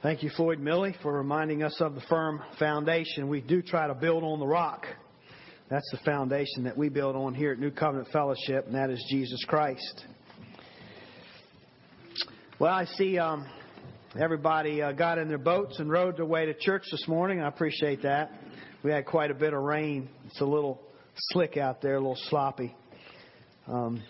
Thank 0.00 0.22
you, 0.22 0.30
Floyd 0.36 0.60
Millie, 0.60 0.94
for 1.02 1.12
reminding 1.12 1.64
us 1.64 1.80
of 1.80 1.96
the 1.96 2.00
firm 2.02 2.40
foundation. 2.60 3.28
We 3.28 3.40
do 3.40 3.60
try 3.60 3.88
to 3.88 3.94
build 3.94 4.22
on 4.22 4.38
the 4.38 4.46
rock. 4.46 4.86
That's 5.70 5.90
the 5.90 5.98
foundation 6.04 6.62
that 6.64 6.78
we 6.78 6.88
build 6.88 7.16
on 7.16 7.34
here 7.34 7.50
at 7.50 7.58
New 7.58 7.72
Covenant 7.72 8.06
Fellowship, 8.12 8.66
and 8.66 8.76
that 8.76 8.90
is 8.90 9.04
Jesus 9.10 9.44
Christ. 9.48 10.04
Well, 12.60 12.72
I 12.72 12.84
see 12.84 13.18
um, 13.18 13.44
everybody 14.16 14.82
uh, 14.82 14.92
got 14.92 15.18
in 15.18 15.26
their 15.26 15.36
boats 15.36 15.80
and 15.80 15.90
rowed 15.90 16.16
their 16.16 16.26
way 16.26 16.46
to 16.46 16.54
church 16.54 16.84
this 16.92 17.08
morning. 17.08 17.40
I 17.40 17.48
appreciate 17.48 18.02
that. 18.02 18.30
We 18.84 18.92
had 18.92 19.04
quite 19.04 19.32
a 19.32 19.34
bit 19.34 19.52
of 19.52 19.64
rain. 19.64 20.08
It's 20.26 20.40
a 20.40 20.46
little 20.46 20.80
slick 21.32 21.56
out 21.56 21.82
there, 21.82 21.96
a 21.96 22.00
little 22.00 22.18
sloppy. 22.28 22.72
Um, 23.66 24.00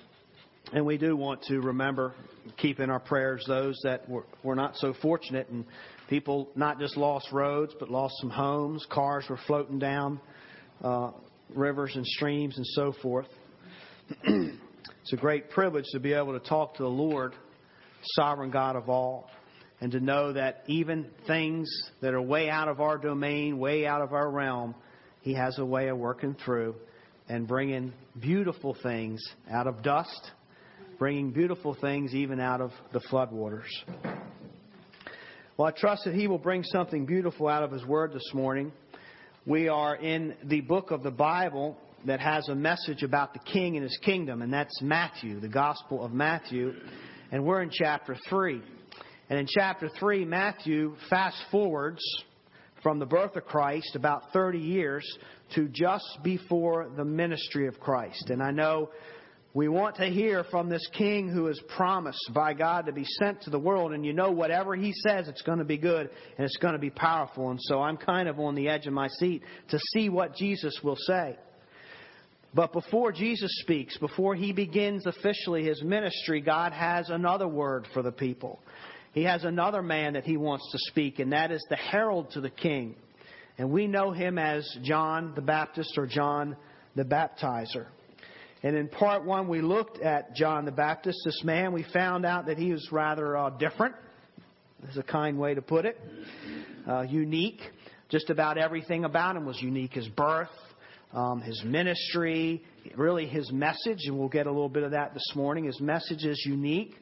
and 0.72 0.84
we 0.84 0.98
do 0.98 1.16
want 1.16 1.42
to 1.44 1.60
remember, 1.60 2.14
keep 2.58 2.78
in 2.78 2.90
our 2.90 3.00
prayers 3.00 3.44
those 3.48 3.78
that 3.84 4.08
were, 4.08 4.26
were 4.42 4.54
not 4.54 4.76
so 4.76 4.94
fortunate 5.00 5.48
and 5.48 5.64
people 6.08 6.50
not 6.54 6.78
just 6.78 6.96
lost 6.96 7.32
roads, 7.32 7.74
but 7.80 7.90
lost 7.90 8.14
some 8.20 8.30
homes. 8.30 8.86
Cars 8.90 9.24
were 9.30 9.38
floating 9.46 9.78
down 9.78 10.20
uh, 10.82 11.12
rivers 11.54 11.92
and 11.94 12.06
streams 12.06 12.56
and 12.56 12.66
so 12.66 12.92
forth. 13.00 13.28
it's 14.24 15.12
a 15.12 15.16
great 15.16 15.50
privilege 15.50 15.86
to 15.92 16.00
be 16.00 16.12
able 16.12 16.38
to 16.38 16.46
talk 16.46 16.76
to 16.76 16.82
the 16.82 16.88
Lord, 16.88 17.34
sovereign 18.02 18.50
God 18.50 18.76
of 18.76 18.90
all, 18.90 19.30
and 19.80 19.90
to 19.92 20.00
know 20.00 20.34
that 20.34 20.64
even 20.66 21.08
things 21.26 21.70
that 22.02 22.12
are 22.12 22.20
way 22.22 22.50
out 22.50 22.68
of 22.68 22.80
our 22.80 22.98
domain, 22.98 23.58
way 23.58 23.86
out 23.86 24.02
of 24.02 24.12
our 24.12 24.30
realm, 24.30 24.74
He 25.22 25.34
has 25.34 25.58
a 25.58 25.64
way 25.64 25.88
of 25.88 25.96
working 25.96 26.36
through 26.44 26.74
and 27.26 27.46
bringing 27.46 27.92
beautiful 28.20 28.76
things 28.82 29.22
out 29.50 29.66
of 29.66 29.82
dust 29.82 30.32
bringing 30.98 31.30
beautiful 31.30 31.76
things 31.80 32.12
even 32.12 32.40
out 32.40 32.60
of 32.60 32.72
the 32.92 33.00
floodwaters. 33.10 33.68
Well, 35.56 35.68
I 35.68 35.70
trust 35.70 36.04
that 36.04 36.14
He 36.14 36.26
will 36.26 36.38
bring 36.38 36.64
something 36.64 37.06
beautiful 37.06 37.48
out 37.48 37.62
of 37.62 37.70
His 37.70 37.84
Word 37.84 38.12
this 38.12 38.30
morning. 38.34 38.72
We 39.46 39.68
are 39.68 39.94
in 39.94 40.34
the 40.44 40.60
book 40.60 40.90
of 40.90 41.04
the 41.04 41.10
Bible 41.12 41.76
that 42.06 42.20
has 42.20 42.48
a 42.48 42.54
message 42.54 43.02
about 43.02 43.32
the 43.32 43.38
King 43.40 43.76
and 43.76 43.84
His 43.84 43.96
kingdom, 44.02 44.42
and 44.42 44.52
that's 44.52 44.82
Matthew, 44.82 45.38
the 45.38 45.48
Gospel 45.48 46.04
of 46.04 46.12
Matthew. 46.12 46.72
And 47.30 47.44
we're 47.44 47.62
in 47.62 47.70
chapter 47.70 48.16
3. 48.28 48.60
And 49.30 49.38
in 49.38 49.46
chapter 49.48 49.88
3, 50.00 50.24
Matthew 50.24 50.96
fast 51.08 51.36
forwards 51.50 52.02
from 52.82 52.98
the 52.98 53.06
birth 53.06 53.36
of 53.36 53.44
Christ 53.44 53.94
about 53.94 54.32
30 54.32 54.58
years 54.58 55.04
to 55.54 55.68
just 55.68 56.18
before 56.24 56.90
the 56.96 57.04
ministry 57.04 57.68
of 57.68 57.78
Christ. 57.78 58.30
And 58.30 58.42
I 58.42 58.50
know 58.50 58.90
we 59.58 59.66
want 59.66 59.96
to 59.96 60.04
hear 60.04 60.44
from 60.52 60.68
this 60.68 60.86
king 60.96 61.28
who 61.28 61.48
is 61.48 61.60
promised 61.74 62.30
by 62.32 62.54
God 62.54 62.86
to 62.86 62.92
be 62.92 63.02
sent 63.04 63.42
to 63.42 63.50
the 63.50 63.58
world, 63.58 63.92
and 63.92 64.06
you 64.06 64.12
know, 64.12 64.30
whatever 64.30 64.76
he 64.76 64.92
says, 64.92 65.26
it's 65.26 65.42
going 65.42 65.58
to 65.58 65.64
be 65.64 65.76
good 65.76 66.08
and 66.36 66.44
it's 66.46 66.58
going 66.58 66.74
to 66.74 66.78
be 66.78 66.90
powerful. 66.90 67.50
And 67.50 67.58
so 67.60 67.82
I'm 67.82 67.96
kind 67.96 68.28
of 68.28 68.38
on 68.38 68.54
the 68.54 68.68
edge 68.68 68.86
of 68.86 68.92
my 68.92 69.08
seat 69.18 69.42
to 69.70 69.80
see 69.92 70.10
what 70.10 70.36
Jesus 70.36 70.78
will 70.84 70.94
say. 70.96 71.36
But 72.54 72.72
before 72.72 73.10
Jesus 73.10 73.50
speaks, 73.62 73.98
before 73.98 74.36
he 74.36 74.52
begins 74.52 75.06
officially 75.06 75.64
his 75.64 75.82
ministry, 75.82 76.40
God 76.40 76.72
has 76.72 77.10
another 77.10 77.48
word 77.48 77.88
for 77.92 78.04
the 78.04 78.12
people. 78.12 78.60
He 79.10 79.24
has 79.24 79.42
another 79.42 79.82
man 79.82 80.12
that 80.12 80.22
he 80.22 80.36
wants 80.36 80.70
to 80.70 80.78
speak, 80.82 81.18
and 81.18 81.32
that 81.32 81.50
is 81.50 81.66
the 81.68 81.74
herald 81.74 82.30
to 82.30 82.40
the 82.40 82.48
king. 82.48 82.94
And 83.58 83.72
we 83.72 83.88
know 83.88 84.12
him 84.12 84.38
as 84.38 84.64
John 84.84 85.32
the 85.34 85.42
Baptist 85.42 85.98
or 85.98 86.06
John 86.06 86.56
the 86.94 87.02
Baptizer. 87.02 87.86
And 88.62 88.76
in 88.76 88.88
part 88.88 89.24
one, 89.24 89.46
we 89.46 89.60
looked 89.60 90.00
at 90.00 90.34
John 90.34 90.64
the 90.64 90.72
Baptist, 90.72 91.18
this 91.24 91.42
man. 91.44 91.72
We 91.72 91.84
found 91.92 92.26
out 92.26 92.46
that 92.46 92.58
he 92.58 92.72
was 92.72 92.88
rather 92.90 93.36
uh, 93.36 93.50
different, 93.50 93.94
is 94.90 94.96
a 94.96 95.02
kind 95.02 95.38
way 95.38 95.54
to 95.54 95.62
put 95.62 95.84
it, 95.84 95.96
uh, 96.88 97.02
unique. 97.02 97.60
Just 98.08 98.30
about 98.30 98.58
everything 98.58 99.04
about 99.04 99.36
him 99.36 99.44
was 99.44 99.60
unique 99.62 99.92
his 99.92 100.08
birth, 100.08 100.48
um, 101.12 101.40
his 101.40 101.62
ministry, 101.64 102.64
really 102.96 103.26
his 103.26 103.52
message, 103.52 104.06
and 104.06 104.18
we'll 104.18 104.28
get 104.28 104.46
a 104.46 104.50
little 104.50 104.68
bit 104.68 104.82
of 104.82 104.90
that 104.90 105.14
this 105.14 105.32
morning. 105.36 105.64
His 105.64 105.80
message 105.80 106.24
is 106.24 106.42
unique. 106.44 106.96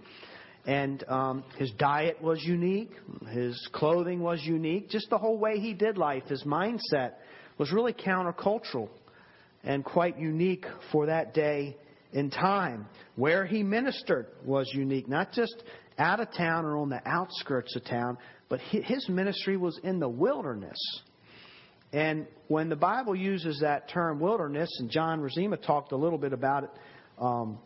And 0.66 1.04
um, 1.08 1.44
his 1.58 1.70
diet 1.78 2.20
was 2.20 2.42
unique. 2.42 2.90
His 3.30 3.68
clothing 3.72 4.20
was 4.20 4.42
unique. 4.42 4.90
Just 4.90 5.08
the 5.10 5.18
whole 5.18 5.38
way 5.38 5.58
he 5.60 5.72
did 5.72 5.96
life, 5.96 6.24
his 6.24 6.42
mindset 6.42 7.12
was 7.56 7.72
really 7.72 7.92
countercultural 7.92 8.88
and 9.66 9.84
quite 9.84 10.18
unique 10.18 10.64
for 10.92 11.06
that 11.06 11.34
day 11.34 11.76
in 12.12 12.30
time. 12.30 12.86
Where 13.16 13.44
he 13.44 13.62
ministered 13.62 14.28
was 14.44 14.70
unique, 14.72 15.08
not 15.08 15.32
just 15.32 15.62
out 15.98 16.20
of 16.20 16.32
town 16.32 16.64
or 16.64 16.78
on 16.78 16.88
the 16.88 17.00
outskirts 17.04 17.74
of 17.76 17.84
town, 17.84 18.16
but 18.48 18.60
his 18.60 19.08
ministry 19.08 19.56
was 19.56 19.78
in 19.82 19.98
the 19.98 20.08
wilderness. 20.08 20.78
And 21.92 22.26
when 22.48 22.68
the 22.68 22.76
Bible 22.76 23.16
uses 23.16 23.60
that 23.60 23.88
term 23.88 24.20
wilderness, 24.20 24.68
and 24.78 24.90
John 24.90 25.20
Razima 25.20 25.60
talked 25.60 25.92
a 25.92 25.96
little 25.96 26.18
bit 26.18 26.32
about 26.32 26.64
it, 26.64 26.70
um, 27.18 27.58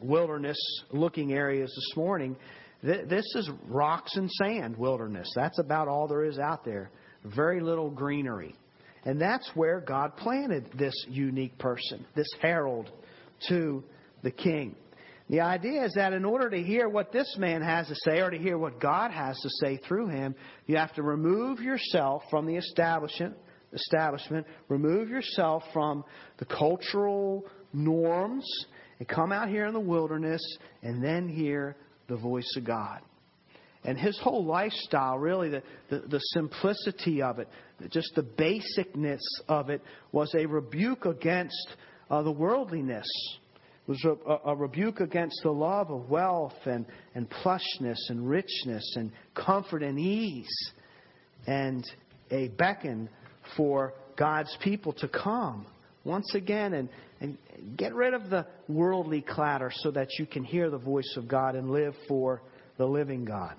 wilderness 0.00 0.58
looking 0.90 1.32
areas 1.32 1.72
this 1.74 1.96
morning, 1.96 2.36
th- 2.82 3.08
this 3.08 3.24
is 3.34 3.50
rocks 3.66 4.16
and 4.16 4.30
sand 4.30 4.76
wilderness. 4.76 5.28
That's 5.34 5.58
about 5.58 5.88
all 5.88 6.06
there 6.06 6.24
is 6.24 6.38
out 6.38 6.64
there. 6.64 6.90
Very 7.24 7.60
little 7.60 7.90
greenery. 7.90 8.54
And 9.04 9.20
that's 9.20 9.48
where 9.54 9.80
God 9.80 10.16
planted 10.16 10.70
this 10.76 10.94
unique 11.08 11.58
person, 11.58 12.04
this 12.14 12.28
herald 12.40 12.90
to 13.48 13.84
the 14.22 14.30
king. 14.30 14.74
The 15.30 15.40
idea 15.42 15.84
is 15.84 15.92
that 15.94 16.14
in 16.14 16.24
order 16.24 16.48
to 16.48 16.62
hear 16.62 16.88
what 16.88 17.12
this 17.12 17.36
man 17.38 17.60
has 17.60 17.86
to 17.88 17.94
say 17.96 18.20
or 18.20 18.30
to 18.30 18.38
hear 18.38 18.56
what 18.56 18.80
God 18.80 19.10
has 19.10 19.38
to 19.40 19.50
say 19.60 19.76
through 19.76 20.08
him, 20.08 20.34
you 20.66 20.76
have 20.76 20.94
to 20.94 21.02
remove 21.02 21.60
yourself 21.60 22.22
from 22.30 22.46
the 22.46 22.56
establishment, 22.56 23.36
establishment, 23.72 24.46
remove 24.68 25.10
yourself 25.10 25.62
from 25.72 26.02
the 26.38 26.46
cultural 26.46 27.44
norms 27.74 28.46
and 28.98 29.06
come 29.06 29.30
out 29.30 29.48
here 29.48 29.66
in 29.66 29.74
the 29.74 29.80
wilderness 29.80 30.40
and 30.82 31.04
then 31.04 31.28
hear 31.28 31.76
the 32.08 32.16
voice 32.16 32.50
of 32.56 32.64
God. 32.64 33.00
And 33.84 33.98
his 33.98 34.18
whole 34.18 34.44
lifestyle, 34.44 35.18
really, 35.18 35.50
the, 35.50 35.62
the, 35.88 36.00
the, 36.00 36.18
simplicity 36.18 37.22
of 37.22 37.38
it, 37.38 37.48
just 37.90 38.12
the 38.16 38.22
basicness 38.22 39.20
of 39.48 39.70
it, 39.70 39.82
was 40.10 40.34
a 40.34 40.46
rebuke 40.46 41.06
against 41.06 41.68
uh, 42.10 42.22
the 42.22 42.32
worldliness. 42.32 43.06
It 43.86 43.90
was 43.90 44.04
a, 44.04 44.50
a, 44.50 44.56
rebuke 44.56 45.00
against 45.00 45.40
the 45.42 45.52
love 45.52 45.90
of 45.90 46.10
wealth 46.10 46.56
and, 46.64 46.86
and 47.14 47.30
plushness 47.30 47.98
and 48.10 48.28
richness 48.28 48.96
and 48.96 49.12
comfort 49.34 49.82
and 49.82 49.98
ease, 49.98 50.72
and 51.46 51.84
a 52.30 52.48
beckon 52.48 53.08
for 53.56 53.94
God's 54.16 54.54
people 54.60 54.92
to 54.94 55.08
come 55.08 55.66
once 56.04 56.34
again 56.34 56.74
and, 56.74 56.88
and 57.20 57.38
get 57.76 57.94
rid 57.94 58.12
of 58.12 58.28
the 58.28 58.46
worldly 58.68 59.20
clatter 59.20 59.70
so 59.72 59.90
that 59.92 60.08
you 60.18 60.26
can 60.26 60.42
hear 60.42 60.68
the 60.68 60.78
voice 60.78 61.14
of 61.16 61.28
God 61.28 61.54
and 61.54 61.70
live 61.70 61.94
for 62.08 62.42
the 62.76 62.86
living 62.86 63.24
God. 63.24 63.54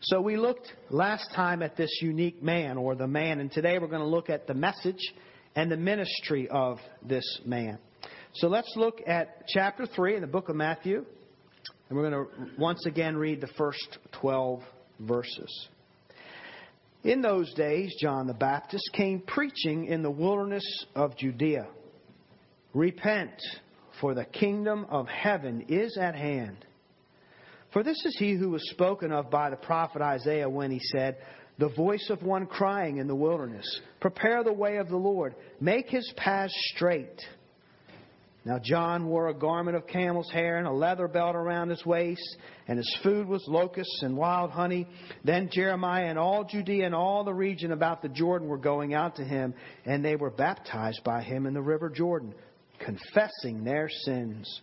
So 0.00 0.20
we 0.20 0.36
looked 0.36 0.72
last 0.90 1.32
time 1.34 1.60
at 1.60 1.76
this 1.76 1.90
unique 2.00 2.40
man 2.40 2.76
or 2.76 2.94
the 2.94 3.08
man, 3.08 3.40
and 3.40 3.50
today 3.50 3.78
we're 3.80 3.88
going 3.88 4.02
to 4.02 4.06
look 4.06 4.30
at 4.30 4.46
the 4.46 4.54
message 4.54 5.00
and 5.56 5.72
the 5.72 5.76
ministry 5.76 6.48
of 6.48 6.78
this 7.02 7.24
man. 7.44 7.78
So 8.34 8.46
let's 8.46 8.72
look 8.76 9.00
at 9.08 9.48
chapter 9.48 9.86
3 9.86 10.14
in 10.14 10.20
the 10.20 10.28
book 10.28 10.48
of 10.48 10.54
Matthew, 10.54 11.04
and 11.88 11.98
we're 11.98 12.08
going 12.08 12.26
to 12.26 12.60
once 12.60 12.86
again 12.86 13.16
read 13.16 13.40
the 13.40 13.48
first 13.58 13.98
12 14.20 14.62
verses. 15.00 15.68
In 17.02 17.20
those 17.20 17.52
days, 17.54 17.92
John 18.00 18.28
the 18.28 18.34
Baptist 18.34 18.88
came 18.92 19.20
preaching 19.20 19.86
in 19.86 20.02
the 20.04 20.10
wilderness 20.10 20.64
of 20.94 21.16
Judea 21.16 21.66
Repent, 22.72 23.34
for 24.00 24.14
the 24.14 24.26
kingdom 24.26 24.86
of 24.90 25.08
heaven 25.08 25.64
is 25.68 25.98
at 26.00 26.14
hand. 26.14 26.64
For 27.72 27.82
this 27.82 28.02
is 28.04 28.16
he 28.18 28.32
who 28.32 28.50
was 28.50 28.70
spoken 28.70 29.12
of 29.12 29.30
by 29.30 29.50
the 29.50 29.56
prophet 29.56 30.00
Isaiah 30.00 30.48
when 30.48 30.70
he 30.70 30.80
said, 30.80 31.18
The 31.58 31.68
voice 31.68 32.08
of 32.10 32.22
one 32.22 32.46
crying 32.46 32.96
in 32.96 33.06
the 33.06 33.14
wilderness, 33.14 33.80
Prepare 34.00 34.42
the 34.42 34.52
way 34.52 34.76
of 34.76 34.88
the 34.88 34.96
Lord, 34.96 35.34
make 35.60 35.88
his 35.88 36.10
paths 36.16 36.54
straight. 36.74 37.20
Now 38.48 38.58
John 38.58 39.08
wore 39.08 39.28
a 39.28 39.34
garment 39.34 39.76
of 39.76 39.86
camel's 39.86 40.30
hair 40.30 40.56
and 40.56 40.66
a 40.66 40.72
leather 40.72 41.06
belt 41.06 41.36
around 41.36 41.68
his 41.68 41.84
waist, 41.84 42.38
and 42.66 42.78
his 42.78 42.98
food 43.02 43.28
was 43.28 43.44
locusts 43.46 44.00
and 44.02 44.16
wild 44.16 44.50
honey. 44.50 44.86
Then 45.22 45.50
Jerusalem 45.52 45.84
and 45.84 46.18
all 46.18 46.44
Judea 46.44 46.86
and 46.86 46.94
all 46.94 47.24
the 47.24 47.34
region 47.34 47.72
about 47.72 48.00
the 48.00 48.08
Jordan 48.08 48.48
were 48.48 48.56
going 48.56 48.94
out 48.94 49.16
to 49.16 49.24
him, 49.24 49.52
and 49.84 50.02
they 50.02 50.16
were 50.16 50.30
baptized 50.30 51.04
by 51.04 51.20
him 51.20 51.44
in 51.44 51.52
the 51.52 51.60
river 51.60 51.90
Jordan, 51.90 52.34
confessing 52.78 53.64
their 53.64 53.90
sins. 53.90 54.62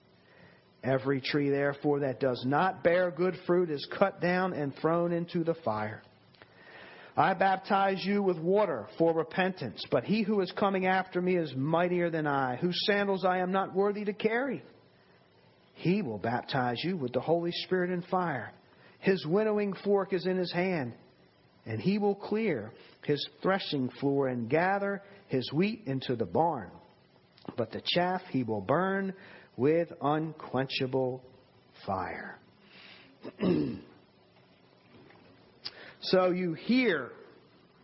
Every 0.83 1.21
tree, 1.21 1.49
therefore, 1.49 1.99
that 1.99 2.19
does 2.19 2.43
not 2.45 2.83
bear 2.83 3.11
good 3.11 3.35
fruit 3.45 3.69
is 3.69 3.87
cut 3.97 4.19
down 4.19 4.53
and 4.53 4.75
thrown 4.75 5.11
into 5.11 5.43
the 5.43 5.53
fire. 5.63 6.01
I 7.15 7.33
baptize 7.33 8.03
you 8.03 8.23
with 8.23 8.39
water 8.39 8.87
for 8.97 9.13
repentance, 9.13 9.83
but 9.91 10.05
he 10.05 10.23
who 10.23 10.41
is 10.41 10.51
coming 10.53 10.87
after 10.87 11.21
me 11.21 11.35
is 11.35 11.53
mightier 11.55 12.09
than 12.09 12.25
I, 12.25 12.55
whose 12.55 12.79
sandals 12.85 13.25
I 13.25 13.39
am 13.39 13.51
not 13.51 13.75
worthy 13.75 14.05
to 14.05 14.13
carry. 14.13 14.63
He 15.75 16.01
will 16.01 16.17
baptize 16.17 16.83
you 16.83 16.97
with 16.97 17.11
the 17.13 17.19
Holy 17.19 17.51
Spirit 17.51 17.91
and 17.91 18.05
fire. 18.05 18.53
His 18.99 19.25
winnowing 19.25 19.73
fork 19.83 20.13
is 20.13 20.25
in 20.25 20.37
his 20.37 20.51
hand, 20.51 20.93
and 21.65 21.79
he 21.79 21.97
will 21.97 22.15
clear 22.15 22.71
his 23.03 23.23
threshing 23.41 23.89
floor 23.99 24.27
and 24.27 24.49
gather 24.49 25.01
his 25.27 25.51
wheat 25.53 25.83
into 25.85 26.15
the 26.15 26.25
barn. 26.25 26.71
But 27.57 27.71
the 27.71 27.81
chaff 27.83 28.21
he 28.29 28.43
will 28.43 28.61
burn 28.61 29.13
with 29.61 29.93
unquenchable 30.01 31.21
fire. 31.85 32.39
so 36.01 36.31
you 36.31 36.53
hear 36.53 37.11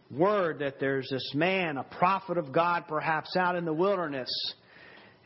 word 0.10 0.58
that 0.58 0.80
there's 0.80 1.08
this 1.12 1.34
man, 1.36 1.78
a 1.78 1.84
prophet 1.84 2.40
of 2.40 2.52
God 2.52 2.86
perhaps 2.88 3.38
out 3.38 3.56
in 3.56 3.64
the 3.64 3.74
wilderness, 3.74 4.28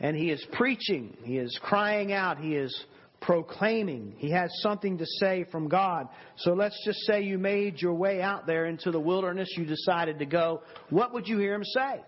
and 0.02 0.14
he 0.18 0.30
is 0.30 0.46
preaching, 0.52 1.16
he 1.24 1.38
is 1.38 1.58
crying 1.64 2.12
out, 2.12 2.38
he 2.38 2.56
is 2.56 2.78
proclaiming. 3.22 4.14
He 4.18 4.32
has 4.32 4.50
something 4.62 4.98
to 4.98 5.06
say 5.06 5.46
from 5.54 5.70
God. 5.70 6.10
So 6.36 6.52
let's 6.52 6.78
just 6.84 7.00
say 7.06 7.22
you 7.22 7.38
made 7.38 7.82
your 7.82 7.94
way 7.94 8.22
out 8.22 8.46
there 8.46 8.66
into 8.66 8.92
the 8.92 9.00
wilderness, 9.00 9.48
you 9.56 9.64
decided 9.64 10.20
to 10.20 10.26
go. 10.26 10.64
What 10.90 11.14
would 11.14 11.30
you 11.30 11.38
hear 11.38 11.54
him 11.54 11.64
say? 11.64 12.02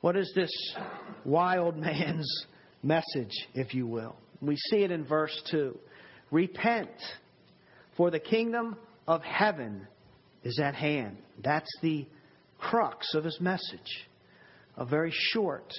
What 0.00 0.16
is 0.16 0.32
this 0.34 0.50
wild 1.24 1.76
man's 1.76 2.46
message, 2.86 3.32
if 3.54 3.74
you 3.74 3.86
will? 3.86 4.16
We 4.40 4.56
see 4.56 4.78
it 4.78 4.90
in 4.90 5.04
verse 5.04 5.38
2. 5.50 5.78
Repent, 6.30 6.90
for 7.96 8.10
the 8.10 8.20
kingdom 8.20 8.76
of 9.06 9.22
heaven 9.22 9.86
is 10.44 10.58
at 10.62 10.74
hand. 10.74 11.18
That's 11.42 11.70
the 11.82 12.06
crux 12.58 13.14
of 13.14 13.24
his 13.24 13.40
message. 13.40 14.08
A 14.76 14.84
very 14.84 15.12
short 15.32 15.72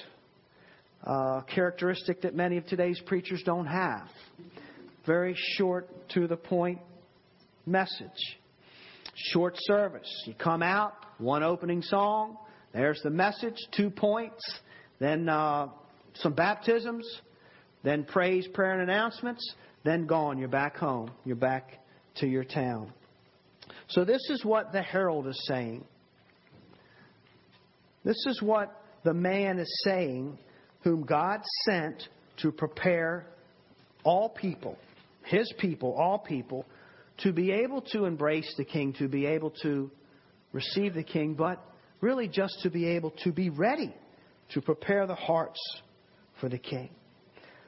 uh, 1.04 1.42
characteristic 1.42 2.22
that 2.22 2.34
many 2.34 2.56
of 2.56 2.66
today's 2.66 3.00
preachers 3.06 3.42
don't 3.44 3.66
have. 3.66 4.08
Very 5.06 5.34
short, 5.56 5.88
to 6.10 6.26
the 6.26 6.36
point 6.36 6.80
message. 7.66 8.38
Short 9.32 9.54
service. 9.58 10.08
You 10.26 10.34
come 10.34 10.62
out, 10.62 10.92
one 11.18 11.42
opening 11.42 11.82
song, 11.82 12.36
there's 12.72 13.00
the 13.02 13.10
message, 13.10 13.56
two 13.76 13.90
points, 13.90 14.42
then 14.98 15.28
uh, 15.28 15.68
some 16.14 16.32
baptisms, 16.32 17.06
then 17.82 18.04
praise, 18.04 18.46
prayer, 18.48 18.72
and 18.72 18.82
announcements, 18.90 19.54
then 19.84 20.06
gone. 20.06 20.38
You're 20.38 20.48
back 20.48 20.76
home. 20.76 21.10
You're 21.24 21.36
back 21.36 21.80
to 22.16 22.26
your 22.26 22.44
town. 22.44 22.92
So, 23.88 24.04
this 24.04 24.20
is 24.30 24.44
what 24.44 24.72
the 24.72 24.82
herald 24.82 25.26
is 25.26 25.40
saying. 25.46 25.84
This 28.04 28.24
is 28.26 28.40
what 28.42 28.82
the 29.04 29.14
man 29.14 29.58
is 29.58 29.82
saying 29.84 30.38
whom 30.80 31.04
God 31.04 31.40
sent 31.64 32.08
to 32.38 32.52
prepare 32.52 33.26
all 34.04 34.28
people, 34.28 34.78
his 35.24 35.52
people, 35.58 35.94
all 35.94 36.18
people, 36.18 36.64
to 37.18 37.32
be 37.32 37.50
able 37.50 37.82
to 37.92 38.04
embrace 38.04 38.52
the 38.56 38.64
king, 38.64 38.92
to 38.94 39.08
be 39.08 39.26
able 39.26 39.50
to 39.62 39.90
receive 40.52 40.94
the 40.94 41.02
king, 41.02 41.34
but 41.34 41.62
really 42.00 42.28
just 42.28 42.54
to 42.62 42.70
be 42.70 42.86
able 42.86 43.10
to 43.24 43.32
be 43.32 43.50
ready 43.50 43.94
to 44.50 44.60
prepare 44.60 45.06
the 45.06 45.14
hearts 45.14 45.60
for 46.40 46.48
the 46.48 46.58
king. 46.58 46.90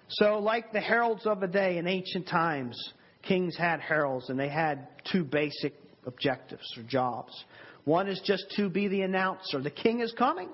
So, 0.08 0.38
like 0.38 0.72
the 0.72 0.80
heralds 0.80 1.26
of 1.26 1.40
the 1.40 1.46
day 1.46 1.78
in 1.78 1.86
ancient 1.86 2.26
times, 2.26 2.76
kings 3.22 3.56
had 3.56 3.80
heralds 3.80 4.28
and 4.28 4.38
they 4.38 4.48
had 4.48 4.88
two 5.10 5.24
basic 5.24 5.74
objectives 6.06 6.66
or 6.76 6.82
jobs. 6.84 7.44
One 7.84 8.08
is 8.08 8.20
just 8.24 8.44
to 8.56 8.68
be 8.68 8.88
the 8.88 9.02
announcer. 9.02 9.60
The 9.60 9.70
king 9.70 10.00
is 10.00 10.12
coming. 10.12 10.48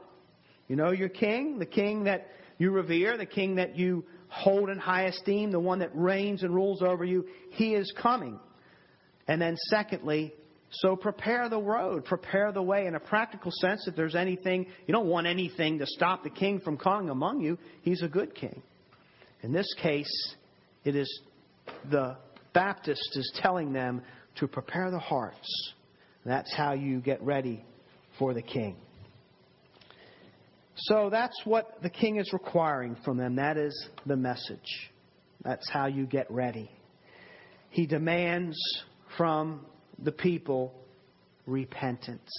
You 0.68 0.76
know 0.76 0.90
your 0.90 1.08
king, 1.08 1.58
the 1.58 1.66
king 1.66 2.04
that 2.04 2.28
you 2.58 2.70
revere, 2.70 3.16
the 3.16 3.26
king 3.26 3.56
that 3.56 3.76
you 3.76 4.04
hold 4.28 4.68
in 4.68 4.78
high 4.78 5.04
esteem, 5.04 5.50
the 5.50 5.60
one 5.60 5.78
that 5.78 5.90
reigns 5.94 6.42
and 6.42 6.54
rules 6.54 6.82
over 6.82 7.04
you, 7.04 7.26
he 7.50 7.74
is 7.74 7.92
coming. 8.00 8.38
And 9.28 9.40
then, 9.40 9.56
secondly, 9.68 10.34
so 10.81 10.96
prepare 10.96 11.49
the 11.49 11.61
road, 11.61 12.05
prepare 12.05 12.52
the 12.52 12.62
way. 12.62 12.87
In 12.87 12.94
a 12.94 13.00
practical 13.00 13.50
sense, 13.61 13.87
if 13.87 13.96
there's 13.96 14.14
anything, 14.14 14.67
you 14.87 14.93
don't 14.93 15.06
want 15.06 15.26
anything 15.26 15.78
to 15.78 15.87
stop 15.87 16.25
the 16.25 16.31
king 16.31 16.61
from 16.61 16.76
coming 16.76 17.11
among 17.11 17.40
you. 17.40 17.58
He's 17.82 18.02
a 18.02 18.08
good 18.08 18.34
king. 18.34 18.62
In 19.43 19.52
this 19.52 19.73
case, 19.81 20.34
it 20.84 20.96
is 20.96 21.20
the 21.90 22.17
Baptist 22.52 23.17
is 23.17 23.32
telling 23.43 23.73
them 23.73 24.02
to 24.37 24.49
prepare 24.49 24.90
the 24.90 24.99
hearts. 24.99 25.73
That's 26.25 26.52
how 26.55 26.73
you 26.73 27.00
get 27.00 27.23
ready 27.23 27.64
for 28.19 28.34
the 28.34 28.43
king. 28.43 28.76
So 30.76 31.08
that's 31.11 31.38
what 31.44 31.82
the 31.82 31.90
king 31.90 32.17
is 32.17 32.32
requiring 32.32 32.96
from 33.05 33.17
them. 33.17 33.37
That 33.37 33.56
is 33.56 33.88
the 34.05 34.17
message. 34.17 34.90
That's 35.43 35.69
how 35.70 35.87
you 35.87 36.06
get 36.06 36.31
ready. 36.31 36.70
He 37.70 37.87
demands 37.87 38.58
from 39.17 39.64
the 40.02 40.12
people 40.12 40.75
repentance. 41.46 42.31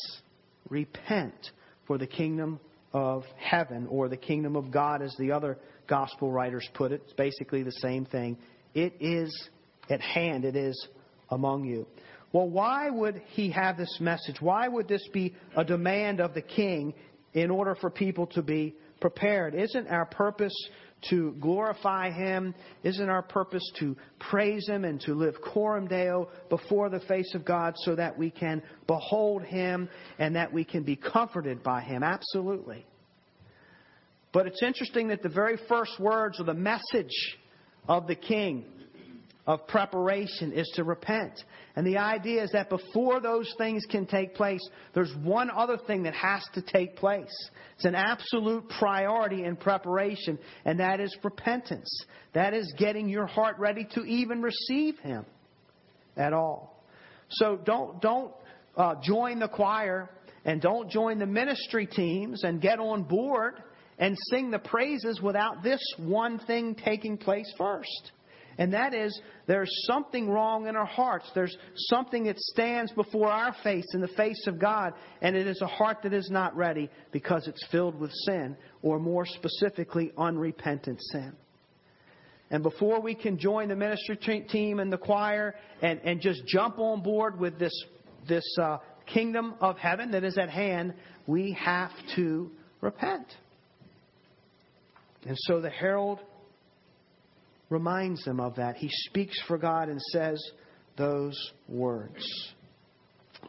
Repent 0.70 1.52
for 1.86 1.98
the 1.98 2.08
kingdom 2.08 2.60
of 2.94 3.24
heaven, 3.38 3.88
or 3.90 4.10
the 4.10 4.18
kingdom 4.18 4.56
of 4.56 4.72
God, 4.72 5.02
as 5.02 5.16
the 5.20 5.32
other 5.32 5.58
gospel 5.88 6.32
writers 6.32 6.68
put 6.74 6.92
it. 6.92 7.02
It's 7.06 7.14
basically 7.14 7.64
the 7.64 7.72
same 7.72 8.06
thing. 8.06 8.38
It 8.74 8.94
is 9.00 9.50
at 9.90 10.02
hand, 10.02 10.46
it 10.46 10.56
is 10.56 10.88
among 11.30 11.66
you. 11.66 11.86
Well, 12.34 12.50
why 12.50 12.90
would 12.90 13.22
he 13.30 13.52
have 13.52 13.78
this 13.78 13.98
message? 14.00 14.42
Why 14.42 14.68
would 14.68 14.88
this 14.88 15.08
be 15.14 15.34
a 15.56 15.64
demand 15.64 16.20
of 16.20 16.34
the 16.34 16.42
king 16.42 16.94
in 17.34 17.52
order 17.52 17.76
for 17.76 17.90
people 17.90 18.28
to 18.28 18.42
be 18.42 18.76
prepared. 19.00 19.56
Isn't 19.56 19.88
our 19.88 20.06
purpose 20.06 20.54
to 21.10 21.36
glorify 21.40 22.12
Him? 22.12 22.56
Isn't 22.84 23.10
our 23.10 23.22
purpose 23.22 23.64
to 23.80 23.96
praise 24.20 24.68
Him 24.68 24.84
and 24.84 25.00
to 25.02 25.14
live 25.14 25.36
coram 25.42 25.88
deo 25.88 26.30
before 26.50 26.90
the 26.90 27.00
face 27.02 27.34
of 27.36 27.46
God 27.46 27.76
so 27.78 27.96
that 27.96 28.18
we 28.18 28.30
can 28.30 28.62
behold 28.88 29.44
Him 29.44 29.90
and 30.20 30.36
that 30.36 30.52
we 30.52 30.64
can 30.64 30.84
be 30.84 30.96
comforted 30.96 31.64
by 31.64 31.82
Him? 31.82 32.04
Absolutely. 32.04 32.86
But 34.34 34.48
it's 34.48 34.62
interesting 34.62 35.08
that 35.10 35.24
the 35.24 35.30
very 35.30 35.58
first 35.70 36.00
words 36.00 36.40
of 36.40 36.46
the 36.46 36.54
message 36.54 37.38
of 37.88 38.08
the 38.08 38.16
King 38.16 38.66
of 39.48 39.66
preparation 39.66 40.52
is 40.52 40.70
to 40.76 40.84
repent. 40.84 41.44
And 41.78 41.88
the 41.88 41.98
idea 41.98 42.44
is 42.44 42.52
that 42.52 42.70
before 42.70 43.22
those 43.22 43.52
things 43.58 43.86
can 43.90 44.06
take 44.06 44.36
place, 44.36 44.60
there's 44.94 45.14
one 45.24 45.50
other 45.50 45.78
thing 45.88 46.04
that 46.04 46.14
has 46.14 46.46
to 46.54 46.62
take 46.62 46.98
place. 46.98 47.50
It's 47.76 47.86
an 47.86 47.96
absolute 47.96 48.68
priority 48.78 49.46
in 49.46 49.56
preparation, 49.56 50.38
and 50.66 50.80
that 50.82 51.00
is 51.00 51.16
repentance. 51.24 51.90
That 52.34 52.54
is 52.54 52.72
getting 52.78 53.08
your 53.08 53.26
heart 53.26 53.58
ready 53.58 53.88
to 53.94 54.04
even 54.04 54.42
receive 54.42 55.00
Him 55.00 55.26
at 56.18 56.34
all. 56.34 56.84
So 57.30 57.58
don't, 57.64 58.02
don't 58.02 58.34
uh, 58.76 58.96
join 59.02 59.40
the 59.40 59.48
choir 59.48 60.10
and 60.44 60.62
don't 60.62 60.90
join 60.90 61.20
the 61.20 61.26
ministry 61.26 61.86
teams 61.86 62.44
and 62.44 62.62
get 62.62 62.80
on 62.80 63.04
board 63.04 63.64
and 63.98 64.16
sing 64.30 64.52
the 64.52 64.60
praises 64.60 65.22
without 65.22 65.64
this 65.64 65.82
one 65.98 66.40
thing 66.40 66.76
taking 66.76 67.18
place 67.18 67.52
first. 67.58 68.12
And 68.58 68.74
that 68.74 68.94
is, 68.94 69.20
there's 69.46 69.70
something 69.86 70.30
wrong 70.30 70.68
in 70.68 70.76
our 70.76 70.86
hearts. 70.86 71.30
There's 71.36 71.56
something 71.76 72.24
that 72.24 72.40
stands 72.40 72.92
before 72.94 73.30
our 73.32 73.56
face, 73.64 73.86
in 73.94 74.02
the 74.02 74.08
face 74.10 74.48
of 74.48 74.60
God, 74.60 74.94
and 75.22 75.36
it 75.36 75.46
is 75.46 75.62
a 75.62 75.68
heart 75.68 75.98
that 76.04 76.14
is 76.14 76.30
not 76.32 76.56
ready 76.56 76.90
because 77.12 77.48
it's 77.48 77.64
filled 77.72 78.00
with 78.00 78.12
sin, 78.26 78.58
or 78.82 79.00
more 79.00 79.26
specifically, 79.26 80.12
unrepentant 80.18 81.00
sin. 81.12 81.34
And 82.50 82.64
before 82.64 83.02
we 83.02 83.14
can 83.14 83.38
join 83.38 83.68
the 83.68 83.76
ministry 83.76 84.18
team 84.50 84.80
and 84.80 84.92
the 84.92 84.98
choir 84.98 85.54
and, 85.82 86.00
and 86.04 86.22
just 86.22 86.46
jump 86.48 86.80
on 86.80 87.04
board 87.04 87.40
with 87.40 87.60
this, 87.60 87.74
this 88.28 88.46
uh, 88.60 88.78
kingdom 89.06 89.56
of 89.60 89.78
heaven 89.78 90.12
that 90.12 90.24
is 90.24 90.38
at 90.38 90.50
hand, 90.50 90.94
we 91.28 91.52
have 91.60 91.92
to 92.16 92.50
repent. 92.82 93.28
And 95.26 95.36
so 95.42 95.60
the 95.60 95.70
herald 95.70 96.20
reminds 97.70 98.24
them 98.24 98.40
of 98.40 98.56
that. 98.56 98.78
He 98.78 98.90
speaks 98.92 99.40
for 99.48 99.58
God 99.58 99.90
and 99.90 100.02
says 100.12 100.42
those 100.98 101.38
words. 101.68 102.54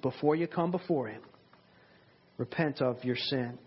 Before 0.02 0.34
you 0.36 0.46
come 0.46 0.70
before 0.70 1.08
Him, 1.08 1.22
repent 2.36 2.80
of 2.80 3.04
your 3.04 3.16
sin. 3.16 3.58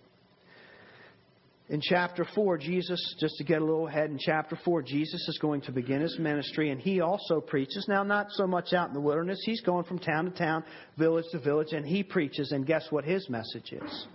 in 1.70 1.80
chapter 1.82 2.26
4, 2.36 2.58
Jesus, 2.58 3.16
just 3.20 3.36
to 3.38 3.46
get 3.46 3.62
a 3.62 3.66
little 3.66 3.88
ahead, 3.88 4.10
in 4.10 4.20
chapter 4.20 4.60
4, 4.66 4.82
Jesus 4.82 5.26
is 5.30 5.40
going 5.42 5.62
to 5.62 5.72
begin 5.72 6.02
his 6.02 6.20
ministry, 6.20 6.70
and 6.70 6.82
he 6.82 7.00
also 7.00 7.40
preaches. 7.40 7.86
Now, 7.88 8.04
not 8.04 8.28
so 8.32 8.46
much 8.46 8.74
out 8.74 8.90
in 8.90 8.94
the 8.94 9.00
wilderness. 9.00 9.42
He's 9.46 9.62
going 9.62 9.86
from 9.86 9.98
town 9.98 10.26
to 10.26 10.32
town, 10.32 10.66
village 10.98 11.26
to 11.32 11.40
village, 11.40 11.72
and 11.72 11.86
he 11.86 12.04
preaches, 12.04 12.52
and 12.52 12.66
guess 12.66 12.86
what 12.90 13.06
his 13.06 13.30
message 13.30 13.72
is? 13.72 14.06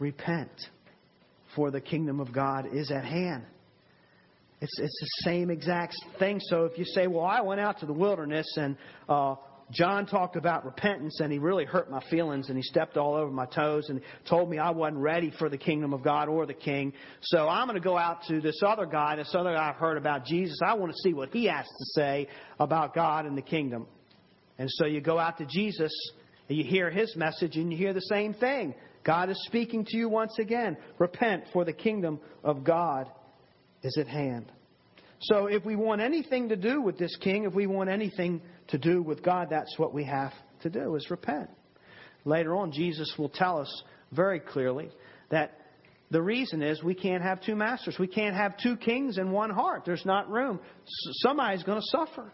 Repent, 0.00 0.50
for 1.54 1.70
the 1.70 1.80
kingdom 1.80 2.18
of 2.18 2.32
God 2.32 2.66
is 2.72 2.90
at 2.90 3.04
hand. 3.04 3.44
It's, 4.60 4.78
it's 4.78 5.00
the 5.00 5.30
same 5.30 5.50
exact 5.50 5.96
thing. 6.18 6.40
So 6.40 6.64
if 6.64 6.78
you 6.78 6.84
say, 6.84 7.06
well, 7.06 7.24
I 7.24 7.40
went 7.40 7.60
out 7.60 7.80
to 7.80 7.86
the 7.86 7.92
wilderness 7.92 8.46
and 8.56 8.76
uh, 9.08 9.34
John 9.70 10.06
talked 10.06 10.36
about 10.36 10.64
repentance 10.64 11.20
and 11.20 11.32
he 11.32 11.38
really 11.38 11.64
hurt 11.64 11.90
my 11.90 12.02
feelings 12.10 12.48
and 12.48 12.56
he 12.56 12.62
stepped 12.62 12.96
all 12.96 13.14
over 13.14 13.30
my 13.30 13.46
toes 13.46 13.88
and 13.88 14.00
told 14.28 14.50
me 14.50 14.58
I 14.58 14.70
wasn't 14.70 14.98
ready 14.98 15.32
for 15.38 15.48
the 15.48 15.58
kingdom 15.58 15.92
of 15.92 16.02
God 16.02 16.28
or 16.28 16.46
the 16.46 16.54
king. 16.54 16.92
So 17.22 17.48
I'm 17.48 17.66
going 17.66 17.80
to 17.80 17.84
go 17.84 17.96
out 17.96 18.22
to 18.28 18.40
this 18.40 18.60
other 18.64 18.86
guy, 18.86 19.16
this 19.16 19.34
other 19.34 19.54
guy 19.54 19.70
I've 19.70 19.76
heard 19.76 19.96
about 19.96 20.24
Jesus. 20.24 20.58
I 20.64 20.74
want 20.74 20.92
to 20.92 20.98
see 21.02 21.12
what 21.12 21.30
he 21.30 21.46
has 21.46 21.66
to 21.66 21.84
say 21.94 22.28
about 22.60 22.94
God 22.94 23.26
and 23.26 23.36
the 23.36 23.42
kingdom. 23.42 23.86
And 24.58 24.70
so 24.70 24.86
you 24.86 25.00
go 25.00 25.18
out 25.18 25.38
to 25.38 25.46
Jesus 25.46 25.92
and 26.48 26.58
you 26.58 26.64
hear 26.64 26.90
his 26.90 27.14
message 27.16 27.56
and 27.56 27.72
you 27.72 27.78
hear 27.78 27.92
the 27.92 28.00
same 28.02 28.34
thing. 28.34 28.74
God 29.02 29.28
is 29.30 29.42
speaking 29.46 29.84
to 29.86 29.96
you 29.96 30.08
once 30.08 30.38
again. 30.38 30.76
Repent 30.98 31.44
for 31.52 31.64
the 31.64 31.72
kingdom 31.72 32.20
of 32.42 32.64
God 32.64 33.10
is 33.84 33.96
at 33.98 34.08
hand. 34.08 34.50
So 35.20 35.46
if 35.46 35.64
we 35.64 35.76
want 35.76 36.00
anything 36.00 36.48
to 36.48 36.56
do 36.56 36.80
with 36.82 36.98
this 36.98 37.14
king, 37.16 37.44
if 37.44 37.54
we 37.54 37.66
want 37.66 37.88
anything 37.88 38.42
to 38.68 38.78
do 38.78 39.02
with 39.02 39.22
God, 39.22 39.48
that's 39.50 39.78
what 39.78 39.94
we 39.94 40.04
have 40.04 40.32
to 40.62 40.70
do 40.70 40.96
is 40.96 41.10
repent. 41.10 41.48
Later 42.24 42.56
on, 42.56 42.72
Jesus 42.72 43.14
will 43.18 43.28
tell 43.28 43.60
us 43.60 43.82
very 44.12 44.40
clearly 44.40 44.90
that 45.30 45.58
the 46.10 46.22
reason 46.22 46.62
is 46.62 46.82
we 46.82 46.94
can't 46.94 47.22
have 47.22 47.40
two 47.42 47.56
masters. 47.56 47.96
We 47.98 48.06
can't 48.06 48.36
have 48.36 48.56
two 48.58 48.76
kings 48.76 49.18
in 49.18 49.30
one 49.30 49.50
heart. 49.50 49.82
There's 49.84 50.04
not 50.04 50.30
room. 50.30 50.60
Somebody's 51.22 51.62
going 51.62 51.80
to 51.80 51.86
suffer. 51.86 52.32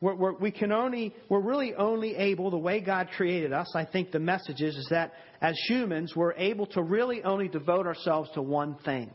We're, 0.00 0.16
we're, 0.16 0.32
we 0.34 0.50
can 0.50 0.72
only, 0.72 1.14
we're 1.28 1.40
really 1.40 1.74
only 1.76 2.16
able, 2.16 2.50
the 2.50 2.58
way 2.58 2.80
God 2.80 3.08
created 3.16 3.52
us, 3.52 3.72
I 3.76 3.84
think 3.84 4.10
the 4.10 4.18
message 4.18 4.60
is, 4.60 4.74
is 4.74 4.88
that 4.90 5.12
as 5.40 5.56
humans, 5.68 6.14
we're 6.16 6.34
able 6.34 6.66
to 6.66 6.82
really 6.82 7.22
only 7.22 7.46
devote 7.46 7.86
ourselves 7.86 8.28
to 8.34 8.42
one 8.42 8.76
thing. 8.84 9.12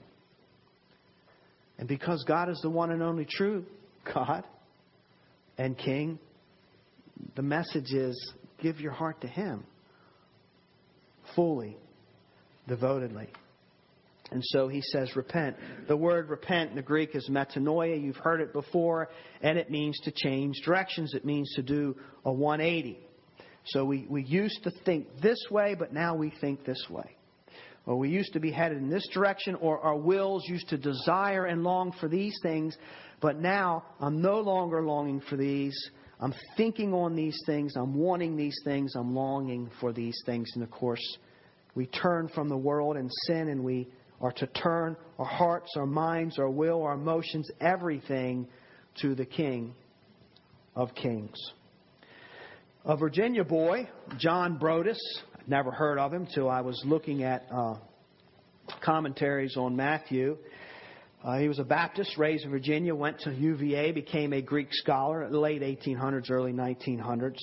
And 1.78 1.88
because 1.88 2.24
God 2.28 2.50
is 2.50 2.60
the 2.62 2.70
one 2.70 2.92
and 2.92 3.04
only 3.04 3.26
true 3.26 3.66
God 4.14 4.44
and 5.58 5.78
King, 5.78 6.20
the 7.36 7.42
message 7.42 7.92
is 7.92 8.34
give 8.62 8.80
your 8.80 8.92
heart 8.92 9.22
to 9.22 9.28
Him 9.28 9.64
fully, 11.36 11.78
devotedly. 12.68 13.30
And 14.30 14.44
so 14.44 14.68
he 14.68 14.82
says, 14.82 15.16
repent. 15.16 15.56
The 15.88 15.96
word 15.96 16.30
repent 16.30 16.72
in 16.72 16.76
the 16.76 16.82
Greek 16.82 17.16
is 17.16 17.30
metanoia. 17.30 18.02
You've 18.02 18.18
heard 18.18 18.42
it 18.42 18.52
before, 18.52 19.10
and 19.42 19.58
it 19.58 19.72
means 19.72 19.98
to 20.04 20.12
change 20.12 20.62
directions. 20.66 21.14
It 21.14 21.24
means 21.24 21.54
to 21.56 21.62
do 21.62 21.96
a 22.26 22.32
180. 22.32 23.00
So 23.68 23.86
we, 23.86 24.06
we 24.10 24.24
used 24.24 24.64
to 24.64 24.72
think 24.84 25.08
this 25.22 25.38
way, 25.50 25.76
but 25.78 25.94
now 25.94 26.16
we 26.16 26.34
think 26.42 26.66
this 26.66 26.86
way 26.90 27.17
or 27.88 27.96
we 27.96 28.10
used 28.10 28.34
to 28.34 28.39
be 28.39 28.51
headed 28.51 28.77
in 28.77 28.89
this 28.89 29.08
direction, 29.13 29.56
or 29.56 29.79
our 29.79 29.96
wills 29.96 30.44
used 30.48 30.67
to 30.70 30.77
desire 30.77 31.46
and 31.46 31.63
long 31.63 31.94
for 32.00 32.10
these 32.10 32.38
things, 32.44 32.75
but 33.22 33.39
now 33.39 33.84
I'm 34.01 34.22
no 34.22 34.41
longer 34.41 34.84
longing 34.84 35.22
for 35.22 35.38
these. 35.38 35.74
I'm 36.20 36.34
thinking 36.58 36.94
on 36.94 37.15
these 37.15 37.39
things. 37.46 37.75
I'm 37.77 37.96
wanting 37.96 38.36
these 38.36 38.60
things. 38.65 38.94
I'm 38.96 39.15
longing 39.15 39.72
for 39.79 39.94
these 39.94 40.22
things. 40.25 40.51
And 40.56 40.63
of 40.63 40.70
course, 40.70 41.17
we 41.75 41.86
turn 41.86 42.27
from 42.36 42.50
the 42.50 42.58
world 42.58 42.98
and 42.98 43.10
sin, 43.25 43.48
and 43.48 43.63
we 43.63 43.88
are 44.20 44.34
to 44.34 44.48
turn 44.48 44.98
our 45.17 45.25
hearts, 45.25 45.74
our 45.77 45.86
minds, 45.86 46.38
our 46.39 46.50
will, 46.50 46.84
our 46.84 46.94
emotions, 46.94 47.50
everything 47.62 48.48
to 49.01 49.15
the 49.15 49.25
King 49.25 49.74
of 50.75 50.94
Kings. 50.94 51.38
A 52.84 52.98
Virginia 52.98 53.46
boy, 53.46 53.88
John 54.17 54.58
Broadus, 54.58 55.00
never 55.48 55.72
heard 55.72 55.98
of 55.98 56.13
him 56.13 56.27
till 56.34 56.50
I 56.50 56.62
was 56.62 56.82
looking 56.86 57.24
at 57.24 57.46
uh, 57.51 57.75
commentaries 58.84 59.56
on 59.58 59.75
Matthew. 59.75 60.38
Uh, 61.24 61.38
he 61.38 61.48
was 61.48 61.60
a 61.60 61.63
Baptist, 61.63 62.18
raised 62.18 62.46
in 62.46 62.51
Virginia, 62.51 62.94
went 62.94 63.20
to 63.22 63.34
UVA, 63.34 63.92
became 63.92 64.34
a 64.34 64.42
Greek 64.42 64.68
scholar 64.72 65.24
in 65.24 65.32
the 65.32 65.39
late 65.39 65.62
1800s, 65.62 66.30
early 66.30 66.54
1900s, 66.54 67.39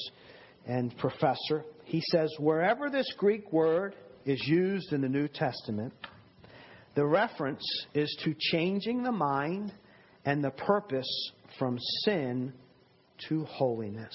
and 0.66 0.96
professor. 0.98 1.64
He 1.84 2.02
says, 2.10 2.32
wherever 2.38 2.88
this 2.88 3.10
Greek 3.18 3.52
word 3.52 3.94
is 4.24 4.42
used 4.46 4.92
in 4.92 5.00
the 5.00 5.08
New 5.08 5.28
Testament, 5.28 5.92
the 6.94 7.04
reference 7.04 7.64
is 7.94 8.14
to 8.24 8.34
changing 8.38 9.02
the 9.02 9.12
mind 9.12 9.72
and 10.24 10.42
the 10.42 10.50
purpose 10.50 11.32
from 11.58 11.78
sin 12.04 12.52
to 13.28 13.44
holiness. 13.44 14.14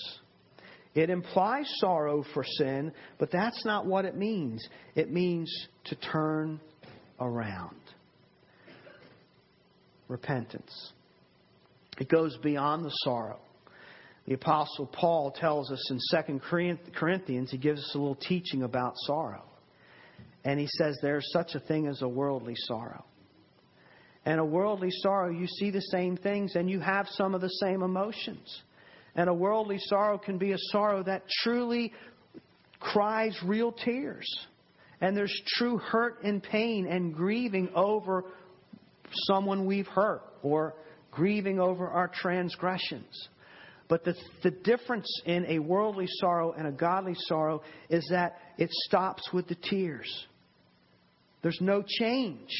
It 0.99 1.09
implies 1.09 1.65
sorrow 1.77 2.25
for 2.33 2.43
sin, 2.43 2.91
but 3.19 3.31
that's 3.31 3.63
not 3.63 3.85
what 3.85 4.03
it 4.03 4.17
means. 4.17 4.67
It 4.95 5.09
means 5.09 5.49
to 5.85 5.95
turn 5.95 6.59
around. 7.21 7.79
Repentance. 10.09 10.91
It 12.01 12.09
goes 12.09 12.37
beyond 12.43 12.83
the 12.83 12.91
sorrow. 13.05 13.39
The 14.27 14.33
Apostle 14.33 14.87
Paul 14.87 15.31
tells 15.31 15.71
us 15.71 15.89
in 15.89 15.99
2 16.27 16.41
Corinthians, 16.93 17.49
he 17.49 17.57
gives 17.57 17.79
us 17.79 17.95
a 17.95 17.97
little 17.97 18.15
teaching 18.15 18.63
about 18.63 18.91
sorrow. 19.05 19.45
And 20.43 20.59
he 20.59 20.67
says 20.67 20.97
there's 21.01 21.31
such 21.31 21.55
a 21.55 21.61
thing 21.61 21.87
as 21.87 22.01
a 22.01 22.09
worldly 22.09 22.55
sorrow. 22.57 23.05
And 24.25 24.41
a 24.41 24.45
worldly 24.45 24.91
sorrow, 24.91 25.31
you 25.31 25.47
see 25.47 25.71
the 25.71 25.79
same 25.79 26.17
things 26.17 26.57
and 26.57 26.69
you 26.69 26.81
have 26.81 27.07
some 27.07 27.33
of 27.33 27.39
the 27.39 27.47
same 27.47 27.83
emotions. 27.83 28.63
And 29.15 29.29
a 29.29 29.33
worldly 29.33 29.79
sorrow 29.79 30.17
can 30.17 30.37
be 30.37 30.51
a 30.51 30.57
sorrow 30.71 31.03
that 31.03 31.23
truly 31.43 31.91
cries 32.79 33.37
real 33.43 33.71
tears. 33.71 34.25
And 35.01 35.15
there's 35.15 35.33
true 35.57 35.77
hurt 35.77 36.23
and 36.23 36.41
pain 36.43 36.87
and 36.87 37.13
grieving 37.13 37.69
over 37.75 38.25
someone 39.27 39.65
we've 39.65 39.87
hurt 39.87 40.21
or 40.43 40.75
grieving 41.11 41.59
over 41.59 41.87
our 41.87 42.07
transgressions. 42.07 43.29
But 43.87 44.03
the, 44.03 44.13
the 44.43 44.51
difference 44.51 45.07
in 45.25 45.45
a 45.47 45.59
worldly 45.59 46.05
sorrow 46.19 46.51
and 46.51 46.67
a 46.67 46.71
godly 46.71 47.15
sorrow 47.27 47.63
is 47.89 48.07
that 48.11 48.37
it 48.57 48.69
stops 48.71 49.29
with 49.33 49.47
the 49.47 49.55
tears. 49.55 50.27
There's 51.41 51.59
no 51.59 51.83
change. 51.85 52.51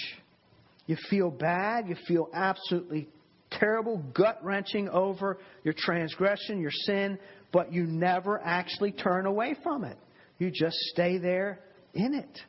You 0.88 0.98
feel 1.10 1.30
bad. 1.30 1.88
You 1.88 1.96
feel 2.08 2.30
absolutely 2.34 3.10
terrible, 3.52 4.04
gut 4.14 4.40
wrenching 4.44 4.90
over 4.90 5.38
your 5.64 5.74
transgression, 5.78 6.60
your 6.60 6.72
sin, 6.72 7.18
but 7.52 7.74
you 7.74 7.84
never 7.84 8.40
actually 8.44 8.92
turn 8.92 9.26
away 9.26 9.56
from 9.64 9.84
it. 9.84 9.98
You 10.38 10.52
just 10.52 10.76
stay 10.94 11.18
there 11.18 11.60
in 11.94 12.14
it. 12.14 12.40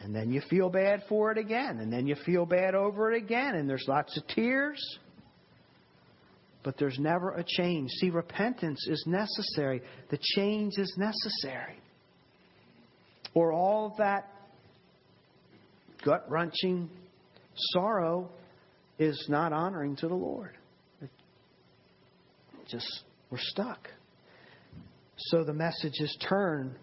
And 0.00 0.14
then 0.14 0.32
you 0.32 0.40
feel 0.50 0.68
bad 0.68 1.04
for 1.08 1.30
it 1.30 1.38
again, 1.38 1.78
and 1.78 1.92
then 1.92 2.06
you 2.06 2.16
feel 2.26 2.44
bad 2.44 2.74
over 2.74 3.12
it 3.12 3.22
again, 3.22 3.54
and 3.54 3.68
there's 3.68 3.84
lots 3.86 4.16
of 4.16 4.26
tears. 4.28 4.80
But 6.64 6.76
there's 6.76 6.98
never 6.98 7.32
a 7.32 7.44
change. 7.44 7.90
See, 7.90 8.10
repentance 8.10 8.86
is 8.88 9.04
necessary. 9.06 9.82
The 10.10 10.18
change 10.36 10.72
is 10.76 10.92
necessary. 10.96 11.78
Or 13.34 13.52
all 13.52 13.94
that 13.98 14.28
gut 16.04 16.24
wrenching 16.28 16.90
sorrow 17.54 18.30
is 18.98 19.26
not 19.28 19.52
honoring 19.52 19.96
to 19.96 20.08
the 20.08 20.14
Lord. 20.14 20.56
It 21.00 21.10
just, 22.68 23.02
we're 23.30 23.38
stuck. 23.38 23.88
So 25.16 25.44
the 25.44 25.52
message 25.52 26.00
is 26.00 26.16
turn 26.28 26.76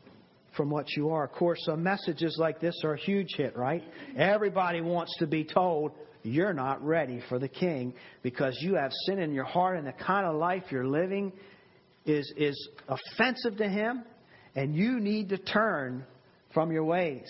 from 0.56 0.70
what 0.70 0.86
you 0.96 1.10
are. 1.10 1.25
Of 1.25 1.32
course, 1.32 1.60
some 1.66 1.84
messages 1.84 2.38
like 2.39 2.60
this 2.60 2.75
are 2.84 2.94
a 2.94 3.00
huge 3.00 3.36
hit, 3.36 3.56
right? 3.56 3.84
Everybody 4.18 4.82
wants 4.82 5.16
to 5.20 5.28
be 5.28 5.44
told 5.44 5.92
you're 6.24 6.54
not 6.54 6.84
ready 6.84 7.22
for 7.30 7.39
the 7.39 7.48
king 7.48 7.94
because 8.24 8.58
you 8.62 8.75
have 8.75 8.92
sin 9.06 9.20
in 9.20 9.34
your 9.34 9.46
heart 9.46 9.78
and 9.78 9.88
the 9.88 9.94
kind 9.94 10.25
of 10.25 10.36
life 10.36 10.63
you're 10.70 10.88
living 10.88 11.32
is, 12.06 12.32
is 12.36 12.70
offensive 12.88 13.58
to 13.58 13.70
him 13.70 14.04
and 14.56 14.75
you 14.75 15.00
need 15.00 15.30
to 15.30 15.38
turn 15.38 16.06
from 16.54 16.72
your 16.72 16.84
ways. 16.84 17.30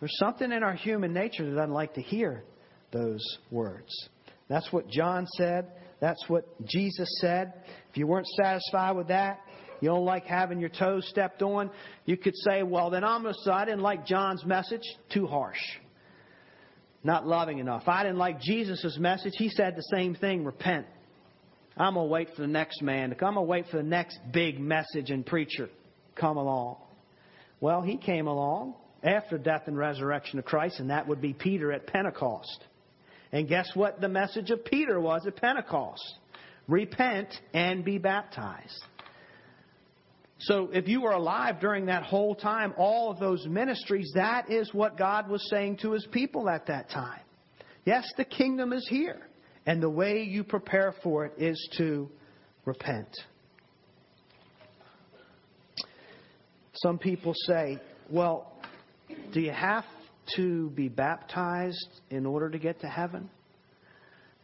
There's 0.00 0.16
something 0.18 0.52
in 0.52 0.62
our 0.62 0.74
human 0.74 1.12
nature 1.12 1.48
that 1.48 1.56
doesn't 1.56 1.72
like 1.72 1.94
to 1.94 2.02
hear 2.02 2.44
those 2.92 3.24
words. 3.50 3.90
That's 4.48 4.72
what 4.72 4.88
John 4.88 5.26
said. 5.36 5.66
That's 6.00 6.22
what 6.28 6.44
Jesus 6.66 7.08
said. 7.20 7.52
If 7.90 7.96
you 7.96 8.06
weren't 8.06 8.26
satisfied 8.26 8.96
with 8.96 9.08
that, 9.08 9.40
you 9.80 9.88
don't 9.88 10.04
like 10.04 10.24
having 10.24 10.60
your 10.60 10.70
toes 10.70 11.06
stepped 11.08 11.42
on, 11.42 11.70
you 12.04 12.16
could 12.16 12.34
say, 12.36 12.62
well, 12.62 12.90
then 12.90 13.04
I'm 13.04 13.22
going 13.22 13.34
to 13.34 13.40
say 13.40 13.50
I 13.50 13.64
didn't 13.64 13.80
like 13.80 14.06
John's 14.06 14.44
message. 14.44 14.82
Too 15.12 15.26
harsh. 15.26 15.60
Not 17.04 17.26
loving 17.26 17.58
enough. 17.58 17.84
I 17.86 18.02
didn't 18.02 18.18
like 18.18 18.40
Jesus' 18.40 18.96
message. 18.98 19.34
He 19.36 19.48
said 19.48 19.76
the 19.76 19.82
same 19.94 20.14
thing 20.14 20.44
repent. 20.44 20.86
I'm 21.76 21.94
going 21.94 22.06
to 22.06 22.10
wait 22.10 22.28
for 22.34 22.42
the 22.42 22.48
next 22.48 22.82
man 22.82 23.10
to 23.10 23.14
come. 23.14 23.28
I'm 23.28 23.34
going 23.34 23.46
to 23.46 23.50
wait 23.50 23.66
for 23.70 23.76
the 23.76 23.84
next 23.84 24.18
big 24.32 24.58
message 24.58 25.10
and 25.10 25.24
preacher 25.24 25.68
come 26.16 26.36
along. 26.36 26.78
Well, 27.60 27.82
he 27.82 27.96
came 27.96 28.26
along 28.26 28.74
after 29.04 29.38
death 29.38 29.62
and 29.66 29.78
resurrection 29.78 30.40
of 30.40 30.44
Christ, 30.44 30.80
and 30.80 30.90
that 30.90 31.06
would 31.06 31.20
be 31.20 31.32
Peter 31.32 31.72
at 31.72 31.86
Pentecost. 31.86 32.64
And 33.32 33.48
guess 33.48 33.70
what 33.74 34.00
the 34.00 34.08
message 34.08 34.50
of 34.50 34.64
Peter 34.64 35.00
was 35.00 35.26
at 35.26 35.36
Pentecost? 35.36 36.02
Repent 36.66 37.28
and 37.52 37.84
be 37.84 37.98
baptized. 37.98 38.82
So 40.40 40.70
if 40.72 40.86
you 40.86 41.00
were 41.00 41.10
alive 41.10 41.60
during 41.60 41.86
that 41.86 42.04
whole 42.04 42.34
time, 42.34 42.72
all 42.76 43.10
of 43.10 43.18
those 43.18 43.44
ministries, 43.46 44.12
that 44.14 44.50
is 44.50 44.72
what 44.72 44.96
God 44.96 45.28
was 45.28 45.46
saying 45.50 45.78
to 45.78 45.92
his 45.92 46.06
people 46.12 46.48
at 46.48 46.66
that 46.66 46.90
time. 46.90 47.20
Yes, 47.84 48.10
the 48.16 48.24
kingdom 48.24 48.72
is 48.72 48.86
here. 48.88 49.20
And 49.66 49.82
the 49.82 49.90
way 49.90 50.22
you 50.22 50.44
prepare 50.44 50.94
for 51.02 51.26
it 51.26 51.34
is 51.38 51.68
to 51.76 52.08
repent. 52.64 53.08
Some 56.74 56.98
people 56.98 57.34
say, 57.46 57.78
well, 58.08 58.52
do 59.32 59.40
you 59.40 59.50
have 59.50 59.84
to 60.36 60.70
be 60.70 60.88
baptized 60.88 62.00
in 62.10 62.26
order 62.26 62.50
to 62.50 62.58
get 62.58 62.80
to 62.80 62.88
heaven? 62.88 63.30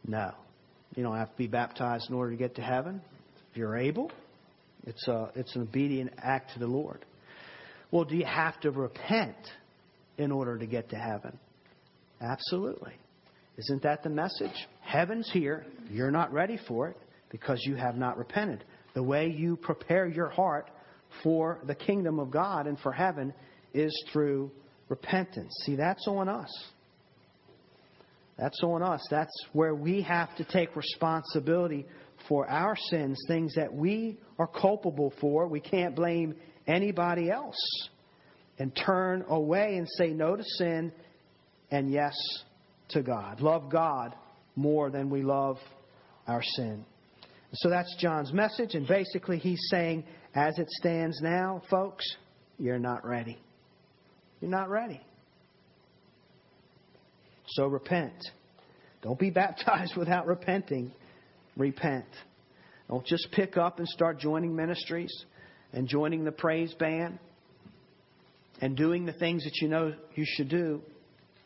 No. 0.07 0.33
You 0.95 1.03
don't 1.03 1.17
have 1.17 1.31
to 1.31 1.37
be 1.37 1.47
baptized 1.47 2.09
in 2.09 2.15
order 2.15 2.31
to 2.31 2.37
get 2.37 2.55
to 2.57 2.63
heaven. 2.63 3.01
If 3.51 3.57
you're 3.57 3.77
able, 3.77 4.11
it's, 4.87 5.07
a, 5.09 5.31
it's 5.35 5.55
an 5.57 5.63
obedient 5.63 6.13
act 6.19 6.53
to 6.55 6.59
the 6.59 6.67
Lord. 6.67 7.05
Well, 7.91 8.05
do 8.05 8.17
you 8.17 8.25
have 8.25 8.61
to 8.61 8.71
repent 8.71 9.37
in 10.19 10.31
order 10.31 10.59
to 10.59 10.67
get 10.67 10.91
to 10.91 10.97
heaven? 10.97 11.39
Absolutely. 12.21 12.93
Isn't 13.57 13.83
that 13.83 14.03
the 14.03 14.11
message? 14.11 14.55
Heaven's 14.81 15.31
here. 15.33 15.65
You're 15.91 16.11
not 16.11 16.33
ready 16.33 16.59
for 16.69 16.89
it 16.89 16.97
because 17.31 17.61
you 17.65 17.77
have 17.77 17.97
not 17.97 18.19
repented. 18.19 18.65
The 18.95 19.03
way 19.03 19.29
you 19.29 19.57
prepare 19.57 20.07
your 20.07 20.29
heart 20.29 20.71
for 21.23 21.61
the 21.67 21.75
kingdom 21.75 22.19
of 22.19 22.31
God 22.31 22.67
and 22.67 22.79
for 22.81 22.93
heaven 22.93 23.33
is 23.73 23.93
through 24.13 24.51
repentance. 24.89 25.55
See, 25.65 25.77
that's 25.77 26.07
on 26.07 26.29
us. 26.29 26.51
That's 28.39 28.61
on 28.63 28.83
us. 28.83 29.07
That's 29.11 29.35
where 29.53 29.75
we 29.75 30.03
have 30.03 30.35
to 30.37 30.45
take 30.45 30.75
responsibility 30.75 31.87
for 32.29 32.49
our 32.49 32.77
sins, 32.77 33.21
things 33.29 33.55
that 33.55 33.73
we 33.73 34.19
are 34.39 34.47
culpable 34.47 35.13
for. 35.21 35.47
We 35.47 35.61
can't 35.61 35.95
blame 35.95 36.35
anybody 36.67 37.31
else. 37.31 37.89
And 38.59 38.75
turn 38.75 39.25
away 39.29 39.77
and 39.77 39.89
say 39.99 40.09
no 40.09 40.37
to 40.37 40.45
sin 40.59 40.93
and 41.71 41.91
yes 41.91 42.15
to 42.91 43.03
God. 43.03 43.41
Love 43.41 43.71
God 43.71 44.15
more 44.57 44.91
than 44.91 45.11
we 45.11 45.23
love 45.23 45.59
our 46.27 46.43
sin. 46.43 46.85
So 47.55 47.69
that's 47.69 47.95
John's 47.99 48.33
message, 48.33 48.75
and 48.75 48.87
basically 48.87 49.39
he's 49.39 49.61
saying, 49.71 50.05
as 50.35 50.59
it 50.59 50.69
stands 50.71 51.21
now, 51.21 51.63
folks, 51.71 52.05
you're 52.59 52.79
not 52.79 53.05
ready. 53.07 53.39
You're 54.45 54.51
not 54.51 54.69
ready. 54.69 55.01
So 57.47 57.67
repent. 57.67 58.13
Don't 59.01 59.19
be 59.19 59.31
baptized 59.35 59.97
without 59.97 60.27
repenting. 60.27 60.93
Repent. 61.57 62.05
Don't 62.91 63.07
just 63.07 63.29
pick 63.33 63.57
up 63.57 63.79
and 63.79 63.89
start 63.89 64.19
joining 64.19 64.55
ministries 64.55 65.11
and 65.73 65.89
joining 65.89 66.25
the 66.25 66.31
praise 66.31 66.75
band 66.75 67.19
and 68.61 68.77
doing 68.77 69.07
the 69.07 69.15
things 69.15 69.45
that 69.45 69.63
you 69.63 69.69
know 69.69 69.95
you 70.15 70.27
should 70.27 70.51
do 70.51 70.83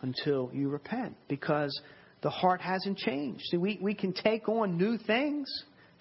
until 0.03 0.51
you 0.53 0.69
repent 0.69 1.15
because 1.29 1.81
the 2.23 2.31
heart 2.31 2.61
hasn't 2.61 2.99
changed. 2.99 3.45
See, 3.49 3.59
we, 3.59 3.79
we 3.81 3.95
can 3.95 4.13
take 4.13 4.49
on 4.49 4.77
new 4.77 4.99
things 4.99 5.49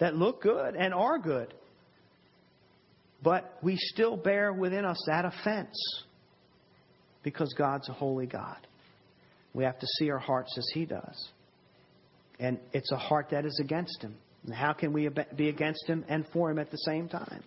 that 0.00 0.16
look 0.16 0.42
good 0.42 0.74
and 0.74 0.92
are 0.92 1.20
good, 1.20 1.54
but 3.22 3.56
we 3.62 3.76
still 3.76 4.16
bear 4.16 4.52
within 4.52 4.84
us 4.84 5.00
that 5.06 5.24
offense 5.24 5.76
because 7.28 7.52
God's 7.52 7.86
a 7.90 7.92
holy 7.92 8.24
God. 8.24 8.56
We 9.52 9.64
have 9.64 9.78
to 9.78 9.86
see 9.98 10.10
our 10.10 10.18
hearts 10.18 10.56
as 10.56 10.66
He 10.72 10.86
does. 10.86 11.28
And 12.40 12.58
it's 12.72 12.90
a 12.90 12.96
heart 12.96 13.28
that 13.32 13.44
is 13.44 13.60
against 13.62 14.00
Him. 14.00 14.16
And 14.46 14.54
how 14.54 14.72
can 14.72 14.94
we 14.94 15.10
be 15.36 15.50
against 15.50 15.86
Him 15.86 16.06
and 16.08 16.24
for 16.32 16.50
Him 16.50 16.58
at 16.58 16.70
the 16.70 16.78
same 16.78 17.06
time? 17.06 17.42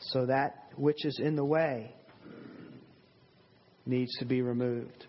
So 0.00 0.26
that 0.26 0.56
which 0.76 1.04
is 1.04 1.20
in 1.22 1.36
the 1.36 1.44
way 1.44 1.94
needs 3.86 4.10
to 4.18 4.24
be 4.24 4.42
removed. 4.42 5.06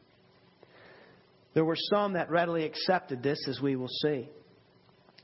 There 1.56 1.66
were 1.66 1.78
some 1.90 2.14
that 2.14 2.30
readily 2.30 2.66
accepted 2.66 3.24
this, 3.24 3.40
as 3.48 3.60
we 3.62 3.76
will 3.76 3.90
see. 4.04 4.30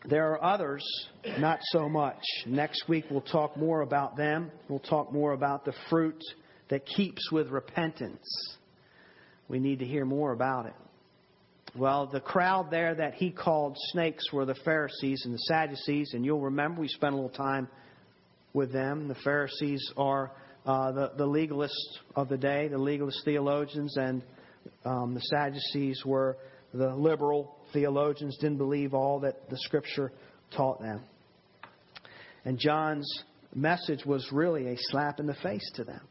There 0.05 0.31
are 0.31 0.43
others, 0.43 0.83
not 1.37 1.59
so 1.61 1.87
much. 1.87 2.23
Next 2.47 2.89
week 2.89 3.05
we'll 3.11 3.21
talk 3.21 3.55
more 3.55 3.81
about 3.81 4.17
them. 4.17 4.49
We'll 4.67 4.79
talk 4.79 5.13
more 5.13 5.33
about 5.33 5.63
the 5.63 5.73
fruit 5.91 6.23
that 6.69 6.85
keeps 6.85 7.31
with 7.31 7.49
repentance. 7.49 8.57
We 9.47 9.59
need 9.59 9.79
to 9.79 9.85
hear 9.85 10.05
more 10.05 10.31
about 10.31 10.67
it. 10.67 10.73
Well, 11.75 12.07
the 12.07 12.19
crowd 12.19 12.71
there 12.71 12.95
that 12.95 13.15
he 13.15 13.31
called 13.31 13.75
snakes 13.91 14.31
were 14.33 14.45
the 14.45 14.55
Pharisees 14.65 15.23
and 15.25 15.33
the 15.33 15.39
Sadducees, 15.39 16.13
and 16.13 16.25
you'll 16.25 16.41
remember 16.41 16.81
we 16.81 16.87
spent 16.87 17.13
a 17.13 17.15
little 17.15 17.29
time 17.29 17.67
with 18.53 18.71
them. 18.71 19.07
The 19.07 19.15
Pharisees 19.23 19.91
are 19.95 20.31
uh, 20.65 20.91
the, 20.91 21.11
the 21.17 21.27
legalists 21.27 21.99
of 22.15 22.27
the 22.27 22.37
day, 22.37 22.67
the 22.67 22.77
legalist 22.77 23.23
theologians, 23.23 23.97
and 23.97 24.23
um, 24.83 25.13
the 25.13 25.21
Sadducees 25.21 26.03
were 26.05 26.37
the 26.73 26.95
liberal 26.95 27.55
theologians, 27.71 28.37
didn't 28.37 28.57
believe 28.57 28.93
all 28.93 29.19
that 29.19 29.49
the 29.49 29.57
Scripture 29.57 30.11
taught 30.55 30.81
them. 30.81 31.01
And 32.45 32.57
John's 32.57 33.23
message 33.53 34.05
was 34.05 34.27
really 34.31 34.67
a 34.67 34.75
slap 34.77 35.19
in 35.19 35.27
the 35.27 35.35
face 35.35 35.69
to 35.75 35.83
them. 35.83 36.01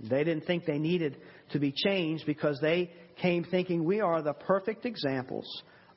They 0.00 0.24
didn't 0.24 0.46
think 0.46 0.66
they 0.66 0.78
needed 0.78 1.18
to 1.50 1.58
be 1.58 1.72
changed 1.72 2.26
because 2.26 2.58
they 2.60 2.90
came 3.20 3.44
thinking 3.44 3.84
we 3.84 4.00
are 4.00 4.22
the 4.22 4.32
perfect 4.32 4.86
examples 4.86 5.46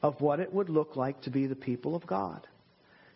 of 0.02 0.20
what 0.22 0.40
it 0.40 0.54
would 0.54 0.70
look 0.70 0.96
like 0.96 1.22
to 1.22 1.32
be 1.32 1.48
the 1.48 1.56
people 1.56 1.96
of 1.96 2.06
God. 2.06 2.46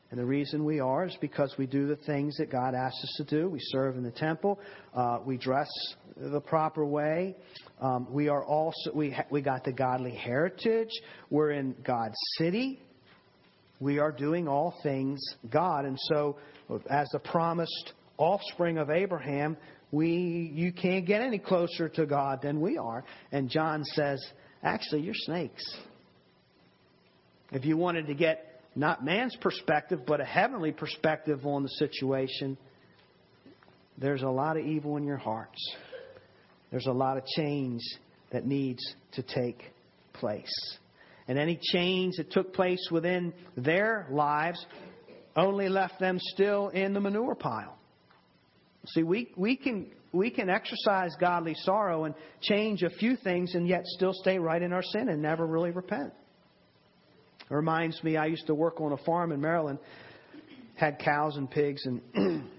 And 0.10 0.20
the 0.20 0.26
reason 0.26 0.66
we 0.66 0.82
are 0.82 1.06
is 1.06 1.16
because 1.22 1.56
we 1.58 1.66
do 1.68 1.88
the 1.88 1.96
things 1.96 2.36
that 2.38 2.52
God 2.52 2.76
asks 2.76 3.02
us 3.02 3.14
to 3.18 3.24
do. 3.24 3.50
We 3.50 3.60
serve 3.62 3.96
in 3.96 4.04
the 4.04 4.12
temple. 4.12 4.60
Uh, 4.94 5.20
we 5.26 5.38
dress 5.38 5.70
the 6.18 6.42
proper 6.42 6.86
way. 6.86 7.38
Um, 7.80 8.08
we 8.12 8.28
are 8.28 8.44
also 8.44 8.92
we 8.94 9.12
ha- 9.12 9.26
we 9.32 9.42
got 9.42 9.64
the 9.64 9.72
godly 9.72 10.14
heritage. 10.14 10.90
We're 11.30 11.52
in 11.52 11.76
God's 11.82 12.18
city. 12.38 12.82
We 13.80 14.00
are 14.00 14.12
doing 14.12 14.50
all 14.50 14.76
things 14.84 15.22
God, 15.50 15.86
and 15.86 15.98
so 15.98 16.38
as 16.90 17.08
the 17.14 17.20
promised 17.20 17.94
offspring 18.18 18.78
of 18.78 18.90
Abraham, 18.90 19.56
we 19.92 20.52
you 20.54 20.72
can't 20.72 21.06
get 21.06 21.22
any 21.22 21.40
closer 21.40 21.90
to 21.90 22.06
God 22.06 22.42
than 22.42 22.62
we 22.62 22.78
are. 22.78 23.04
And 23.32 23.50
John 23.50 23.84
says, 23.84 24.26
actually, 24.64 25.02
you're 25.02 25.14
snakes. 25.16 25.64
If 27.52 27.66
you 27.66 27.76
wanted 27.76 28.08
to 28.08 28.14
get 28.14 28.62
not 28.76 29.04
man's 29.04 29.36
perspective, 29.36 30.02
but 30.08 30.22
a 30.22 30.26
heavenly 30.26 30.72
perspective 30.72 31.46
on 31.46 31.64
the 31.64 31.70
situation, 31.70 32.58
there's 33.98 34.22
a 34.22 34.30
lot 34.30 34.58
of 34.58 34.66
evil 34.66 34.96
in 34.96 35.04
your 35.04 35.18
hearts. 35.18 35.60
There's 36.72 36.88
a 36.88 36.94
lot 36.94 37.18
of 37.18 37.26
change 37.26 37.82
that 38.32 38.46
needs 38.46 38.82
to 39.14 39.24
take 39.24 39.62
place. 40.14 40.78
And 41.28 41.38
any 41.38 41.60
change 41.62 42.16
that 42.18 42.32
took 42.32 42.54
place 42.54 42.88
within 42.90 43.34
their 43.58 44.08
lives 44.10 44.66
only 45.36 45.70
left 45.70 46.00
them 46.00 46.18
still 46.20 46.70
in 46.70 46.94
the 46.94 47.02
manure 47.02 47.36
pile. 47.36 47.78
See, 48.88 49.04
we, 49.04 49.32
we, 49.36 49.56
can, 49.56 49.88
we 50.12 50.30
can 50.30 50.50
exercise 50.50 51.12
godly 51.20 51.56
sorrow 51.56 52.06
and 52.06 52.16
change 52.42 52.84
a 52.84 52.90
few 52.90 53.16
things 53.16 53.54
and 53.54 53.68
yet 53.68 53.86
still 53.86 54.14
stay 54.14 54.40
right 54.40 54.62
in 54.62 54.74
our 54.74 54.84
sin 54.84 55.10
and 55.10 55.22
never 55.22 55.46
really 55.46 55.72
repent. 55.72 56.14
It 57.50 57.54
reminds 57.54 58.04
me, 58.04 58.18
I 58.18 58.26
used 58.26 58.48
to 58.48 58.56
work 58.56 58.82
on 58.82 58.92
a 58.92 58.98
farm 58.98 59.32
in 59.32 59.42
Maryland, 59.42 59.80
had 60.76 61.00
cows 61.00 61.38
and 61.38 61.50
pigs 61.50 61.86
and 61.86 62.02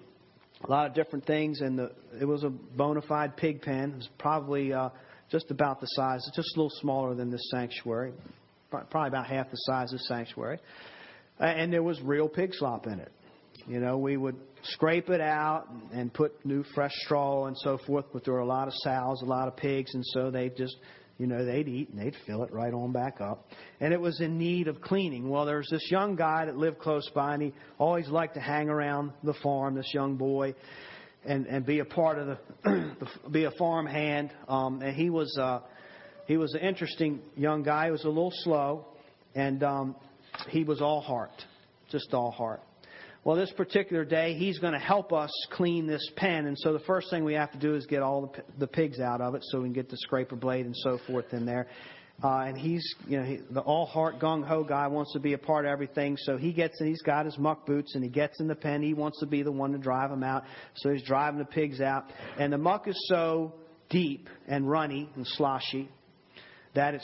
a 0.64 0.70
lot 0.70 0.86
of 0.86 0.94
different 0.94 1.26
things, 1.26 1.60
and 1.60 1.78
the, 1.78 1.90
it 2.20 2.24
was 2.24 2.44
a 2.44 2.50
bona 2.50 3.02
fide 3.02 3.36
pig 3.36 3.62
pen. 3.62 3.90
It 3.90 3.96
was 3.96 4.08
probably 4.18 4.72
uh, 4.72 4.90
just 5.30 5.50
about 5.50 5.80
the 5.80 5.86
size, 5.86 6.24
just 6.36 6.56
a 6.56 6.60
little 6.60 6.70
smaller 6.80 7.14
than 7.14 7.30
this 7.30 7.42
sanctuary, 7.50 8.12
probably 8.70 9.08
about 9.08 9.26
half 9.26 9.50
the 9.50 9.56
size 9.56 9.92
of 9.92 9.98
the 9.98 10.04
sanctuary. 10.04 10.58
And 11.38 11.72
there 11.72 11.82
was 11.82 12.00
real 12.02 12.28
pig 12.28 12.54
slop 12.54 12.86
in 12.86 13.00
it. 13.00 13.10
You 13.66 13.80
know, 13.80 13.98
we 13.98 14.16
would 14.16 14.36
scrape 14.64 15.10
it 15.10 15.20
out 15.20 15.68
and 15.92 16.12
put 16.12 16.44
new 16.44 16.62
fresh 16.74 16.92
straw 17.04 17.46
and 17.46 17.56
so 17.58 17.78
forth, 17.86 18.06
but 18.12 18.24
there 18.24 18.34
were 18.34 18.40
a 18.40 18.46
lot 18.46 18.68
of 18.68 18.74
sows, 18.76 19.22
a 19.22 19.26
lot 19.26 19.48
of 19.48 19.56
pigs, 19.56 19.94
and 19.94 20.04
so 20.14 20.30
they 20.30 20.48
just 20.50 20.76
you 21.18 21.28
know, 21.28 21.44
they'd 21.44 21.68
eat 21.68 21.88
and 21.90 22.00
they'd 22.00 22.16
fill 22.26 22.42
it 22.42 22.52
right 22.52 22.72
on 22.72 22.90
back 22.90 23.20
up. 23.20 23.46
And 23.80 23.92
it 23.92 24.00
was 24.00 24.20
in 24.20 24.38
need 24.38 24.66
of 24.66 24.80
cleaning. 24.80 25.28
Well, 25.28 25.44
there 25.44 25.58
was 25.58 25.68
this 25.70 25.88
young 25.88 26.16
guy 26.16 26.46
that 26.46 26.56
lived 26.56 26.80
close 26.80 27.08
by, 27.14 27.34
and 27.34 27.42
he 27.42 27.52
always 27.78 28.08
liked 28.08 28.34
to 28.34 28.40
hang 28.40 28.68
around 28.68 29.12
the 29.22 29.34
farm, 29.34 29.76
this 29.76 29.92
young 29.94 30.16
boy, 30.16 30.54
and, 31.24 31.46
and 31.46 31.64
be 31.64 31.78
a 31.78 31.84
part 31.84 32.18
of 32.18 32.38
the, 32.64 33.06
be 33.30 33.44
a 33.44 33.52
farm 33.52 33.86
hand. 33.86 34.32
Um, 34.48 34.82
and 34.82 34.96
he 34.96 35.10
was, 35.10 35.36
uh, 35.40 35.60
he 36.26 36.36
was 36.36 36.54
an 36.54 36.60
interesting 36.60 37.20
young 37.36 37.62
guy. 37.62 37.86
He 37.86 37.90
was 37.92 38.04
a 38.04 38.08
little 38.08 38.32
slow, 38.42 38.88
and 39.36 39.62
um, 39.62 39.96
he 40.48 40.64
was 40.64 40.80
all 40.80 41.00
heart, 41.00 41.44
just 41.90 42.12
all 42.12 42.32
heart. 42.32 42.62
Well, 43.24 43.36
this 43.36 43.52
particular 43.52 44.04
day, 44.04 44.34
he's 44.34 44.58
going 44.58 44.72
to 44.72 44.80
help 44.80 45.12
us 45.12 45.30
clean 45.52 45.86
this 45.86 46.04
pen. 46.16 46.46
And 46.46 46.58
so 46.58 46.72
the 46.72 46.80
first 46.80 47.08
thing 47.08 47.24
we 47.24 47.34
have 47.34 47.52
to 47.52 47.58
do 47.58 47.76
is 47.76 47.86
get 47.86 48.02
all 48.02 48.34
the, 48.58 48.66
pigs 48.66 48.98
out 48.98 49.20
of 49.20 49.36
it 49.36 49.42
so 49.44 49.58
we 49.58 49.66
can 49.66 49.74
get 49.74 49.88
the 49.88 49.96
scraper 49.98 50.34
blade 50.34 50.66
and 50.66 50.76
so 50.76 50.98
forth 51.06 51.32
in 51.32 51.46
there. 51.46 51.68
Uh, 52.22 52.44
and 52.46 52.58
he's, 52.58 52.84
you 53.06 53.18
know, 53.18 53.24
he, 53.24 53.40
the 53.50 53.60
all 53.60 53.86
heart 53.86 54.18
gung 54.18 54.44
ho 54.44 54.64
guy 54.64 54.88
wants 54.88 55.12
to 55.12 55.20
be 55.20 55.34
a 55.34 55.38
part 55.38 55.66
of 55.66 55.70
everything. 55.70 56.16
So 56.16 56.36
he 56.36 56.52
gets 56.52 56.80
in, 56.80 56.88
he's 56.88 57.02
got 57.02 57.24
his 57.24 57.38
muck 57.38 57.64
boots 57.64 57.94
and 57.94 58.02
he 58.02 58.10
gets 58.10 58.40
in 58.40 58.48
the 58.48 58.54
pen. 58.56 58.82
He 58.82 58.94
wants 58.94 59.20
to 59.20 59.26
be 59.26 59.42
the 59.42 59.52
one 59.52 59.72
to 59.72 59.78
drive 59.78 60.10
them 60.10 60.24
out. 60.24 60.42
So 60.76 60.90
he's 60.90 61.02
driving 61.02 61.38
the 61.38 61.44
pigs 61.44 61.80
out. 61.80 62.10
And 62.38 62.52
the 62.52 62.58
muck 62.58 62.88
is 62.88 62.96
so 63.08 63.54
deep 63.88 64.28
and 64.48 64.68
runny 64.68 65.08
and 65.14 65.26
sloshy 65.26 65.88
that 66.74 66.94
it 66.94 67.02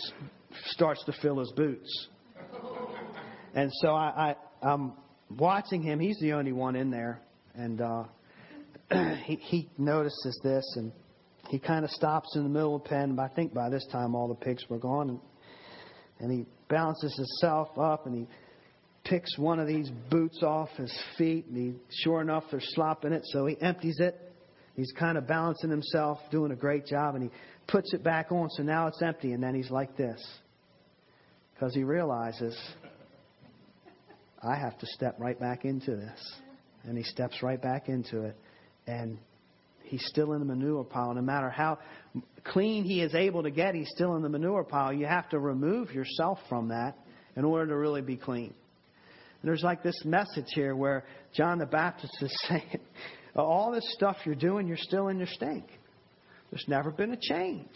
starts 0.67 1.05
to 1.05 1.13
fill 1.23 1.39
his 1.39 1.53
boots. 1.53 2.09
And 3.55 3.71
so 3.83 3.91
I, 3.95 4.35
I, 4.63 4.69
I'm 4.69 4.93
watching 5.31 5.83
him. 5.83 6.01
He's 6.01 6.19
the 6.21 6.33
only 6.33 6.53
one 6.53 6.77
in 6.77 6.91
there. 6.91 7.21
And 7.55 7.81
uh, 7.81 8.05
he, 9.25 9.37
he 9.37 9.69
notices 9.79 10.41
this 10.43 10.65
and 10.77 10.93
he 11.49 11.59
kind 11.59 11.85
of 11.85 11.91
stops 11.91 12.37
in 12.37 12.43
the 12.43 12.49
middle 12.49 12.77
of 12.77 12.83
the 12.83 12.89
pen. 12.89 13.11
And 13.11 13.21
I 13.21 13.29
think 13.29 13.55
by 13.55 13.71
this 13.71 13.87
time 13.91 14.15
all 14.15 14.29
the 14.29 14.35
pigs 14.35 14.65
were 14.69 14.79
gone. 14.79 15.11
And, 15.11 15.21
and 16.21 16.33
he 16.33 16.47
balances 16.69 17.15
himself 17.17 17.69
up 17.79 18.07
and 18.07 18.15
he 18.15 18.27
picks 19.05 19.39
one 19.39 19.59
of 19.59 19.67
these 19.67 19.91
boots 20.11 20.43
off 20.43 20.69
his 20.77 20.97
feet. 21.17 21.47
And 21.47 21.57
he, 21.57 21.75
sure 22.03 22.21
enough, 22.21 22.45
they're 22.51 22.61
slopping 22.63 23.13
it. 23.13 23.23
So 23.27 23.47
he 23.47 23.61
empties 23.61 23.99
it. 24.01 24.17
He's 24.75 24.93
kind 24.93 25.19
of 25.19 25.27
balancing 25.27 25.71
himself, 25.71 26.19
doing 26.31 26.53
a 26.53 26.57
great 26.57 26.87
job. 26.87 27.15
And 27.15 27.25
he 27.25 27.31
puts 27.67 27.93
it 27.95 28.05
back 28.05 28.31
on. 28.31 28.49
So 28.51 28.63
now 28.63 28.87
it's 28.87 29.03
empty. 29.03 29.33
And 29.33 29.43
then 29.43 29.55
he's 29.55 29.71
like 29.71 29.97
this. 29.97 30.25
Because 31.55 31.75
he 31.75 31.83
realizes 31.83 32.57
I 34.43 34.57
have 34.57 34.79
to 34.79 34.87
step 34.87 35.17
right 35.19 35.39
back 35.39 35.65
into 35.65 35.97
this. 35.97 36.33
And 36.85 36.97
he 36.97 37.05
steps 37.05 37.43
right 37.43 37.61
back 37.61 37.89
into 37.89 38.23
it. 38.23 38.37
And 38.87 39.19
he's 39.83 40.05
still 40.07 40.33
in 40.33 40.41
the 40.41 40.45
manure 40.45 40.85
pile. 40.85 41.15
No 41.15 41.23
matter 41.23 41.51
how 41.51 41.79
clean 42.45 42.85
he 42.85 43.01
is 43.03 43.15
able 43.15 43.43
to 43.43 43.51
get, 43.51 43.75
he's 43.75 43.91
still 43.95 44.17
in 44.17 44.23
the 44.23 44.29
manure 44.29 44.65
pile. 44.65 44.93
You 44.93 45.07
have 45.07 45.29
to 45.31 45.39
remove 45.39 45.93
yourself 45.93 46.39
from 46.49 46.69
that 46.69 46.97
in 47.37 47.45
order 47.45 47.67
to 47.69 47.77
really 47.77 48.03
be 48.03 48.17
clean. 48.17 48.55
And 49.41 49.49
there's 49.49 49.63
like 49.63 49.83
this 49.83 50.05
message 50.05 50.49
here 50.55 50.75
where 50.75 51.05
John 51.35 51.59
the 51.59 51.67
Baptist 51.67 52.17
is 52.21 52.35
saying, 52.49 52.81
all 53.37 53.73
this 53.73 53.85
stuff 53.95 54.17
you're 54.25 54.35
doing, 54.35 54.67
you're 54.67 54.77
still 54.77 55.09
in 55.09 55.19
your 55.19 55.29
stink. 55.29 55.65
There's 56.51 56.65
never 56.67 56.91
been 56.91 57.13
a 57.13 57.19
change. 57.21 57.69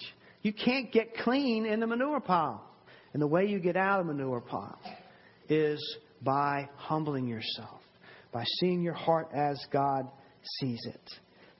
You 0.42 0.52
can't 0.52 0.90
get 0.90 1.16
clean 1.18 1.66
in 1.66 1.80
the 1.80 1.86
manure 1.86 2.20
pile. 2.20 2.64
And 3.12 3.20
the 3.20 3.26
way 3.26 3.46
you 3.46 3.60
get 3.60 3.76
out 3.76 4.00
of 4.00 4.06
the 4.06 4.14
manure 4.14 4.40
pile 4.40 4.80
is 5.48 5.78
by 6.22 6.68
humbling 6.76 7.26
yourself, 7.26 7.80
by 8.32 8.44
seeing 8.60 8.82
your 8.82 8.94
heart 8.94 9.28
as 9.34 9.58
God 9.72 10.08
sees 10.60 10.80
it. 10.86 11.10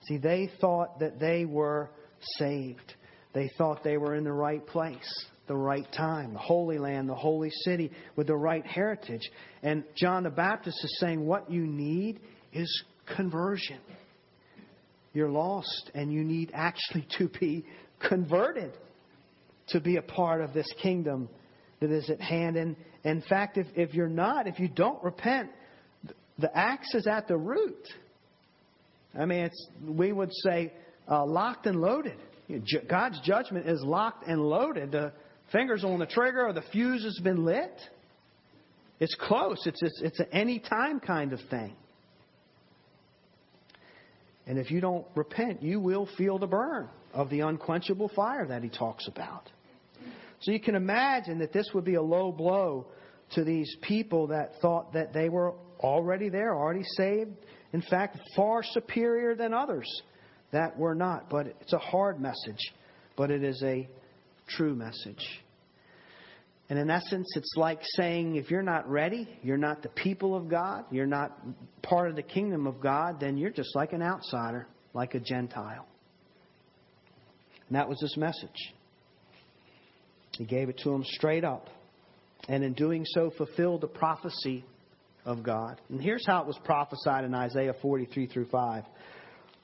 See, 0.07 0.17
they 0.17 0.49
thought 0.59 0.99
that 0.99 1.19
they 1.19 1.45
were 1.45 1.89
saved. 2.37 2.93
They 3.33 3.49
thought 3.57 3.83
they 3.83 3.97
were 3.97 4.15
in 4.15 4.23
the 4.23 4.33
right 4.33 4.65
place, 4.65 5.25
the 5.47 5.55
right 5.55 5.87
time, 5.95 6.33
the 6.33 6.39
Holy 6.39 6.77
Land, 6.77 7.09
the 7.09 7.15
holy 7.15 7.49
city, 7.63 7.91
with 8.15 8.27
the 8.27 8.35
right 8.35 8.65
heritage. 8.65 9.29
And 9.61 9.83
John 9.95 10.23
the 10.23 10.29
Baptist 10.29 10.77
is 10.83 10.97
saying 10.99 11.25
what 11.25 11.49
you 11.49 11.65
need 11.65 12.19
is 12.51 12.83
conversion. 13.15 13.79
You're 15.13 15.31
lost, 15.31 15.91
and 15.93 16.11
you 16.11 16.23
need 16.23 16.51
actually 16.53 17.07
to 17.17 17.29
be 17.39 17.65
converted 18.07 18.73
to 19.69 19.79
be 19.79 19.97
a 19.97 20.01
part 20.01 20.41
of 20.41 20.53
this 20.53 20.67
kingdom 20.81 21.29
that 21.83 21.91
is 21.91 22.09
at 22.09 22.21
hand. 22.21 22.55
And 22.55 22.75
in 23.03 23.21
fact, 23.21 23.57
if, 23.57 23.67
if 23.75 23.93
you're 23.93 24.07
not, 24.07 24.47
if 24.47 24.57
you 24.59 24.69
don't 24.69 25.03
repent, 25.03 25.49
the 26.39 26.55
axe 26.57 26.93
is 26.93 27.05
at 27.07 27.27
the 27.27 27.37
root. 27.37 27.87
I 29.17 29.25
mean, 29.25 29.39
it's, 29.39 29.67
we 29.85 30.11
would 30.11 30.31
say 30.33 30.73
uh, 31.09 31.25
locked 31.25 31.65
and 31.65 31.79
loaded. 31.79 32.17
God's 32.89 33.19
judgment 33.21 33.67
is 33.67 33.81
locked 33.83 34.27
and 34.27 34.41
loaded. 34.41 34.91
The 34.91 35.11
finger's 35.51 35.83
on 35.83 35.99
the 35.99 36.05
trigger 36.05 36.47
or 36.47 36.53
the 36.53 36.63
fuse 36.71 37.03
has 37.03 37.19
been 37.23 37.45
lit. 37.45 37.79
It's 38.99 39.15
close. 39.15 39.61
It's, 39.65 39.81
it's, 39.81 40.01
it's 40.01 40.19
an 40.19 40.27
any 40.31 40.59
time 40.59 40.99
kind 40.99 41.33
of 41.33 41.39
thing. 41.49 41.75
And 44.47 44.57
if 44.57 44.71
you 44.71 44.81
don't 44.81 45.05
repent, 45.15 45.61
you 45.61 45.79
will 45.79 46.07
feel 46.17 46.37
the 46.37 46.47
burn 46.47 46.89
of 47.13 47.29
the 47.29 47.41
unquenchable 47.41 48.09
fire 48.15 48.47
that 48.47 48.63
he 48.63 48.69
talks 48.69 49.07
about. 49.07 49.49
So 50.43 50.51
you 50.51 50.59
can 50.59 50.75
imagine 50.75 51.39
that 51.39 51.53
this 51.53 51.69
would 51.73 51.85
be 51.85 51.95
a 51.95 52.01
low 52.01 52.31
blow 52.31 52.87
to 53.31 53.43
these 53.43 53.75
people 53.81 54.27
that 54.27 54.59
thought 54.61 54.93
that 54.93 55.13
they 55.13 55.29
were 55.29 55.53
already 55.79 56.29
there, 56.29 56.55
already 56.55 56.83
saved. 56.97 57.31
In 57.71 57.81
fact, 57.81 58.19
far 58.35 58.61
superior 58.61 59.35
than 59.35 59.53
others 59.53 59.89
that 60.51 60.77
were 60.77 60.95
not. 60.95 61.29
But 61.29 61.47
it's 61.61 61.73
a 61.73 61.79
hard 61.79 62.19
message, 62.19 62.59
but 63.15 63.31
it 63.31 63.41
is 63.41 63.61
a 63.63 63.87
true 64.47 64.75
message. 64.75 65.25
And 66.69 66.77
in 66.77 66.89
essence, 66.89 67.27
it's 67.37 67.53
like 67.55 67.79
saying 67.95 68.35
if 68.35 68.51
you're 68.51 68.63
not 68.63 68.89
ready, 68.89 69.27
you're 69.43 69.57
not 69.57 69.81
the 69.81 69.89
people 69.89 70.35
of 70.35 70.49
God, 70.49 70.83
you're 70.91 71.05
not 71.05 71.37
part 71.81 72.09
of 72.09 72.15
the 72.15 72.23
kingdom 72.23 72.67
of 72.67 72.81
God, 72.81 73.19
then 73.19 73.37
you're 73.37 73.49
just 73.49 73.75
like 73.75 73.93
an 73.93 74.01
outsider, 74.01 74.67
like 74.93 75.13
a 75.13 75.19
Gentile. 75.19 75.85
And 77.67 77.77
that 77.77 77.87
was 77.87 77.99
this 77.99 78.17
message. 78.17 78.73
He 80.37 80.45
gave 80.45 80.69
it 80.69 80.79
to 80.79 80.89
them 80.89 81.03
straight 81.05 81.43
up. 81.43 81.69
And 82.47 82.63
in 82.63 82.73
doing 82.73 83.05
so, 83.05 83.31
fulfilled 83.37 83.81
the 83.81 83.87
prophecy 83.87 84.65
of 85.25 85.43
God. 85.43 85.79
And 85.89 86.01
here's 86.01 86.25
how 86.25 86.41
it 86.41 86.47
was 86.47 86.59
prophesied 86.63 87.23
in 87.23 87.33
Isaiah 87.33 87.73
43 87.81 88.27
through 88.27 88.47
5. 88.47 88.83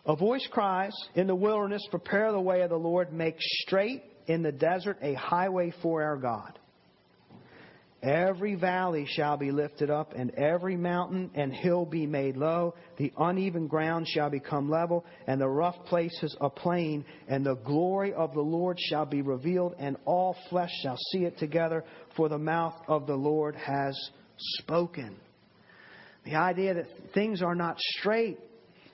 A 0.05 0.15
voice 0.15 0.47
cries, 0.49 0.93
In 1.15 1.27
the 1.27 1.35
wilderness, 1.35 1.85
prepare 1.89 2.31
the 2.31 2.39
way 2.39 2.61
of 2.61 2.69
the 2.69 2.77
Lord, 2.77 3.11
make 3.11 3.35
straight 3.39 4.03
in 4.27 4.43
the 4.43 4.51
desert 4.51 4.97
a 5.01 5.13
highway 5.15 5.73
for 5.81 6.03
our 6.03 6.17
God. 6.17 6.57
Every 8.01 8.55
valley 8.55 9.05
shall 9.09 9.35
be 9.35 9.51
lifted 9.51 9.89
up, 9.89 10.13
and 10.15 10.31
every 10.35 10.77
mountain 10.77 11.31
and 11.35 11.53
hill 11.53 11.85
be 11.85 12.07
made 12.07 12.37
low. 12.37 12.73
The 12.97 13.11
uneven 13.17 13.67
ground 13.67 14.07
shall 14.07 14.29
become 14.29 14.69
level, 14.69 15.05
and 15.27 15.41
the 15.41 15.49
rough 15.49 15.75
places 15.87 16.35
a 16.39 16.49
plain. 16.49 17.03
And 17.27 17.45
the 17.45 17.55
glory 17.55 18.13
of 18.13 18.33
the 18.33 18.41
Lord 18.41 18.79
shall 18.79 19.05
be 19.05 19.21
revealed, 19.21 19.75
and 19.79 19.97
all 20.05 20.37
flesh 20.49 20.71
shall 20.81 20.95
see 21.11 21.25
it 21.25 21.37
together, 21.37 21.83
for 22.15 22.29
the 22.29 22.37
mouth 22.37 22.75
of 22.87 23.05
the 23.05 23.15
Lord 23.15 23.55
has 23.57 23.93
spoken. 24.37 25.17
The 26.23 26.35
idea 26.35 26.75
that 26.75 26.85
things 27.13 27.41
are 27.41 27.55
not 27.55 27.77
straight. 27.79 28.39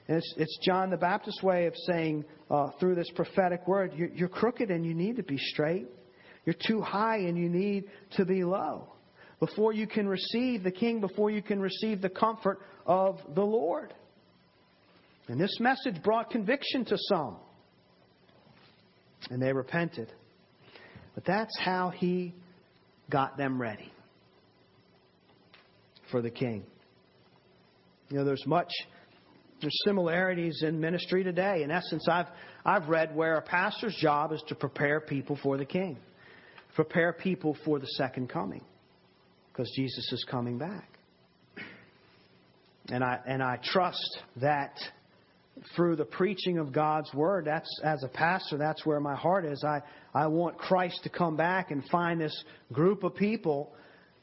It's, 0.07 0.33
it's 0.35 0.57
John 0.63 0.89
the 0.89 0.97
Baptist's 0.97 1.43
way 1.43 1.67
of 1.67 1.75
saying 1.87 2.25
uh, 2.49 2.69
through 2.79 2.95
this 2.95 3.09
prophetic 3.15 3.67
word, 3.67 3.93
you're, 3.95 4.09
you're 4.09 4.29
crooked 4.29 4.71
and 4.71 4.83
you 4.83 4.95
need 4.95 5.17
to 5.17 5.23
be 5.23 5.37
straight. 5.37 5.87
You're 6.43 6.55
too 6.67 6.81
high 6.81 7.17
and 7.17 7.37
you 7.37 7.49
need 7.49 7.85
to 8.17 8.25
be 8.25 8.43
low 8.43 8.94
before 9.39 9.73
you 9.73 9.87
can 9.87 10.07
receive 10.07 10.63
the 10.63 10.71
King, 10.71 11.01
before 11.01 11.29
you 11.29 11.41
can 11.41 11.59
receive 11.59 12.01
the 12.01 12.09
comfort 12.09 12.59
of 12.85 13.19
the 13.33 13.43
Lord. 13.43 13.93
And 15.27 15.39
this 15.39 15.59
message 15.59 16.01
brought 16.03 16.29
conviction 16.29 16.85
to 16.85 16.97
some. 17.09 17.37
And 19.29 19.41
they 19.41 19.51
repented. 19.51 20.11
But 21.15 21.25
that's 21.25 21.57
how 21.59 21.89
he 21.89 22.33
got 23.09 23.37
them 23.37 23.59
ready 23.59 23.91
for 26.11 26.21
the 26.21 26.29
King. 26.29 26.63
You 28.09 28.17
know, 28.17 28.25
there's 28.25 28.45
much, 28.45 28.71
there's 29.61 29.77
similarities 29.83 30.61
in 30.61 30.79
ministry 30.79 31.23
today. 31.23 31.63
In 31.63 31.71
essence, 31.71 32.07
I've, 32.07 32.27
I've 32.63 32.87
read 32.87 33.15
where 33.15 33.37
a 33.37 33.41
pastor's 33.41 33.95
job 33.95 34.31
is 34.31 34.43
to 34.47 34.55
prepare 34.55 35.01
people 35.01 35.39
for 35.41 35.57
the 35.57 35.65
King, 35.65 35.97
prepare 36.75 37.13
people 37.13 37.57
for 37.65 37.79
the 37.79 37.87
second 37.97 38.29
coming 38.29 38.61
because 39.55 39.71
Jesus 39.75 40.11
is 40.11 40.25
coming 40.29 40.57
back. 40.57 40.89
And 42.89 43.03
I, 43.03 43.19
and 43.25 43.41
I 43.41 43.57
trust 43.63 44.19
that 44.41 44.77
through 45.75 45.95
the 45.95 46.05
preaching 46.05 46.57
of 46.57 46.73
God's 46.73 47.13
Word, 47.13 47.45
that's, 47.45 47.69
as 47.83 48.03
a 48.03 48.09
pastor, 48.09 48.57
that's 48.57 48.85
where 48.85 48.99
my 48.99 49.15
heart 49.15 49.45
is. 49.45 49.63
I, 49.63 49.79
I 50.13 50.27
want 50.27 50.57
Christ 50.57 50.99
to 51.03 51.09
come 51.09 51.37
back 51.37 51.71
and 51.71 51.83
find 51.89 52.19
this 52.19 52.43
group 52.73 53.03
of 53.03 53.15
people 53.15 53.71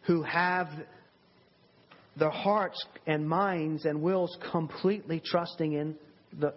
who 0.02 0.22
have 0.22 0.68
their 2.16 2.30
hearts 2.30 2.84
and 3.06 3.26
minds 3.26 3.86
and 3.86 4.02
wills 4.02 4.36
completely 4.50 5.22
trusting 5.24 5.72
in 5.72 5.96
the, 6.38 6.52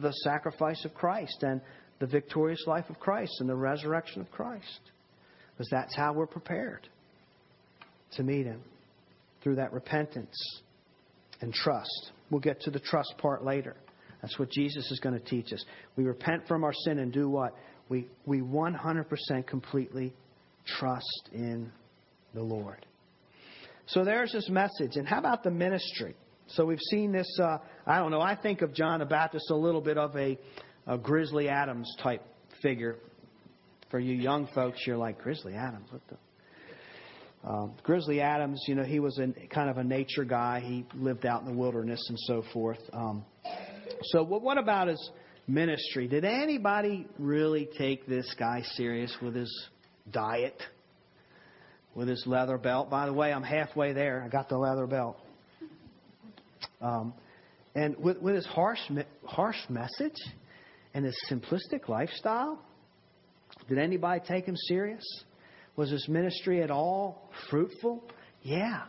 the 0.00 0.12
sacrifice 0.24 0.82
of 0.86 0.94
Christ 0.94 1.42
and 1.42 1.60
the 1.98 2.06
victorious 2.06 2.64
life 2.66 2.88
of 2.88 2.98
Christ 2.98 3.32
and 3.40 3.48
the 3.48 3.54
resurrection 3.54 4.22
of 4.22 4.30
Christ. 4.30 4.80
Because 5.52 5.68
that's 5.70 5.94
how 5.94 6.14
we're 6.14 6.26
prepared 6.26 6.88
to 8.12 8.22
meet 8.22 8.46
Him 8.46 8.60
through 9.42 9.56
that 9.56 9.72
repentance 9.72 10.36
and 11.40 11.52
trust. 11.52 12.12
We'll 12.30 12.40
get 12.40 12.60
to 12.62 12.70
the 12.70 12.80
trust 12.80 13.14
part 13.18 13.44
later. 13.44 13.76
That's 14.22 14.38
what 14.38 14.50
Jesus 14.50 14.90
is 14.90 15.00
going 15.00 15.18
to 15.18 15.24
teach 15.24 15.52
us. 15.52 15.64
We 15.96 16.04
repent 16.04 16.48
from 16.48 16.64
our 16.64 16.72
sin 16.84 16.98
and 16.98 17.12
do 17.12 17.28
what? 17.28 17.54
We, 17.88 18.08
we 18.26 18.40
100% 18.40 19.46
completely 19.46 20.12
trust 20.66 21.30
in 21.32 21.70
the 22.34 22.42
Lord. 22.42 22.84
So 23.86 24.04
there's 24.04 24.32
this 24.32 24.48
message. 24.50 24.96
And 24.96 25.08
how 25.08 25.18
about 25.18 25.42
the 25.42 25.50
ministry? 25.50 26.14
So 26.48 26.64
we've 26.64 26.80
seen 26.90 27.12
this. 27.12 27.26
Uh, 27.40 27.58
I 27.86 27.98
don't 27.98 28.10
know. 28.10 28.20
I 28.20 28.34
think 28.34 28.62
of 28.62 28.74
John 28.74 29.00
the 29.00 29.06
Baptist 29.06 29.50
a 29.50 29.56
little 29.56 29.80
bit 29.80 29.96
of 29.96 30.14
a, 30.16 30.38
a 30.86 30.98
Grizzly 30.98 31.48
Adams 31.48 31.90
type 32.02 32.22
figure. 32.60 32.96
For 33.90 33.98
you 33.98 34.14
young 34.14 34.48
folks, 34.54 34.80
you're 34.86 34.98
like 34.98 35.18
Grizzly 35.18 35.54
Adams. 35.54 35.86
What 35.90 36.02
the? 36.08 36.16
Um, 37.44 37.74
Grizzly 37.82 38.20
Adams, 38.20 38.62
you 38.66 38.74
know, 38.74 38.82
he 38.82 39.00
was 39.00 39.18
a, 39.18 39.28
kind 39.48 39.70
of 39.70 39.78
a 39.78 39.84
nature 39.84 40.24
guy. 40.24 40.60
He 40.60 40.84
lived 40.94 41.24
out 41.24 41.42
in 41.42 41.48
the 41.48 41.56
wilderness 41.56 42.04
and 42.08 42.18
so 42.20 42.42
forth. 42.52 42.80
Um, 42.92 43.24
so, 44.10 44.22
what 44.22 44.58
about 44.58 44.88
his 44.88 45.10
ministry? 45.46 46.08
Did 46.08 46.24
anybody 46.24 47.06
really 47.18 47.68
take 47.78 48.06
this 48.06 48.34
guy 48.38 48.62
serious 48.74 49.16
with 49.22 49.34
his 49.34 49.68
diet, 50.10 50.60
with 51.94 52.08
his 52.08 52.24
leather 52.26 52.58
belt? 52.58 52.90
By 52.90 53.06
the 53.06 53.12
way, 53.12 53.32
I'm 53.32 53.42
halfway 53.42 53.92
there. 53.92 54.22
I 54.24 54.28
got 54.28 54.48
the 54.48 54.58
leather 54.58 54.86
belt. 54.86 55.16
Um, 56.80 57.14
and 57.74 57.96
with, 57.98 58.20
with 58.20 58.34
his 58.34 58.46
harsh, 58.46 58.80
harsh 59.24 59.58
message 59.68 60.16
and 60.94 61.04
his 61.04 61.16
simplistic 61.30 61.88
lifestyle, 61.88 62.60
did 63.68 63.78
anybody 63.78 64.20
take 64.26 64.44
him 64.44 64.56
serious? 64.56 65.04
Was 65.78 65.90
his 65.90 66.08
ministry 66.08 66.60
at 66.60 66.72
all 66.72 67.30
fruitful? 67.48 68.02
Yeah. 68.42 68.82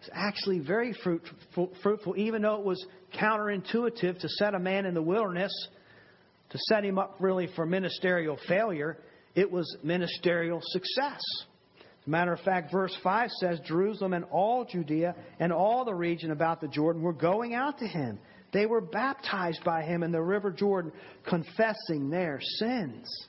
It's 0.00 0.08
actually 0.10 0.60
very 0.60 0.94
fruitful, 1.04 1.70
fruitful, 1.82 2.14
even 2.16 2.40
though 2.40 2.54
it 2.54 2.64
was 2.64 2.82
counterintuitive 3.14 4.20
to 4.20 4.28
set 4.30 4.54
a 4.54 4.58
man 4.58 4.86
in 4.86 4.94
the 4.94 5.02
wilderness, 5.02 5.52
to 6.48 6.58
set 6.70 6.82
him 6.82 6.98
up 6.98 7.16
really 7.20 7.50
for 7.54 7.66
ministerial 7.66 8.38
failure. 8.48 8.96
It 9.34 9.52
was 9.52 9.76
ministerial 9.82 10.60
success. 10.62 11.20
As 11.78 12.06
a 12.06 12.10
matter 12.10 12.32
of 12.32 12.40
fact, 12.40 12.72
verse 12.72 12.96
5 13.02 13.30
says 13.32 13.60
Jerusalem 13.66 14.14
and 14.14 14.24
all 14.30 14.64
Judea 14.64 15.14
and 15.40 15.52
all 15.52 15.84
the 15.84 15.94
region 15.94 16.30
about 16.30 16.62
the 16.62 16.68
Jordan 16.68 17.02
were 17.02 17.12
going 17.12 17.52
out 17.52 17.80
to 17.80 17.86
him. 17.86 18.18
They 18.50 18.64
were 18.64 18.80
baptized 18.80 19.62
by 19.62 19.82
him 19.82 20.02
in 20.02 20.10
the 20.10 20.22
river 20.22 20.52
Jordan, 20.52 20.90
confessing 21.28 22.08
their 22.08 22.40
sins. 22.40 23.28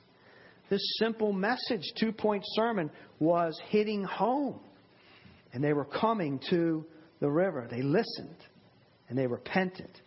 This 0.68 0.82
simple 0.98 1.32
message, 1.32 1.82
two 1.98 2.12
point 2.12 2.42
sermon, 2.54 2.90
was 3.18 3.58
hitting 3.68 4.04
home. 4.04 4.60
And 5.52 5.62
they 5.62 5.72
were 5.72 5.84
coming 5.84 6.40
to 6.50 6.84
the 7.20 7.30
river. 7.30 7.66
They 7.70 7.82
listened 7.82 8.36
and 9.08 9.16
they 9.16 9.26
repented. 9.26 10.00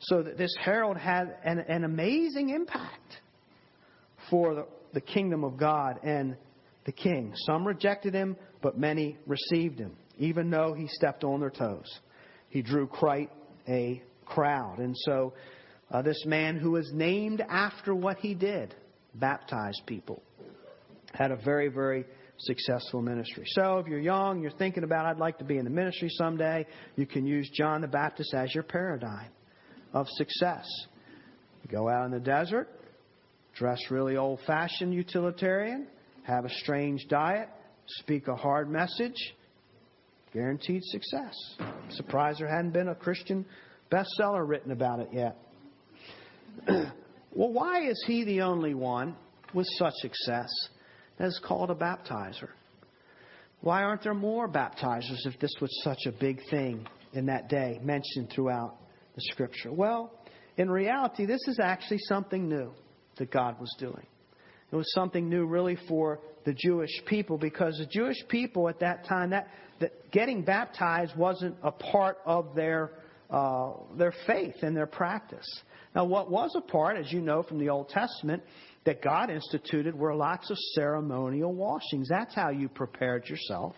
So 0.00 0.22
that 0.22 0.38
this 0.38 0.54
herald 0.60 0.96
had 0.96 1.36
an, 1.44 1.58
an 1.68 1.84
amazing 1.84 2.50
impact 2.50 3.20
for 4.30 4.54
the, 4.54 4.66
the 4.94 5.00
kingdom 5.00 5.44
of 5.44 5.56
God 5.56 6.00
and 6.02 6.36
the 6.86 6.92
king. 6.92 7.32
Some 7.46 7.66
rejected 7.66 8.14
him, 8.14 8.36
but 8.62 8.78
many 8.78 9.18
received 9.26 9.78
him, 9.78 9.96
even 10.18 10.50
though 10.50 10.74
he 10.74 10.88
stepped 10.88 11.22
on 11.22 11.40
their 11.40 11.50
toes. 11.50 12.00
He 12.48 12.62
drew 12.62 12.86
quite 12.86 13.30
a 13.68 14.02
crowd. 14.24 14.78
And 14.78 14.96
so, 14.96 15.34
uh, 15.90 16.02
this 16.02 16.24
man 16.24 16.56
who 16.56 16.72
was 16.72 16.90
named 16.92 17.42
after 17.48 17.94
what 17.94 18.18
he 18.18 18.34
did, 18.34 18.74
baptized 19.14 19.82
people. 19.86 20.22
Had 21.12 21.30
a 21.30 21.36
very, 21.36 21.68
very 21.68 22.04
successful 22.38 23.02
ministry. 23.02 23.44
So 23.48 23.78
if 23.78 23.86
you're 23.86 24.00
young, 24.00 24.40
you're 24.40 24.50
thinking 24.52 24.84
about, 24.84 25.06
I'd 25.06 25.18
like 25.18 25.38
to 25.38 25.44
be 25.44 25.58
in 25.58 25.64
the 25.64 25.70
ministry 25.70 26.08
someday, 26.12 26.66
you 26.96 27.06
can 27.06 27.26
use 27.26 27.50
John 27.52 27.80
the 27.80 27.88
Baptist 27.88 28.32
as 28.34 28.54
your 28.54 28.64
paradigm 28.64 29.30
of 29.92 30.06
success. 30.10 30.66
You 31.62 31.76
go 31.76 31.88
out 31.88 32.06
in 32.06 32.12
the 32.12 32.20
desert, 32.20 32.68
dress 33.54 33.80
really 33.90 34.16
old 34.16 34.40
fashioned 34.46 34.94
utilitarian, 34.94 35.86
have 36.22 36.44
a 36.44 36.50
strange 36.50 37.06
diet, 37.08 37.48
speak 37.86 38.28
a 38.28 38.36
hard 38.36 38.70
message, 38.70 39.34
guaranteed 40.32 40.82
success. 40.84 41.34
surprised 41.90 42.40
there 42.40 42.48
hadn't 42.48 42.72
been 42.72 42.88
a 42.88 42.94
Christian 42.94 43.44
bestseller 43.90 44.48
written 44.48 44.70
about 44.70 45.00
it 45.00 45.08
yet. 45.12 45.36
Well, 47.34 47.52
why 47.52 47.88
is 47.88 48.02
he 48.06 48.24
the 48.24 48.42
only 48.42 48.74
one 48.74 49.14
with 49.54 49.66
such 49.78 49.94
success 49.96 50.50
that 51.18 51.28
is 51.28 51.40
called 51.44 51.70
a 51.70 51.74
baptizer? 51.74 52.48
Why 53.60 53.82
aren't 53.82 54.02
there 54.02 54.14
more 54.14 54.48
baptizers 54.48 55.26
if 55.26 55.38
this 55.38 55.54
was 55.60 55.70
such 55.84 56.06
a 56.06 56.12
big 56.12 56.40
thing 56.50 56.86
in 57.12 57.26
that 57.26 57.48
day 57.48 57.78
mentioned 57.82 58.30
throughout 58.34 58.76
the 59.14 59.20
scripture? 59.32 59.72
Well, 59.72 60.12
in 60.56 60.70
reality, 60.70 61.26
this 61.26 61.46
is 61.46 61.58
actually 61.62 62.00
something 62.00 62.48
new 62.48 62.72
that 63.18 63.30
God 63.30 63.60
was 63.60 63.74
doing. 63.78 64.06
It 64.72 64.76
was 64.76 64.90
something 64.94 65.28
new 65.28 65.46
really 65.46 65.76
for 65.88 66.20
the 66.44 66.54
Jewish 66.54 66.90
people 67.06 67.38
because 67.38 67.76
the 67.78 67.86
Jewish 67.86 68.16
people 68.28 68.68
at 68.68 68.80
that 68.80 69.04
time, 69.06 69.30
that, 69.30 69.48
that 69.80 70.10
getting 70.10 70.42
baptized 70.42 71.16
wasn't 71.16 71.56
a 71.62 71.70
part 71.70 72.18
of 72.24 72.54
their, 72.54 72.92
uh, 73.30 73.72
their 73.98 74.14
faith 74.26 74.54
and 74.62 74.76
their 74.76 74.86
practice. 74.86 75.46
Now, 75.94 76.04
what 76.04 76.30
was 76.30 76.52
a 76.56 76.60
part, 76.60 76.96
as 76.96 77.12
you 77.12 77.20
know 77.20 77.42
from 77.42 77.58
the 77.58 77.68
Old 77.68 77.88
Testament, 77.88 78.42
that 78.84 79.02
God 79.02 79.28
instituted 79.30 79.94
were 79.94 80.14
lots 80.14 80.50
of 80.50 80.56
ceremonial 80.74 81.52
washings. 81.52 82.08
That's 82.08 82.34
how 82.34 82.50
you 82.50 82.68
prepared 82.68 83.28
yourself. 83.28 83.74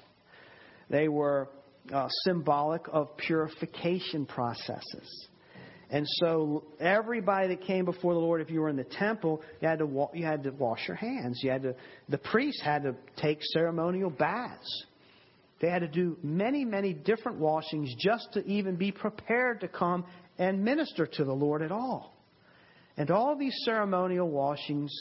They 0.90 1.08
were 1.08 1.48
uh, 1.92 2.08
symbolic 2.24 2.82
of 2.92 3.16
purification 3.16 4.26
processes. 4.26 5.28
And 5.90 6.06
so 6.20 6.64
everybody 6.80 7.48
that 7.48 7.62
came 7.62 7.84
before 7.84 8.14
the 8.14 8.20
Lord, 8.20 8.40
if 8.40 8.50
you 8.50 8.60
were 8.60 8.70
in 8.70 8.76
the 8.76 8.84
temple, 8.84 9.42
you 9.60 9.68
had 9.68 9.78
to 9.78 9.86
wa- 9.86 10.08
you 10.14 10.24
had 10.24 10.42
to 10.44 10.50
wash 10.50 10.88
your 10.88 10.96
hands. 10.96 11.40
You 11.42 11.50
had 11.50 11.62
to 11.62 11.74
the 12.08 12.18
priests 12.18 12.62
had 12.62 12.84
to 12.84 12.94
take 13.16 13.38
ceremonial 13.52 14.08
baths. 14.08 14.86
They 15.60 15.68
had 15.68 15.80
to 15.80 15.88
do 15.88 16.16
many, 16.22 16.64
many 16.64 16.92
different 16.92 17.38
washings 17.38 17.94
just 17.98 18.26
to 18.32 18.44
even 18.46 18.74
be 18.76 18.90
prepared 18.90 19.60
to 19.60 19.68
come 19.68 20.04
and 20.42 20.64
minister 20.64 21.06
to 21.06 21.24
the 21.24 21.32
Lord 21.32 21.62
at 21.62 21.70
all. 21.70 22.16
And 22.96 23.10
all 23.10 23.36
these 23.36 23.54
ceremonial 23.64 24.28
washings 24.28 24.92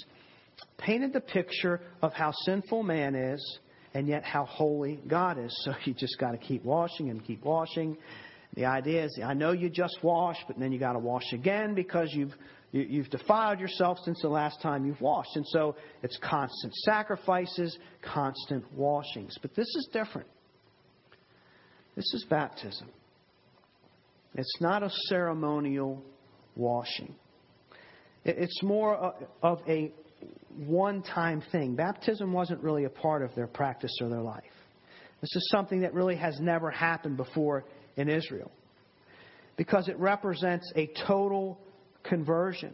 painted 0.78 1.14
the 1.14 1.22
picture 1.22 1.82
of 2.02 2.14
how 2.14 2.32
sinful 2.46 2.84
man 2.84 3.16
is 3.16 3.60
and 3.96 4.08
yet 4.08 4.24
how 4.24 4.46
holy 4.46 5.00
God 5.08 5.40
is. 5.44 5.52
So 5.66 5.74
you 5.84 5.94
just 5.96 6.18
got 6.20 6.32
to 6.32 6.38
keep 6.38 6.64
washing 6.64 7.10
and 7.10 7.26
keep 7.26 7.44
washing. 7.44 7.98
The 8.54 8.66
idea 8.66 9.06
is, 9.06 9.20
I 9.24 9.34
know 9.34 9.52
you 9.52 9.70
just 9.70 9.98
washed, 10.04 10.44
but 10.48 10.60
then 10.60 10.72
you 10.72 10.80
got 10.80 10.94
to 10.94 11.00
wash 11.00 11.34
again 11.34 11.74
because 11.74 12.10
you've 12.14 12.34
you, 12.72 12.84
you've 12.84 13.10
defiled 13.10 13.60
yourself 13.60 13.98
since 14.06 14.22
the 14.22 14.30
last 14.30 14.62
time 14.62 14.86
you've 14.86 15.02
washed. 15.02 15.36
And 15.36 15.46
so 15.48 15.76
it's 16.04 16.18
constant 16.22 16.74
sacrifices, 16.86 17.78
constant 18.02 18.64
washings. 18.74 19.38
But 19.42 19.56
this 19.56 19.68
is 19.68 19.90
different. 19.92 20.28
This 21.96 22.14
is 22.14 22.26
baptism. 22.30 22.88
It's 24.36 24.62
not 24.62 24.84
a 24.84 24.90
ceremonial 25.08 26.02
washing. 26.56 27.16
It's 28.24 28.62
more 28.62 29.16
of 29.42 29.60
a 29.68 29.92
one 30.58 31.02
time 31.02 31.42
thing. 31.52 31.76
Baptism 31.76 32.32
wasn't 32.32 32.62
really 32.62 32.86
a 32.86 32.90
part 32.90 33.24
of 33.24 33.34
their 33.36 33.48
practice 33.48 33.92
or 34.02 34.10
their 34.10 34.22
life. 34.22 34.44
This 35.22 35.36
is 35.36 35.50
something 35.52 35.82
that 35.82 35.94
really 35.94 36.16
has 36.16 36.40
never 36.40 36.72
happened 36.72 37.18
before 37.18 37.66
in 37.96 38.10
Israel 38.10 38.52
because 39.58 39.88
it 39.88 39.98
represents 40.00 40.72
a 40.76 40.90
total 41.06 41.60
conversion, 42.04 42.74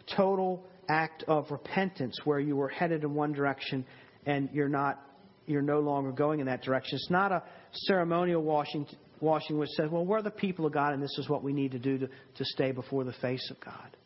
a 0.00 0.16
total 0.16 0.64
act 0.88 1.24
of 1.28 1.50
repentance 1.50 2.16
where 2.24 2.40
you 2.40 2.56
were 2.56 2.68
headed 2.68 3.02
in 3.02 3.14
one 3.14 3.32
direction 3.32 3.84
and 4.26 4.48
you're 4.52 4.68
not 4.68 5.00
you're 5.46 5.62
no 5.62 5.80
longer 5.80 6.12
going 6.12 6.38
in 6.38 6.46
that 6.46 6.62
direction. 6.62 6.96
It's 6.96 7.10
not 7.10 7.32
a 7.32 7.42
ceremonial 7.72 8.42
washing 8.42 8.86
washing 9.20 9.58
which 9.58 9.70
says, 9.70 9.90
well, 9.90 10.04
we're 10.04 10.22
the 10.22 10.30
people 10.30 10.66
of 10.66 10.72
God 10.72 10.92
and 10.92 11.02
this 11.02 11.16
is 11.18 11.28
what 11.28 11.42
we 11.42 11.52
need 11.52 11.72
to 11.72 11.78
do 11.78 11.98
to, 11.98 12.06
to 12.06 12.44
stay 12.44 12.72
before 12.72 13.04
the 13.04 13.14
face 13.14 13.50
of 13.50 13.60
God. 13.60 13.96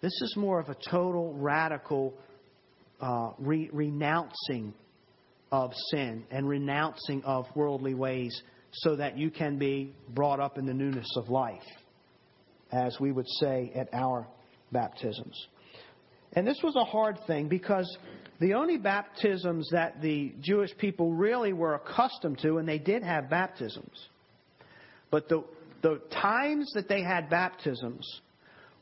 This 0.00 0.12
is 0.22 0.34
more 0.36 0.60
of 0.60 0.68
a 0.68 0.76
total, 0.90 1.34
radical 1.34 2.14
uh, 3.00 3.30
re- 3.38 3.70
renouncing 3.72 4.74
of 5.50 5.72
sin 5.90 6.24
and 6.30 6.48
renouncing 6.48 7.22
of 7.24 7.46
worldly 7.54 7.94
ways 7.94 8.42
so 8.72 8.96
that 8.96 9.16
you 9.16 9.30
can 9.30 9.58
be 9.58 9.94
brought 10.10 10.40
up 10.40 10.58
in 10.58 10.66
the 10.66 10.74
newness 10.74 11.08
of 11.16 11.28
life, 11.28 11.62
as 12.72 12.98
we 13.00 13.12
would 13.12 13.28
say 13.40 13.72
at 13.74 13.88
our 13.92 14.26
baptisms. 14.72 15.46
And 16.32 16.46
this 16.46 16.60
was 16.62 16.76
a 16.76 16.84
hard 16.84 17.18
thing 17.26 17.48
because 17.48 17.96
the 18.40 18.54
only 18.54 18.76
baptisms 18.76 19.68
that 19.72 20.02
the 20.02 20.34
Jewish 20.40 20.76
people 20.76 21.12
really 21.14 21.52
were 21.52 21.74
accustomed 21.74 22.38
to, 22.40 22.58
and 22.58 22.68
they 22.68 22.78
did 22.78 23.02
have 23.02 23.30
baptisms, 23.30 24.08
but 25.10 25.28
the, 25.28 25.44
the 25.82 26.00
times 26.10 26.72
that 26.74 26.88
they 26.88 27.02
had 27.02 27.30
baptisms 27.30 28.20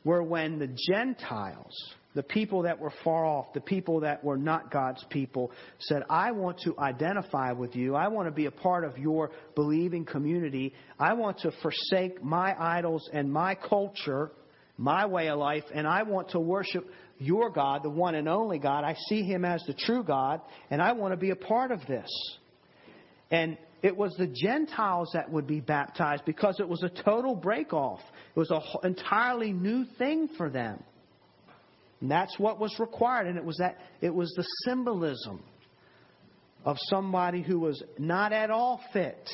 were 0.03 0.23
when 0.23 0.59
the 0.59 0.69
Gentiles, 0.87 1.73
the 2.13 2.23
people 2.23 2.63
that 2.63 2.79
were 2.79 2.93
far 3.03 3.25
off, 3.25 3.53
the 3.53 3.61
people 3.61 4.01
that 4.01 4.23
were 4.23 4.37
not 4.37 4.71
God's 4.71 5.03
people, 5.09 5.51
said, 5.79 6.03
I 6.09 6.31
want 6.31 6.59
to 6.61 6.77
identify 6.79 7.51
with 7.51 7.75
you. 7.75 7.95
I 7.95 8.07
want 8.07 8.27
to 8.27 8.31
be 8.31 8.45
a 8.45 8.51
part 8.51 8.85
of 8.85 8.97
your 8.97 9.31
believing 9.55 10.05
community. 10.05 10.73
I 10.99 11.13
want 11.13 11.39
to 11.39 11.51
forsake 11.61 12.23
my 12.23 12.55
idols 12.57 13.09
and 13.11 13.31
my 13.31 13.55
culture, 13.55 14.31
my 14.77 15.05
way 15.05 15.29
of 15.29 15.39
life, 15.39 15.63
and 15.73 15.87
I 15.87 16.03
want 16.03 16.29
to 16.29 16.39
worship 16.39 16.85
your 17.17 17.49
God, 17.49 17.83
the 17.83 17.89
one 17.89 18.15
and 18.15 18.27
only 18.27 18.59
God. 18.59 18.83
I 18.83 18.95
see 19.09 19.23
him 19.23 19.45
as 19.45 19.63
the 19.67 19.73
true 19.73 20.03
God, 20.03 20.41
and 20.69 20.81
I 20.81 20.93
want 20.93 21.13
to 21.13 21.17
be 21.17 21.29
a 21.29 21.35
part 21.35 21.71
of 21.71 21.79
this. 21.87 22.09
And 23.31 23.57
it 23.81 23.95
was 23.95 24.15
the 24.17 24.27
Gentiles 24.27 25.11
that 25.13 25.31
would 25.31 25.47
be 25.47 25.59
baptized 25.59 26.23
because 26.25 26.59
it 26.59 26.67
was 26.67 26.81
a 26.83 26.89
total 26.89 27.35
break 27.35 27.73
off. 27.73 27.99
It 28.35 28.39
was 28.39 28.51
an 28.51 28.61
entirely 28.83 29.53
new 29.53 29.85
thing 29.97 30.29
for 30.37 30.49
them. 30.49 30.83
And 32.01 32.11
that's 32.11 32.37
what 32.37 32.59
was 32.59 32.75
required, 32.79 33.27
and 33.27 33.37
it 33.37 33.45
was 33.45 33.57
that 33.57 33.77
it 34.01 34.13
was 34.13 34.33
the 34.35 34.45
symbolism 34.65 35.41
of 36.65 36.77
somebody 36.89 37.41
who 37.41 37.59
was 37.59 37.81
not 37.97 38.33
at 38.33 38.49
all 38.49 38.81
fit 38.91 39.29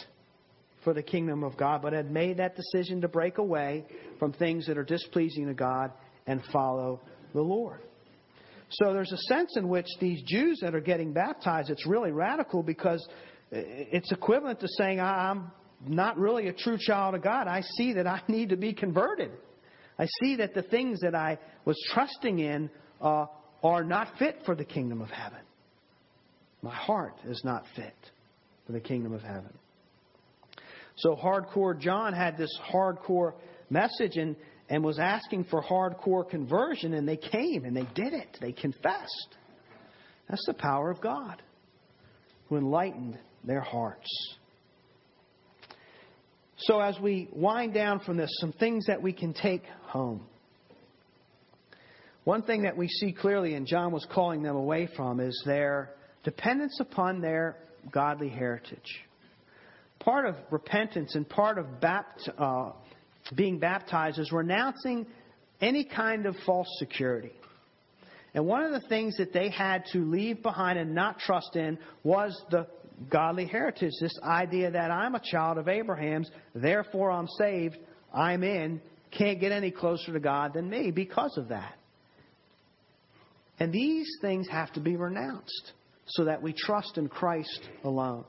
for 0.84 0.94
the 0.94 1.02
kingdom 1.02 1.44
of 1.44 1.58
God, 1.58 1.82
but 1.82 1.94
had 1.94 2.12
made 2.12 2.38
that 2.38 2.56
decision 2.56 3.02
to 3.02 3.08
break 3.08 3.38
away 3.38 3.86
from 4.20 4.34
things 4.34 4.68
that 4.68 4.78
are 4.78 4.84
displeasing 4.84 5.48
to 5.48 5.54
God 5.54 5.92
and 6.28 6.42
follow 6.52 7.00
the 7.34 7.42
Lord. 7.42 7.80
So 8.70 8.94
there's 8.94 9.12
a 9.12 9.18
sense 9.18 9.58
in 9.58 9.68
which 9.68 9.88
these 10.00 10.22
Jews 10.26 10.60
that 10.62 10.74
are 10.74 10.82
getting 10.82 11.14
baptized, 11.14 11.70
it's 11.70 11.86
really 11.86 12.12
radical 12.12 12.64
because 12.64 13.06
it's 13.52 14.12
equivalent 14.12 14.60
to 14.62 14.68
saying, 14.78 15.00
I'm 15.00 15.52
not 15.86 16.18
really 16.18 16.48
a 16.48 16.54
true 16.54 16.78
child 16.80 17.16
of 17.16 17.24
God. 17.24 17.48
I 17.48 17.62
see 17.62 17.94
that 17.94 18.08
I 18.08 18.22
need 18.28 18.50
to 18.50 18.58
be 18.58 18.74
converted. 18.74 19.32
I 20.00 20.08
see 20.22 20.38
that 20.38 20.54
the 20.54 20.64
things 20.64 21.02
that 21.02 21.16
I 21.16 21.38
was 21.66 21.78
trusting 21.94 22.40
in 22.40 22.70
uh, 23.02 23.26
are 23.64 23.84
not 23.84 24.08
fit 24.18 24.40
for 24.46 24.56
the 24.56 24.66
kingdom 24.66 25.02
of 25.02 25.10
heaven. 25.10 25.40
My 26.62 26.74
heart 26.74 27.16
is 27.26 27.42
not 27.44 27.64
fit 27.76 27.96
for 28.66 28.72
the 28.72 28.80
kingdom 28.80 29.14
of 29.14 29.22
heaven. 29.22 29.52
So, 30.98 31.16
hardcore 31.16 31.80
John 31.80 32.14
had 32.14 32.38
this 32.38 32.56
hardcore 32.72 33.34
message 33.70 34.18
and, 34.18 34.36
and 34.70 34.84
was 34.84 35.00
asking 35.00 35.46
for 35.46 35.64
hardcore 35.64 36.30
conversion, 36.30 36.94
and 36.94 37.08
they 37.08 37.18
came 37.18 37.66
and 37.66 37.76
they 37.76 37.88
did 37.96 38.14
it. 38.14 38.38
They 38.40 38.52
confessed. 38.52 39.36
That's 40.30 40.46
the 40.46 40.54
power 40.54 40.92
of 40.92 41.02
God 41.02 41.42
who 42.50 42.58
enlightened 42.58 43.18
their 43.44 43.62
hearts. 43.62 44.08
So, 46.58 46.80
as 46.80 47.00
we 47.00 47.28
wind 47.32 47.74
down 47.74 48.02
from 48.02 48.18
this, 48.18 48.30
some 48.40 48.52
things 48.54 48.86
that 48.86 49.02
we 49.02 49.14
can 49.14 49.34
take 49.34 49.64
home. 49.84 50.22
One 52.24 52.44
thing 52.44 52.64
that 52.64 52.78
we 52.78 52.88
see 52.88 53.14
clearly, 53.14 53.56
and 53.56 53.66
John 53.66 53.92
was 53.92 54.06
calling 54.12 54.44
them 54.44 54.56
away 54.56 54.88
from, 54.96 55.20
is 55.20 55.42
their 55.46 55.90
dependence 56.24 56.80
upon 56.80 57.20
their 57.20 57.58
godly 57.92 58.30
heritage. 58.30 59.02
Part 60.00 60.28
of 60.28 60.36
repentance 60.52 61.16
and 61.16 61.28
part 61.28 61.58
of 61.58 61.66
bapt, 61.80 62.30
uh, 62.38 62.74
being 63.36 63.58
baptized 63.58 64.20
is 64.20 64.32
renouncing 64.32 65.08
any 65.62 65.84
kind 65.84 66.28
of 66.28 66.36
false 66.46 66.68
security. 66.78 67.32
And 68.34 68.46
one 68.46 68.64
of 68.64 68.72
the 68.72 68.88
things 68.88 69.18
that 69.18 69.34
they 69.34 69.50
had 69.50 69.86
to 69.94 70.00
leave 70.00 70.42
behind 70.42 70.80
and 70.80 70.96
not 70.96 71.20
trust 71.20 71.56
in 71.56 71.78
was 72.04 72.40
the 72.50 72.68
godly 73.10 73.46
heritage. 73.46 73.94
This 74.00 74.18
idea 74.24 74.72
that 74.72 74.92
I'm 74.92 75.16
a 75.16 75.22
child 75.24 75.58
of 75.58 75.68
Abraham's, 75.68 76.30
therefore 76.54 77.12
I'm 77.12 77.28
saved, 77.38 77.78
I'm 78.14 78.44
in, 78.44 78.82
can't 79.12 79.40
get 79.40 79.52
any 79.52 79.72
closer 79.72 80.14
to 80.14 80.20
God 80.20 80.54
than 80.54 80.70
me 80.70 80.92
because 80.92 81.38
of 81.38 81.50
that. 81.50 81.76
And 83.60 83.72
these 83.72 84.10
things 84.22 84.48
have 84.50 84.72
to 84.74 84.80
be 84.80 84.96
renounced 84.96 85.74
so 86.08 86.26
that 86.26 86.42
we 86.42 86.54
trust 86.54 86.98
in 86.98 87.08
Christ 87.08 87.62
alone. 87.84 88.26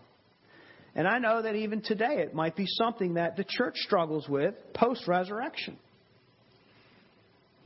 And 0.95 1.09
I 1.09 1.19
know 1.19 1.43
that 1.43 1.55
even 1.55 1.81
today 1.81 2.19
it 2.19 2.35
might 2.35 2.55
be 2.55 2.67
something 2.67 3.15
that 3.15 3.37
the 3.37 3.45
church 3.49 3.77
struggles 3.77 4.29
with 4.29 4.55
post 4.75 5.09
resurrection. 5.09 5.79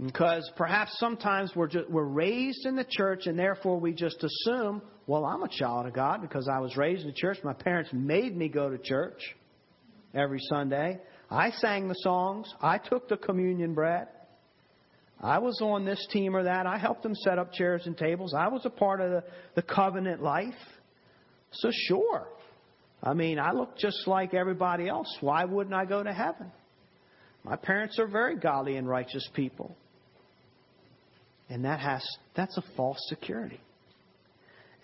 Because 0.02 0.50
perhaps 0.56 0.98
sometimes 0.98 1.52
we're, 1.56 1.68
just, 1.68 1.88
we're 1.88 2.04
raised 2.04 2.66
in 2.66 2.76
the 2.76 2.86
church 2.88 3.26
and 3.26 3.38
therefore 3.38 3.80
we 3.80 3.92
just 3.92 4.22
assume, 4.22 4.82
well, 5.06 5.24
I'm 5.24 5.42
a 5.42 5.48
child 5.48 5.86
of 5.86 5.94
God 5.94 6.20
because 6.20 6.48
I 6.52 6.58
was 6.58 6.76
raised 6.76 7.02
in 7.02 7.08
the 7.08 7.14
church. 7.14 7.38
My 7.42 7.54
parents 7.54 7.90
made 7.94 8.36
me 8.36 8.48
go 8.48 8.68
to 8.68 8.76
church 8.76 9.22
every 10.14 10.40
Sunday. 10.50 11.00
I 11.30 11.50
sang 11.50 11.88
the 11.88 11.94
songs. 12.00 12.46
I 12.60 12.76
took 12.76 13.08
the 13.08 13.16
communion 13.16 13.72
bread. 13.72 14.08
I 15.18 15.38
was 15.38 15.58
on 15.62 15.86
this 15.86 16.06
team 16.10 16.36
or 16.36 16.42
that. 16.42 16.66
I 16.66 16.76
helped 16.76 17.02
them 17.02 17.14
set 17.14 17.38
up 17.38 17.52
chairs 17.54 17.86
and 17.86 17.96
tables. 17.96 18.34
I 18.34 18.48
was 18.48 18.66
a 18.66 18.70
part 18.70 19.00
of 19.00 19.10
the, 19.10 19.24
the 19.54 19.62
covenant 19.62 20.22
life. 20.22 20.52
So, 21.52 21.70
sure. 21.72 22.28
I 23.02 23.14
mean, 23.14 23.38
I 23.38 23.52
look 23.52 23.78
just 23.78 24.06
like 24.06 24.34
everybody 24.34 24.88
else. 24.88 25.08
Why 25.20 25.46
wouldn't 25.46 25.74
I 25.74 25.86
go 25.86 26.02
to 26.02 26.12
heaven? 26.12 26.52
My 27.44 27.56
parents 27.56 27.98
are 27.98 28.06
very 28.08 28.36
godly 28.36 28.76
and 28.76 28.86
righteous 28.86 29.26
people. 29.32 29.74
And 31.48 31.64
that 31.64 31.80
has 31.80 32.04
that's 32.34 32.56
a 32.56 32.64
false 32.76 32.98
security. 33.08 33.60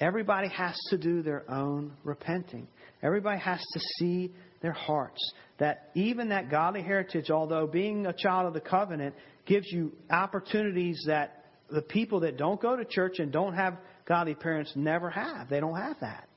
Everybody 0.01 0.48
has 0.48 0.77
to 0.90 0.98
do 0.98 1.22
their 1.22 1.48
own 1.51 1.92
repenting. 2.05 2.66
Everybody 3.03 3.40
has 3.40 3.61
to 3.61 3.81
see 3.98 4.33
their 4.61 4.72
hearts. 4.72 5.20
That 5.59 5.90
even 5.94 6.31
that 6.31 6.51
godly 6.51 6.83
heritage, 6.83 7.31
although 7.31 7.66
being 7.66 8.07
a 8.07 8.12
child 8.12 8.46
of 8.46 8.55
the 8.55 8.61
covenant 8.61 9.14
gives 9.46 9.66
you 9.70 9.92
opportunities 10.11 11.03
that 11.07 11.44
the 11.70 11.83
people 11.83 12.20
that 12.20 12.37
don't 12.37 12.61
go 12.61 12.77
to 12.77 12.85
church 12.85 13.18
and 13.18 13.33
don't 13.33 13.55
have 13.55 13.77
godly 14.07 14.35
parents 14.35 14.72
never 14.75 15.11
have. 15.11 15.48
They 15.48 15.61
don't 15.61 15.77
have 15.77 15.96
that. 16.01 16.29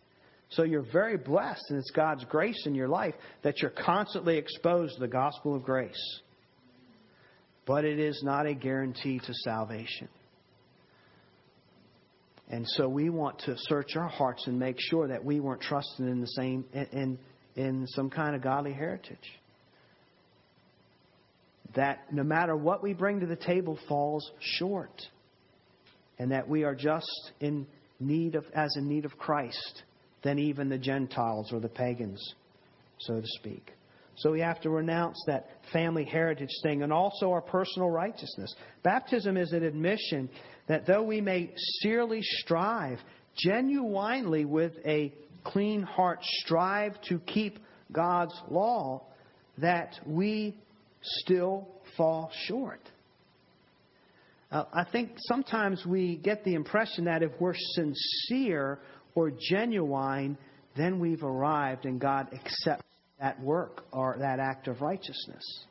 So 0.49 0.63
you're 0.63 0.85
very 0.91 1.17
blessed, 1.17 1.63
and 1.69 1.79
it's 1.79 1.91
God's 1.91 2.23
grace 2.25 2.63
in 2.65 2.75
your 2.75 2.87
life 2.87 3.15
that 3.41 3.61
you're 3.61 3.71
constantly 3.71 4.37
exposed 4.37 4.95
to 4.95 4.99
the 4.99 5.07
gospel 5.07 5.55
of 5.55 5.63
grace 5.63 6.21
but 7.65 7.83
it 7.83 7.99
is 7.99 8.21
not 8.23 8.45
a 8.45 8.53
guarantee 8.53 9.19
to 9.19 9.33
salvation. 9.43 10.07
And 12.49 12.65
so 12.67 12.87
we 12.87 13.09
want 13.09 13.39
to 13.39 13.55
search 13.57 13.95
our 13.95 14.07
hearts 14.07 14.45
and 14.47 14.59
make 14.59 14.77
sure 14.79 15.07
that 15.07 15.23
we 15.23 15.39
weren't 15.39 15.61
trusting 15.61 16.07
in 16.07 16.21
the 16.21 16.27
same 16.27 16.65
in 16.73 17.17
in 17.55 17.87
some 17.87 18.09
kind 18.09 18.35
of 18.35 18.41
godly 18.41 18.73
heritage. 18.73 19.17
That 21.75 22.13
no 22.13 22.23
matter 22.23 22.55
what 22.55 22.83
we 22.83 22.93
bring 22.93 23.19
to 23.21 23.25
the 23.25 23.35
table 23.35 23.79
falls 23.87 24.31
short. 24.39 25.01
And 26.17 26.31
that 26.31 26.47
we 26.47 26.63
are 26.63 26.75
just 26.75 27.31
in 27.41 27.67
need 27.99 28.35
of 28.35 28.45
as 28.53 28.73
in 28.77 28.87
need 28.87 29.03
of 29.03 29.17
Christ 29.17 29.83
than 30.23 30.39
even 30.39 30.69
the 30.69 30.77
Gentiles 30.77 31.51
or 31.51 31.59
the 31.59 31.67
pagans, 31.67 32.21
so 32.99 33.19
to 33.19 33.27
speak. 33.39 33.73
So 34.17 34.31
we 34.31 34.39
have 34.39 34.61
to 34.61 34.69
renounce 34.69 35.21
that 35.27 35.49
family 35.73 36.05
heritage 36.05 36.49
thing 36.63 36.83
and 36.83 36.93
also 36.93 37.31
our 37.31 37.41
personal 37.41 37.89
righteousness. 37.89 38.53
Baptism 38.81 39.35
is 39.35 39.51
an 39.51 39.63
admission 39.63 40.29
that 40.67 40.85
though 40.85 41.03
we 41.03 41.21
may 41.21 41.51
sincerely 41.55 42.21
strive, 42.21 42.99
genuinely 43.37 44.45
with 44.45 44.73
a 44.85 45.13
clean 45.43 45.81
heart, 45.83 46.19
strive 46.39 46.99
to 47.09 47.19
keep 47.19 47.59
God's 47.91 48.33
law, 48.49 49.03
that 49.59 49.93
we 50.05 50.57
still 51.01 51.67
fall 51.95 52.31
short. 52.47 52.81
Uh, 54.51 54.63
I 54.73 54.83
think 54.91 55.11
sometimes 55.17 55.85
we 55.85 56.17
get 56.17 56.43
the 56.43 56.53
impression 56.53 57.05
that 57.05 57.23
if 57.23 57.31
we're 57.39 57.55
sincere 57.55 58.79
or 59.13 59.31
genuine, 59.31 60.37
then 60.75 60.99
we've 60.99 61.23
arrived 61.23 61.85
and 61.85 61.99
God 61.99 62.29
accepts 62.33 62.83
that 63.19 63.39
work 63.39 63.85
or 63.91 64.17
that 64.19 64.39
act 64.39 64.67
of 64.67 64.81
righteousness. 64.81 65.65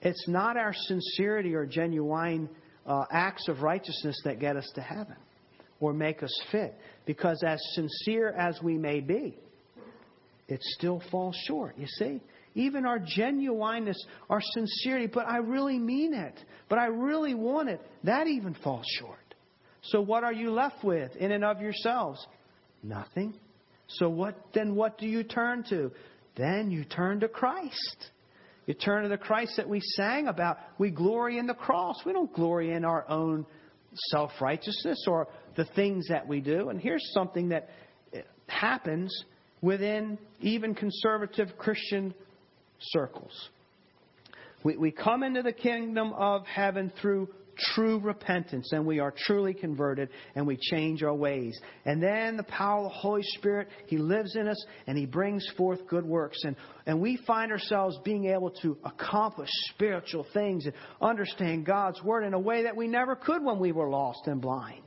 It's 0.00 0.28
not 0.28 0.56
our 0.56 0.72
sincerity 0.74 1.54
or 1.54 1.66
genuine 1.66 2.48
uh, 2.86 3.04
acts 3.10 3.48
of 3.48 3.62
righteousness 3.62 4.20
that 4.24 4.38
get 4.38 4.56
us 4.56 4.70
to 4.74 4.80
heaven 4.80 5.16
or 5.80 5.92
make 5.92 6.22
us 6.22 6.42
fit. 6.50 6.74
Because 7.04 7.42
as 7.46 7.60
sincere 7.74 8.30
as 8.30 8.60
we 8.62 8.78
may 8.78 9.00
be, 9.00 9.38
it 10.48 10.62
still 10.62 11.02
falls 11.10 11.36
short, 11.46 11.76
you 11.76 11.86
see? 11.86 12.20
Even 12.54 12.86
our 12.86 12.98
genuineness, 12.98 14.02
our 14.30 14.40
sincerity, 14.40 15.06
but 15.06 15.28
I 15.28 15.38
really 15.38 15.78
mean 15.78 16.14
it, 16.14 16.38
but 16.68 16.78
I 16.78 16.86
really 16.86 17.34
want 17.34 17.68
it, 17.68 17.80
that 18.04 18.26
even 18.28 18.54
falls 18.54 18.86
short. 18.98 19.18
So 19.82 20.00
what 20.00 20.24
are 20.24 20.32
you 20.32 20.50
left 20.50 20.82
with 20.82 21.14
in 21.16 21.32
and 21.32 21.44
of 21.44 21.60
yourselves? 21.60 22.24
Nothing. 22.82 23.34
So 23.88 24.08
what 24.08 24.36
then 24.52 24.74
what 24.74 24.98
do 24.98 25.06
you 25.06 25.22
turn 25.22 25.64
to? 25.70 25.92
Then 26.36 26.70
you 26.70 26.84
turn 26.84 27.20
to 27.20 27.28
Christ. 27.28 28.10
You 28.66 28.74
turn 28.74 29.08
the 29.08 29.16
Christ 29.16 29.56
that 29.56 29.68
we 29.68 29.80
sang 29.80 30.26
about. 30.26 30.58
We 30.78 30.90
glory 30.90 31.38
in 31.38 31.46
the 31.46 31.54
cross. 31.54 31.96
We 32.04 32.12
don't 32.12 32.32
glory 32.32 32.72
in 32.72 32.84
our 32.84 33.08
own 33.08 33.46
self 34.10 34.32
righteousness 34.40 35.04
or 35.06 35.28
the 35.56 35.64
things 35.76 36.08
that 36.08 36.26
we 36.26 36.40
do. 36.40 36.68
And 36.68 36.80
here's 36.80 37.12
something 37.12 37.50
that 37.50 37.70
happens 38.48 39.24
within 39.60 40.18
even 40.40 40.74
conservative 40.74 41.56
Christian 41.58 42.14
circles. 42.80 43.50
We, 44.64 44.76
we 44.76 44.90
come 44.90 45.22
into 45.22 45.42
the 45.42 45.52
kingdom 45.52 46.12
of 46.12 46.44
heaven 46.46 46.92
through 47.00 47.28
true 47.74 47.98
repentance 47.98 48.72
and 48.72 48.86
we 48.86 48.98
are 48.98 49.12
truly 49.16 49.54
converted 49.54 50.08
and 50.34 50.46
we 50.46 50.56
change 50.56 51.02
our 51.02 51.14
ways. 51.14 51.58
And 51.84 52.02
then 52.02 52.36
the 52.36 52.42
power 52.44 52.78
of 52.78 52.84
the 52.84 52.98
Holy 52.98 53.22
Spirit, 53.22 53.68
He 53.86 53.98
lives 53.98 54.36
in 54.36 54.48
us 54.48 54.64
and 54.86 54.96
He 54.96 55.06
brings 55.06 55.46
forth 55.56 55.86
good 55.86 56.04
works. 56.04 56.38
And, 56.44 56.56
and 56.86 57.00
we 57.00 57.18
find 57.26 57.52
ourselves 57.52 57.98
being 58.04 58.26
able 58.26 58.50
to 58.62 58.76
accomplish 58.84 59.50
spiritual 59.74 60.26
things 60.32 60.66
and 60.66 60.74
understand 61.00 61.66
God's 61.66 62.02
Word 62.02 62.24
in 62.24 62.34
a 62.34 62.40
way 62.40 62.64
that 62.64 62.76
we 62.76 62.88
never 62.88 63.16
could 63.16 63.42
when 63.42 63.58
we 63.58 63.72
were 63.72 63.88
lost 63.88 64.26
and 64.26 64.40
blind. 64.40 64.82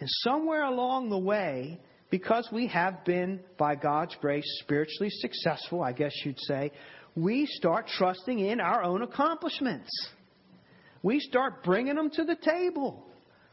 And 0.00 0.08
somewhere 0.22 0.64
along 0.64 1.10
the 1.10 1.18
way, 1.18 1.80
because 2.10 2.48
we 2.52 2.66
have 2.68 3.04
been, 3.04 3.40
by 3.58 3.74
God's 3.74 4.16
grace, 4.20 4.44
spiritually 4.60 5.10
successful, 5.10 5.82
I 5.82 5.92
guess 5.92 6.12
you'd 6.24 6.40
say, 6.40 6.72
we 7.16 7.46
start 7.46 7.86
trusting 7.86 8.38
in 8.38 8.60
our 8.60 8.82
own 8.82 9.02
accomplishments. 9.02 9.88
We 11.04 11.20
start 11.20 11.62
bringing 11.62 11.96
them 11.96 12.08
to 12.14 12.24
the 12.24 12.34
table. 12.34 13.04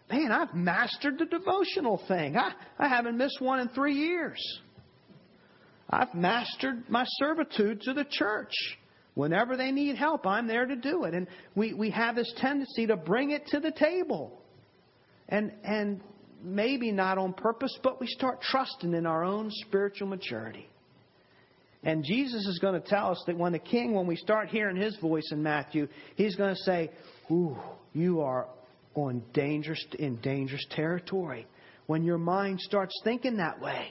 Man, 0.10 0.32
I've 0.32 0.54
mastered 0.54 1.20
the 1.20 1.26
devotional 1.26 2.02
thing. 2.08 2.38
I, 2.38 2.54
I 2.80 2.88
haven't 2.88 3.18
missed 3.18 3.42
one 3.42 3.60
in 3.60 3.68
three 3.68 3.94
years. 3.94 4.42
I've 5.90 6.16
mastered 6.16 6.90
my 6.90 7.04
servitude 7.20 7.82
to 7.82 7.94
the 7.94 8.06
church. 8.10 8.54
Whenever 9.16 9.58
they 9.58 9.74
need 9.74 9.98
help, 9.98 10.26
I'm 10.26 10.48
there 10.48 10.66
to 10.66 10.78
do 10.78 11.04
it. 11.04 11.14
And 11.14 11.28
we, 11.54 11.74
we 11.74 11.90
have 11.90 12.16
this 12.16 12.34
tendency 12.38 12.88
to 12.88 12.96
bring 12.96 13.32
it 13.32 13.46
to 13.48 13.60
the 13.60 13.72
table. 13.72 14.42
And, 15.28 15.52
and 15.66 16.00
maybe 16.42 16.94
not 16.94 17.18
on 17.18 17.34
purpose, 17.34 17.78
but 17.84 18.00
we 18.00 18.08
start 18.08 18.42
trusting 18.42 18.94
in 18.94 19.06
our 19.06 19.26
own 19.26 19.50
spiritual 19.52 20.08
maturity. 20.08 20.71
And 21.84 22.04
Jesus 22.04 22.46
is 22.46 22.60
going 22.60 22.80
to 22.80 22.88
tell 22.88 23.10
us 23.12 23.24
that 23.26 23.38
when 23.38 23.54
the 23.54 23.60
king, 23.60 23.94
when 23.94 24.06
we 24.06 24.16
start 24.16 24.50
hearing 24.50 24.76
his 24.76 24.96
voice 24.98 25.30
in 25.32 25.42
Matthew, 25.42 25.88
he's 26.16 26.36
going 26.36 26.54
to 26.54 26.62
say, 26.62 26.92
Ooh, 27.32 27.58
you 27.94 28.22
are 28.22 28.48
on 28.94 29.24
dangerous, 29.34 29.84
in 29.98 30.18
dangerous 30.18 30.66
territory. 30.70 31.48
When 31.88 32.04
your 32.04 32.20
mind 32.20 32.60
starts 32.62 32.94
thinking 33.04 33.38
that 33.38 33.60
way, 33.60 33.88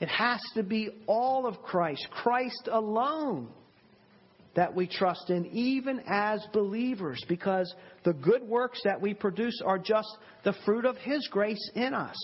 it 0.00 0.08
has 0.08 0.40
to 0.54 0.64
be 0.64 0.90
all 1.06 1.46
of 1.46 1.62
Christ, 1.62 2.08
Christ 2.10 2.68
alone, 2.70 3.48
that 4.54 4.74
we 4.74 4.86
trust 4.88 5.30
in, 5.30 5.46
even 5.46 6.02
as 6.08 6.44
believers, 6.52 7.24
because 7.28 7.72
the 8.04 8.12
good 8.12 8.42
works 8.42 8.80
that 8.84 9.00
we 9.00 9.14
produce 9.14 9.62
are 9.64 9.78
just 9.78 10.08
the 10.44 10.54
fruit 10.64 10.84
of 10.84 10.96
His 10.96 11.26
grace 11.30 11.70
in 11.74 11.94
us. 11.94 12.16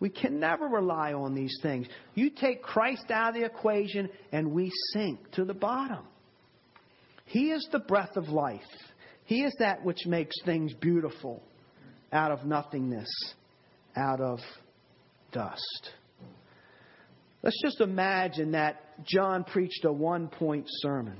We 0.00 0.10
can 0.10 0.38
never 0.38 0.66
rely 0.66 1.12
on 1.12 1.34
these 1.34 1.56
things. 1.62 1.86
You 2.14 2.30
take 2.30 2.62
Christ 2.62 3.10
out 3.10 3.30
of 3.30 3.34
the 3.34 3.44
equation, 3.44 4.08
and 4.30 4.52
we 4.52 4.70
sink 4.92 5.32
to 5.32 5.44
the 5.44 5.54
bottom. 5.54 6.04
He 7.24 7.50
is 7.50 7.66
the 7.72 7.80
breath 7.80 8.16
of 8.16 8.28
life. 8.28 8.60
He 9.24 9.42
is 9.42 9.54
that 9.58 9.84
which 9.84 10.06
makes 10.06 10.34
things 10.44 10.72
beautiful 10.74 11.42
out 12.12 12.30
of 12.30 12.46
nothingness, 12.46 13.08
out 13.96 14.20
of 14.20 14.38
dust. 15.32 15.90
Let's 17.42 17.60
just 17.62 17.80
imagine 17.80 18.52
that 18.52 19.04
John 19.04 19.44
preached 19.44 19.84
a 19.84 19.92
one 19.92 20.28
point 20.28 20.66
sermon. 20.68 21.18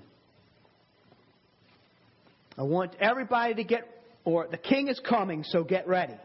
I 2.57 2.63
want 2.63 2.97
everybody 3.01 3.55
to 3.55 3.65
get, 3.65 3.83
or 4.25 4.49
the 4.51 4.57
king 4.57 4.89
is 4.89 5.01
coming, 5.01 5.45
so 5.45 5.63
get 5.63 5.87
ready. 5.87 6.17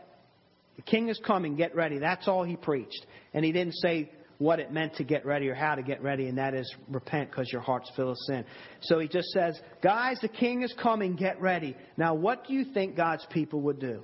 The 0.75 0.81
king 0.81 1.09
is 1.09 1.19
coming, 1.25 1.55
get 1.55 1.75
ready. 1.75 1.99
That's 1.99 2.27
all 2.27 2.43
he 2.43 2.55
preached. 2.55 3.05
And 3.33 3.45
he 3.45 3.51
didn't 3.51 3.75
say 3.75 4.11
what 4.39 4.59
it 4.59 4.71
meant 4.71 4.95
to 4.95 5.03
get 5.03 5.25
ready 5.25 5.47
or 5.47 5.55
how 5.55 5.75
to 5.75 5.83
get 5.83 6.01
ready, 6.01 6.27
and 6.27 6.37
that 6.37 6.53
is 6.53 6.73
repent 6.89 7.29
because 7.29 7.51
your 7.51 7.61
heart's 7.61 7.89
full 7.95 8.09
of 8.09 8.17
sin. 8.27 8.43
So 8.81 8.99
he 8.99 9.07
just 9.07 9.29
says, 9.29 9.59
Guys, 9.81 10.17
the 10.21 10.27
king 10.27 10.63
is 10.63 10.73
coming, 10.81 11.15
get 11.15 11.39
ready. 11.39 11.75
Now, 11.97 12.13
what 12.13 12.47
do 12.47 12.53
you 12.53 12.65
think 12.73 12.97
God's 12.97 13.25
people 13.29 13.61
would 13.61 13.79
do? 13.79 14.01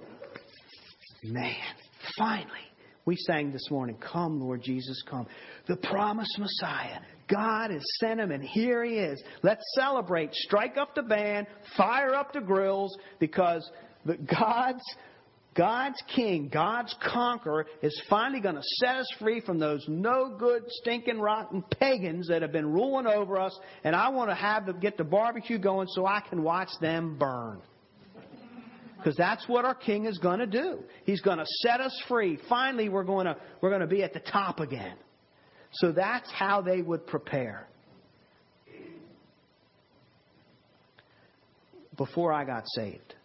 Man, 1.24 1.56
finally. 2.18 2.48
We 3.06 3.16
sang 3.16 3.52
this 3.52 3.72
morning, 3.72 3.98
Come, 3.98 4.40
Lord 4.40 4.62
Jesus, 4.62 5.02
come. 5.10 5.26
The 5.68 5.78
promised 5.78 6.38
Messiah. 6.38 7.00
God 7.28 7.72
has 7.72 7.84
sent 8.00 8.20
him, 8.20 8.32
and 8.32 8.44
here 8.44 8.84
he 8.84 8.96
is. 8.96 9.22
Let's 9.42 9.64
celebrate. 9.76 10.34
Strike 10.34 10.78
up 10.78 10.96
the 10.96 11.04
band, 11.04 11.48
fire 11.76 12.14
up 12.14 12.34
the 12.34 12.42
grills, 12.42 12.96
because 13.20 13.68
the 14.06 14.18
God's 14.18 14.84
God's 15.56 16.02
king, 16.16 16.50
God's 16.52 16.96
conqueror, 17.12 17.66
is 17.82 18.00
finally 18.10 18.40
going 18.40 18.56
to 18.56 18.64
set 18.78 18.96
us 18.96 19.08
free 19.20 19.42
from 19.42 19.60
those 19.60 19.84
no 19.88 20.36
good, 20.38 20.64
stinking, 20.68 21.20
rotten 21.20 21.64
pagans 21.80 22.28
that 22.28 22.42
have 22.42 22.52
been 22.52 22.72
ruling 22.72 23.08
over 23.08 23.40
us. 23.40 23.58
And 23.84 23.96
I 23.96 24.10
want 24.10 24.30
to 24.30 24.36
have 24.36 24.66
them 24.66 24.80
get 24.80 24.98
the 24.98 25.04
barbecue 25.04 25.58
going 25.58 25.88
so 25.90 26.06
I 26.06 26.22
can 26.22 26.44
watch 26.44 26.70
them 26.80 27.18
burn. 27.18 27.62
Because 28.98 29.16
that's 29.16 29.48
what 29.48 29.66
our 29.66 29.76
king 29.76 30.06
is 30.06 30.18
going 30.18 30.40
to 30.40 30.48
do. 30.48 30.84
He's 31.06 31.22
going 31.22 31.38
to 31.38 31.46
set 31.62 31.80
us 31.80 31.98
free. 32.08 32.38
Finally, 32.48 32.90
we're 32.90 33.06
going 33.06 33.26
to, 33.26 33.38
we're 33.62 33.70
going 33.70 33.82
to 33.82 33.88
be 33.88 34.04
at 34.04 34.14
the 34.14 34.20
top 34.20 34.60
again. 34.60 34.98
So 35.72 35.92
that's 35.92 36.30
how 36.32 36.62
they 36.62 36.82
would 36.82 37.08
prepare. 37.08 37.68
Before 41.96 42.32
I 42.32 42.46
got 42.46 42.64
saved, 42.76 43.16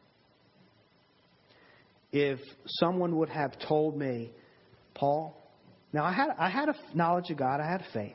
if 2.14 2.38
someone 2.66 3.16
would 3.16 3.28
have 3.28 3.58
told 3.66 3.98
me, 3.98 4.30
Paul, 4.94 5.36
now 5.92 6.04
I 6.04 6.12
had 6.12 6.28
I 6.38 6.48
had 6.48 6.68
a 6.68 6.74
knowledge 6.94 7.28
of 7.30 7.36
God, 7.36 7.60
I 7.60 7.68
had 7.68 7.82
faith. 7.92 8.14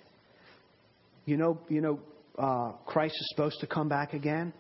You 1.25 1.35
know, 1.35 1.59
you 1.67 1.81
know, 1.81 1.99
uh, 2.37 2.71
Christ 2.85 3.15
is 3.19 3.29
supposed 3.35 3.59
to 3.59 3.67
come 3.67 3.89
back 3.89 4.13
again. 4.13 4.53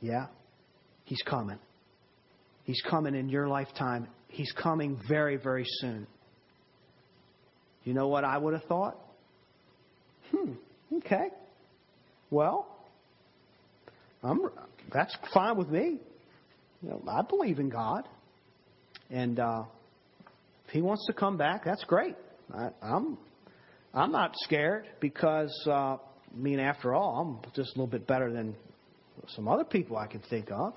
Yeah, 0.00 0.26
he's 1.04 1.22
coming. 1.22 1.60
He's 2.64 2.82
coming 2.90 3.14
in 3.14 3.28
your 3.28 3.46
lifetime. 3.46 4.08
He's 4.26 4.52
coming 4.60 5.00
very, 5.08 5.36
very 5.36 5.64
soon. 5.80 6.08
You 7.84 7.94
know 7.94 8.08
what 8.08 8.24
I 8.24 8.38
would 8.38 8.54
have 8.54 8.64
thought? 8.64 8.98
Hmm. 10.32 10.54
Okay. 10.96 11.28
Well, 12.28 12.66
I'm, 14.24 14.40
that's 14.92 15.16
fine 15.32 15.56
with 15.56 15.68
me. 15.68 16.00
You 16.82 16.88
know, 16.88 17.02
I 17.08 17.22
believe 17.22 17.60
in 17.60 17.68
God. 17.68 18.06
And 19.10 19.40
uh, 19.40 19.64
if 20.66 20.72
he 20.72 20.82
wants 20.82 21.06
to 21.06 21.12
come 21.12 21.36
back, 21.36 21.64
that's 21.64 21.84
great. 21.84 22.14
I, 22.52 22.70
I'm 22.82 23.18
I'm 23.94 24.12
not 24.12 24.34
scared 24.36 24.86
because 25.00 25.52
uh, 25.66 25.96
I 26.32 26.36
mean, 26.36 26.60
after 26.60 26.94
all, 26.94 27.40
I'm 27.42 27.52
just 27.54 27.70
a 27.70 27.78
little 27.78 27.86
bit 27.86 28.06
better 28.06 28.32
than 28.32 28.54
some 29.28 29.48
other 29.48 29.64
people 29.64 29.96
I 29.96 30.06
can 30.06 30.20
think 30.28 30.50
of. 30.50 30.74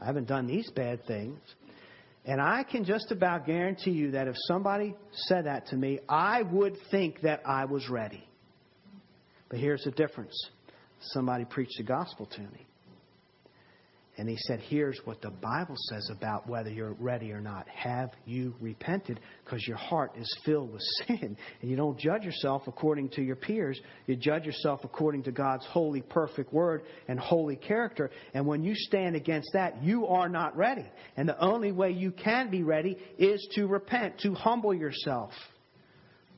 I 0.00 0.06
haven't 0.06 0.28
done 0.28 0.46
these 0.46 0.70
bad 0.70 1.04
things. 1.06 1.38
And 2.24 2.40
I 2.40 2.64
can 2.64 2.84
just 2.84 3.10
about 3.10 3.46
guarantee 3.46 3.92
you 3.92 4.10
that 4.12 4.28
if 4.28 4.34
somebody 4.46 4.94
said 5.12 5.46
that 5.46 5.66
to 5.68 5.76
me, 5.76 6.00
I 6.08 6.42
would 6.42 6.76
think 6.90 7.22
that 7.22 7.40
I 7.46 7.64
was 7.64 7.88
ready. 7.88 8.22
But 9.48 9.58
here's 9.58 9.82
the 9.82 9.90
difference 9.90 10.34
somebody 11.00 11.44
preached 11.44 11.78
the 11.78 11.84
gospel 11.84 12.26
to 12.26 12.40
me. 12.40 12.66
And 14.18 14.28
he 14.28 14.36
said, 14.36 14.60
Here's 14.60 15.00
what 15.04 15.22
the 15.22 15.30
Bible 15.30 15.76
says 15.88 16.10
about 16.10 16.48
whether 16.48 16.68
you're 16.68 16.94
ready 16.98 17.32
or 17.32 17.40
not. 17.40 17.66
Have 17.68 18.10
you 18.26 18.54
repented? 18.60 19.20
Because 19.44 19.66
your 19.66 19.76
heart 19.76 20.12
is 20.18 20.38
filled 20.44 20.72
with 20.72 20.82
sin. 21.06 21.36
And 21.62 21.70
you 21.70 21.76
don't 21.76 21.98
judge 21.98 22.24
yourself 22.24 22.64
according 22.66 23.10
to 23.10 23.22
your 23.22 23.36
peers. 23.36 23.80
You 24.06 24.16
judge 24.16 24.44
yourself 24.44 24.80
according 24.84 25.22
to 25.22 25.32
God's 25.32 25.64
holy, 25.66 26.02
perfect 26.02 26.52
word 26.52 26.82
and 27.08 27.18
holy 27.18 27.56
character. 27.56 28.10
And 28.34 28.46
when 28.46 28.62
you 28.62 28.74
stand 28.74 29.16
against 29.16 29.50
that, 29.54 29.82
you 29.82 30.06
are 30.06 30.28
not 30.28 30.56
ready. 30.56 30.86
And 31.16 31.28
the 31.28 31.38
only 31.38 31.72
way 31.72 31.92
you 31.92 32.10
can 32.10 32.50
be 32.50 32.62
ready 32.62 32.98
is 33.16 33.46
to 33.54 33.66
repent, 33.66 34.18
to 34.20 34.34
humble 34.34 34.74
yourself, 34.74 35.32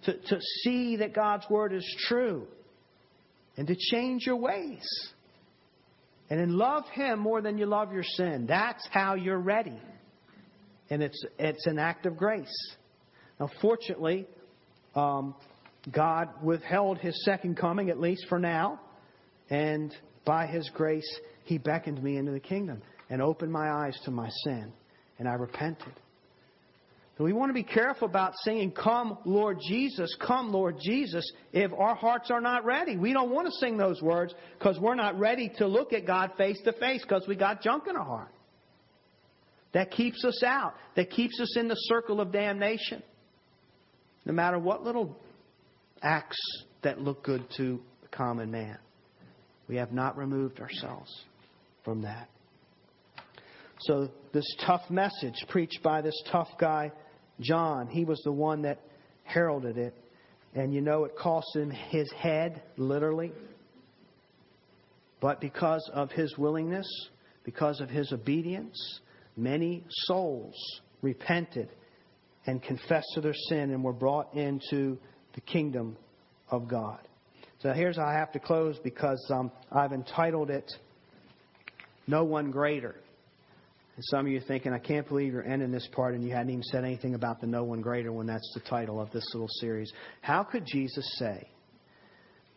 to, 0.04 0.16
to 0.16 0.38
see 0.62 0.96
that 0.96 1.14
God's 1.14 1.48
word 1.48 1.72
is 1.72 1.96
true, 2.06 2.46
and 3.56 3.66
to 3.66 3.74
change 3.74 4.26
your 4.26 4.36
ways 4.36 4.84
and 6.32 6.40
then 6.40 6.56
love 6.56 6.84
Him 6.94 7.18
more 7.18 7.42
than 7.42 7.58
you 7.58 7.66
love 7.66 7.92
your 7.92 8.02
sin. 8.02 8.46
That's 8.48 8.82
how 8.90 9.16
you're 9.16 9.38
ready. 9.38 9.78
And 10.88 11.02
it's, 11.02 11.22
it's 11.38 11.66
an 11.66 11.78
act 11.78 12.06
of 12.06 12.16
grace. 12.16 12.74
Now, 13.38 13.50
fortunately, 13.60 14.26
um, 14.94 15.34
God 15.94 16.28
withheld 16.42 16.96
His 16.96 17.22
second 17.26 17.58
coming, 17.58 17.90
at 17.90 18.00
least 18.00 18.24
for 18.30 18.38
now. 18.38 18.80
And 19.50 19.94
by 20.24 20.46
His 20.46 20.70
grace, 20.72 21.20
He 21.44 21.58
beckoned 21.58 22.02
me 22.02 22.16
into 22.16 22.32
the 22.32 22.40
kingdom 22.40 22.80
and 23.10 23.20
opened 23.20 23.52
my 23.52 23.70
eyes 23.70 24.00
to 24.06 24.10
my 24.10 24.30
sin. 24.42 24.72
And 25.18 25.28
I 25.28 25.34
repented. 25.34 25.92
We 27.22 27.32
want 27.32 27.50
to 27.50 27.54
be 27.54 27.62
careful 27.62 28.08
about 28.08 28.34
singing, 28.42 28.72
Come, 28.72 29.18
Lord 29.24 29.58
Jesus, 29.66 30.14
come, 30.20 30.52
Lord 30.52 30.76
Jesus, 30.82 31.30
if 31.52 31.72
our 31.72 31.94
hearts 31.94 32.30
are 32.30 32.40
not 32.40 32.64
ready. 32.64 32.96
We 32.96 33.12
don't 33.12 33.30
want 33.30 33.46
to 33.46 33.52
sing 33.52 33.76
those 33.76 34.02
words 34.02 34.34
because 34.58 34.78
we're 34.80 34.94
not 34.94 35.18
ready 35.18 35.50
to 35.58 35.66
look 35.66 35.92
at 35.92 36.06
God 36.06 36.32
face 36.36 36.60
to 36.64 36.72
face 36.72 37.02
because 37.02 37.24
we 37.28 37.36
got 37.36 37.62
junk 37.62 37.84
in 37.88 37.96
our 37.96 38.04
heart. 38.04 38.32
That 39.72 39.90
keeps 39.90 40.24
us 40.24 40.42
out, 40.42 40.74
that 40.96 41.10
keeps 41.10 41.38
us 41.40 41.56
in 41.56 41.68
the 41.68 41.76
circle 41.76 42.20
of 42.20 42.32
damnation. 42.32 43.02
No 44.24 44.32
matter 44.32 44.58
what 44.58 44.82
little 44.82 45.16
acts 46.02 46.38
that 46.82 47.00
look 47.00 47.22
good 47.24 47.44
to 47.56 47.80
the 48.02 48.08
common 48.08 48.50
man, 48.50 48.78
we 49.68 49.76
have 49.76 49.92
not 49.92 50.16
removed 50.16 50.60
ourselves 50.60 51.10
from 51.84 52.02
that. 52.02 52.28
So, 53.80 54.10
this 54.32 54.44
tough 54.64 54.88
message 54.90 55.44
preached 55.48 55.82
by 55.82 56.02
this 56.02 56.14
tough 56.30 56.48
guy 56.58 56.92
John, 57.42 57.88
he 57.88 58.04
was 58.04 58.20
the 58.24 58.32
one 58.32 58.62
that 58.62 58.80
heralded 59.24 59.78
it. 59.78 59.94
And 60.54 60.72
you 60.74 60.80
know, 60.80 61.04
it 61.04 61.16
cost 61.16 61.56
him 61.56 61.70
his 61.70 62.10
head, 62.12 62.62
literally. 62.76 63.32
But 65.20 65.40
because 65.40 65.88
of 65.94 66.10
his 66.10 66.36
willingness, 66.36 66.86
because 67.44 67.80
of 67.80 67.88
his 67.88 68.12
obedience, 68.12 69.00
many 69.36 69.84
souls 69.88 70.54
repented 71.00 71.68
and 72.46 72.62
confessed 72.62 73.06
to 73.14 73.20
their 73.20 73.34
sin 73.48 73.70
and 73.70 73.82
were 73.82 73.92
brought 73.92 74.34
into 74.34 74.98
the 75.34 75.40
kingdom 75.40 75.96
of 76.50 76.68
God. 76.68 76.98
So 77.60 77.72
here's 77.72 77.96
how 77.96 78.06
I 78.06 78.14
have 78.14 78.32
to 78.32 78.40
close 78.40 78.78
because 78.82 79.24
um, 79.32 79.52
I've 79.70 79.92
entitled 79.92 80.50
it 80.50 80.70
No 82.06 82.24
One 82.24 82.50
Greater. 82.50 82.96
And 84.02 84.06
some 84.18 84.26
of 84.26 84.32
you 84.32 84.38
are 84.38 84.48
thinking, 84.48 84.72
I 84.72 84.80
can't 84.80 85.06
believe 85.06 85.32
you're 85.32 85.46
ending 85.46 85.70
this 85.70 85.88
part 85.92 86.14
and 86.14 86.24
you 86.24 86.34
hadn't 86.34 86.50
even 86.50 86.64
said 86.64 86.84
anything 86.84 87.14
about 87.14 87.40
the 87.40 87.46
No 87.46 87.62
One 87.62 87.80
Greater 87.80 88.10
when 88.10 88.26
that's 88.26 88.50
the 88.52 88.58
title 88.68 89.00
of 89.00 89.12
this 89.12 89.24
little 89.32 89.46
series. 89.60 89.92
How 90.22 90.42
could 90.42 90.66
Jesus 90.66 91.08
say 91.20 91.48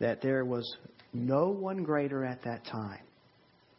that 0.00 0.20
there 0.20 0.44
was 0.44 0.68
no 1.12 1.50
one 1.50 1.84
greater 1.84 2.24
at 2.24 2.42
that 2.42 2.64
time 2.64 2.98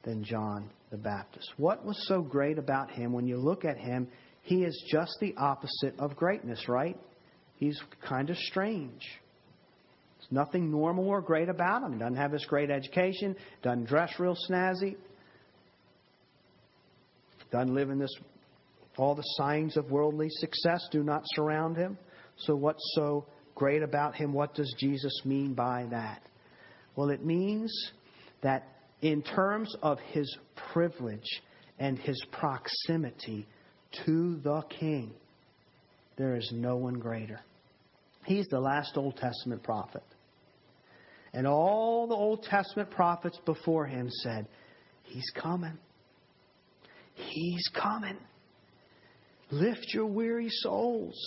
than 0.03 0.24
John 0.24 0.70
the 0.91 0.97
Baptist? 0.97 1.51
What 1.57 1.84
was 1.84 2.01
so 2.07 2.22
great 2.22 2.57
about 2.57 2.89
him? 2.89 3.11
When 3.11 3.28
you 3.28 3.36
look 3.36 3.65
at 3.65 3.78
him, 3.78 4.07
he 4.43 4.63
is 4.63 4.82
just 4.89 5.18
the 5.20 5.36
opposite 5.36 5.99
of 5.99 6.15
greatness, 6.15 6.70
right? 6.70 6.97
He's 7.57 7.78
kind 8.07 8.30
of 8.30 8.38
strange. 8.38 9.01
There's 10.20 10.32
nothing 10.32 10.72
normal 10.72 11.09
or 11.09 11.20
great 11.20 11.49
about 11.49 11.84
him. 11.84 11.91
He 11.91 11.99
doesn't 11.99 12.15
have 12.15 12.32
this 12.32 12.45
great 12.45 12.72
education, 12.72 13.36
doesn't 13.61 13.88
dress 13.89 14.13
real 14.20 14.38
snazzy, 14.49 14.95
doesn't 17.52 17.74
live 17.74 17.89
in 17.89 18.00
this. 18.00 18.14
All 18.98 19.16
the 19.16 19.24
signs 19.38 19.78
of 19.78 19.91
worldly 19.91 20.30
success 20.30 20.82
do 20.91 21.04
not 21.04 21.22
surround 21.36 21.78
him. 21.78 21.98
So, 22.38 22.56
what's 22.56 22.84
so 22.95 23.26
great 23.56 23.84
about 23.84 24.16
him? 24.16 24.34
What 24.34 24.54
does 24.54 24.74
Jesus 24.80 25.14
mean 25.26 25.54
by 25.54 25.88
that? 25.91 26.22
Well, 26.95 27.10
it 27.10 27.24
means 27.24 27.72
that 28.41 28.68
in 29.02 29.22
terms 29.22 29.76
of 29.82 30.00
his 30.12 30.38
privilege 30.74 31.41
and 31.80 31.98
his 32.00 32.22
proximity 32.32 33.48
to 34.06 34.39
the 34.43 34.64
king, 34.80 35.14
there 36.18 36.36
is 36.36 36.52
no 36.54 36.76
one 36.76 36.95
greater. 36.95 37.39
He's 38.26 38.48
the 38.48 38.60
last 38.60 38.98
Old 38.98 39.18
Testament 39.18 39.64
prophet. 39.64 40.04
And 41.34 41.45
all 41.45 42.08
the 42.08 42.16
Old 42.16 42.43
Testament 42.43 42.89
prophets 42.89 43.39
before 43.45 43.86
him 43.86 44.10
said, 44.10 44.48
He's 45.04 45.30
coming. 45.36 45.78
He's 47.18 47.68
coming. 47.80 48.18
Lift 49.49 49.93
your 49.93 50.05
weary 50.05 50.49
souls 50.49 51.18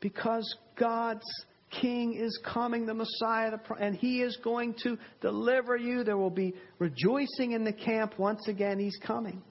because 0.00 0.54
God's 0.76 1.26
King 1.70 2.14
is 2.14 2.38
coming, 2.44 2.84
the 2.84 2.94
Messiah, 2.94 3.52
and 3.78 3.94
He 3.94 4.22
is 4.22 4.36
going 4.42 4.74
to 4.82 4.98
deliver 5.20 5.76
you. 5.76 6.02
There 6.02 6.16
will 6.16 6.30
be 6.30 6.54
rejoicing 6.78 7.52
in 7.52 7.64
the 7.64 7.72
camp 7.72 8.18
once 8.18 8.48
again. 8.48 8.78
He's 8.78 8.98
coming. 9.06 9.42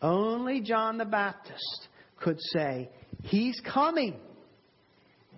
Only 0.00 0.60
John 0.60 0.98
the 0.98 1.04
Baptist 1.04 1.88
could 2.20 2.38
say, 2.52 2.90
He's 3.22 3.60
coming, 3.72 4.16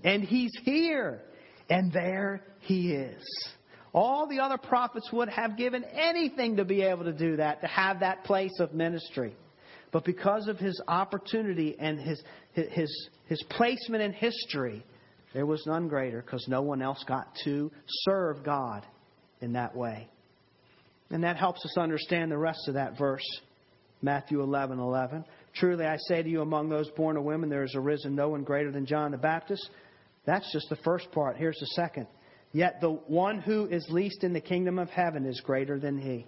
and 0.03 0.25
He's 0.25 0.53
here, 0.63 1.21
and 1.69 1.93
there 1.93 2.43
He 2.61 2.93
is. 2.93 3.23
All 3.93 4.27
the 4.27 4.41
other 4.41 4.59
prophets 4.59 5.11
would 5.13 5.29
have 5.29 5.57
given 5.59 5.85
anything 5.85 6.57
to 6.57 6.65
be 6.65 6.83
able 6.83 7.05
to 7.05 7.13
do 7.13 7.37
that, 7.37 7.61
to 7.61 7.67
have 7.67 8.01
that 8.01 8.25
place 8.25 8.59
of 8.59 8.73
ministry. 8.73 9.37
But 9.95 10.05
because 10.05 10.49
of 10.49 10.59
his 10.59 10.83
opportunity 10.89 11.77
and 11.79 12.01
his, 12.01 12.21
his, 12.53 13.09
his 13.27 13.41
placement 13.51 14.03
in 14.03 14.13
history, 14.13 14.85
there 15.33 15.47
was 15.47 15.65
none 15.69 15.87
greater 15.87 16.21
because 16.21 16.45
no 16.49 16.63
one 16.63 16.83
else 16.83 17.05
got 17.07 17.29
to 17.45 17.71
serve 18.03 18.43
God 18.43 18.85
in 19.41 19.53
that 19.53 19.77
way. 19.77 20.09
And 21.11 21.23
that 21.23 21.37
helps 21.37 21.65
us 21.65 21.79
understand 21.79 22.33
the 22.33 22.37
rest 22.37 22.67
of 22.67 22.75
that 22.75 22.99
verse, 22.99 23.23
Matthew 24.03 24.43
11 24.43 24.81
11. 24.81 25.25
Truly 25.55 25.85
I 25.85 25.97
say 26.09 26.25
to 26.25 26.29
you, 26.29 26.41
among 26.43 26.71
those 26.71 26.91
born 26.97 27.17
of 27.17 27.23
women, 27.23 27.49
there 27.49 27.63
has 27.63 27.77
arisen 27.77 28.17
no 28.17 28.31
one 28.31 28.43
greater 28.43 28.73
than 28.73 28.87
John 28.87 29.13
the 29.13 29.17
Baptist. 29.17 29.71
That's 30.27 30.53
just 30.53 30.71
the 30.71 30.77
first 30.83 31.13
part. 31.13 31.37
Here's 31.37 31.61
the 31.61 31.67
second. 31.67 32.09
Yet 32.51 32.81
the 32.81 32.91
one 32.91 33.39
who 33.39 33.67
is 33.67 33.87
least 33.91 34.25
in 34.25 34.33
the 34.33 34.41
kingdom 34.41 34.81
of 34.81 34.91
heaven 34.91 35.25
is 35.25 35.41
greater 35.41 35.79
than 35.79 35.99
he. 35.99 36.27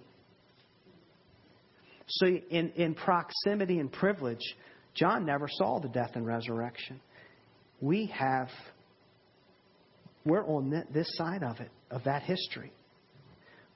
So, 2.07 2.25
in, 2.25 2.71
in 2.75 2.95
proximity 2.95 3.79
and 3.79 3.91
privilege, 3.91 4.55
John 4.95 5.25
never 5.25 5.47
saw 5.49 5.79
the 5.79 5.89
death 5.89 6.11
and 6.15 6.25
resurrection. 6.25 7.01
We 7.81 8.07
have, 8.07 8.47
we're 10.25 10.45
on 10.45 10.85
this 10.93 11.07
side 11.15 11.43
of 11.43 11.59
it, 11.59 11.69
of 11.91 12.05
that 12.05 12.23
history. 12.23 12.71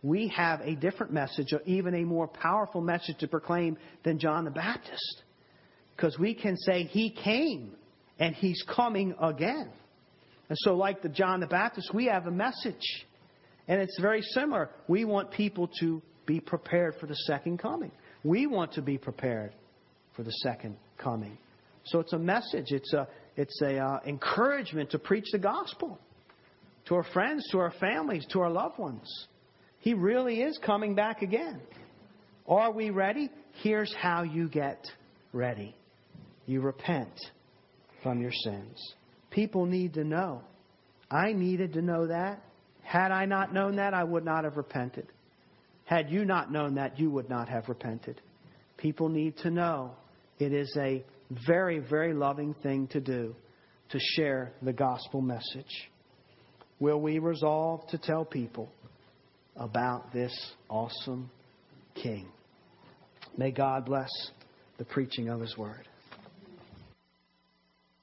We 0.02 0.30
have 0.30 0.62
a 0.62 0.76
different 0.76 1.14
message, 1.14 1.54
or 1.54 1.62
even 1.66 1.94
a 1.94 2.04
more 2.04 2.28
powerful 2.28 2.82
message 2.82 3.18
to 3.20 3.28
proclaim 3.28 3.78
than 4.04 4.18
John 4.18 4.46
the 4.46 4.52
Baptist. 4.52 5.24
Because 5.96 6.18
we 6.18 6.34
can 6.34 6.58
say, 6.58 6.84
He 6.84 7.12
came 7.12 7.76
and 8.18 8.34
He's 8.34 8.64
coming 8.64 9.14
again. 9.22 9.70
And 10.50 10.58
so, 10.62 10.74
like 10.76 11.02
the 11.02 11.10
John 11.10 11.42
the 11.42 11.48
Baptist, 11.48 11.94
we 11.94 12.06
have 12.06 12.26
a 12.26 12.32
message. 12.32 13.06
And 13.68 13.80
it's 13.80 14.00
very 14.00 14.22
similar. 14.22 14.70
We 14.88 15.06
want 15.06 15.32
people 15.32 15.70
to 15.82 16.02
be 16.26 16.40
prepared 16.40 16.96
for 17.00 17.06
the 17.06 17.16
second 17.16 17.60
coming. 17.60 17.92
We 18.24 18.48
want 18.48 18.74
to 18.74 18.82
be 18.82 18.98
prepared 18.98 19.54
for 20.16 20.24
the 20.24 20.32
second 20.44 20.78
coming. 20.98 21.38
So 21.86 22.00
it's 22.00 22.14
a 22.14 22.20
message. 22.20 22.68
It's 22.72 22.94
a 22.94 23.08
it's 23.38 23.62
a 23.62 23.78
uh, 23.78 24.00
encouragement 24.06 24.92
to 24.92 25.00
preach 25.00 25.26
the 25.32 25.40
gospel 25.40 25.98
to 26.88 26.96
our 26.96 27.06
friends, 27.14 27.48
to 27.52 27.60
our 27.60 27.72
families, 27.80 28.26
to 28.32 28.42
our 28.42 28.50
loved 28.50 28.78
ones. 28.78 29.28
He 29.80 29.94
really 29.94 30.42
is 30.42 30.60
coming 30.64 30.96
back 30.96 31.22
again. 31.22 31.62
Are 32.48 32.72
we 32.72 32.90
ready? 32.90 33.30
Here's 33.64 33.94
how 33.94 34.24
you 34.24 34.48
get 34.50 34.86
ready. 35.34 35.76
You 36.46 36.62
repent 36.62 37.14
from 38.04 38.22
your 38.22 38.32
sins. 38.44 38.78
People 39.30 39.66
need 39.66 39.94
to 39.94 40.04
know. 40.04 40.42
I 41.10 41.34
needed 41.34 41.74
to 41.74 41.82
know 41.82 42.08
that. 42.08 42.44
Had 42.84 43.12
I 43.12 43.26
not 43.26 43.54
known 43.54 43.78
that, 43.78 43.94
I 43.94 44.04
would 44.04 44.26
not 44.26 44.44
have 44.44 44.58
repented. 44.58 45.08
Had 45.92 46.10
you 46.10 46.24
not 46.24 46.54
known 46.54 46.76
that, 46.76 46.98
you 46.98 47.12
would 47.12 47.30
not 47.30 47.50
have 47.50 47.68
repented. 47.68 48.22
People 48.78 49.10
need 49.10 49.36
to 49.40 49.52
know 49.52 49.92
it 50.40 50.54
is 50.54 50.74
a 50.80 51.04
very, 51.46 51.80
very 51.80 52.14
loving 52.14 52.54
thing 52.64 52.88
to 52.94 53.02
do 53.02 53.36
to 53.90 54.00
share 54.16 54.54
the 54.62 54.72
gospel 54.72 55.20
message. 55.22 55.90
Will 56.80 57.02
we 57.02 57.20
resolve 57.20 57.86
to 57.90 57.98
tell 57.98 58.24
people 58.24 58.70
about 59.58 60.14
this 60.14 60.32
awesome 60.70 61.30
King? 61.94 62.32
May 63.38 63.52
God 63.52 63.84
bless 63.84 64.10
the 64.78 64.86
preaching 64.86 65.28
of 65.28 65.42
His 65.42 65.58
Word. 65.58 65.90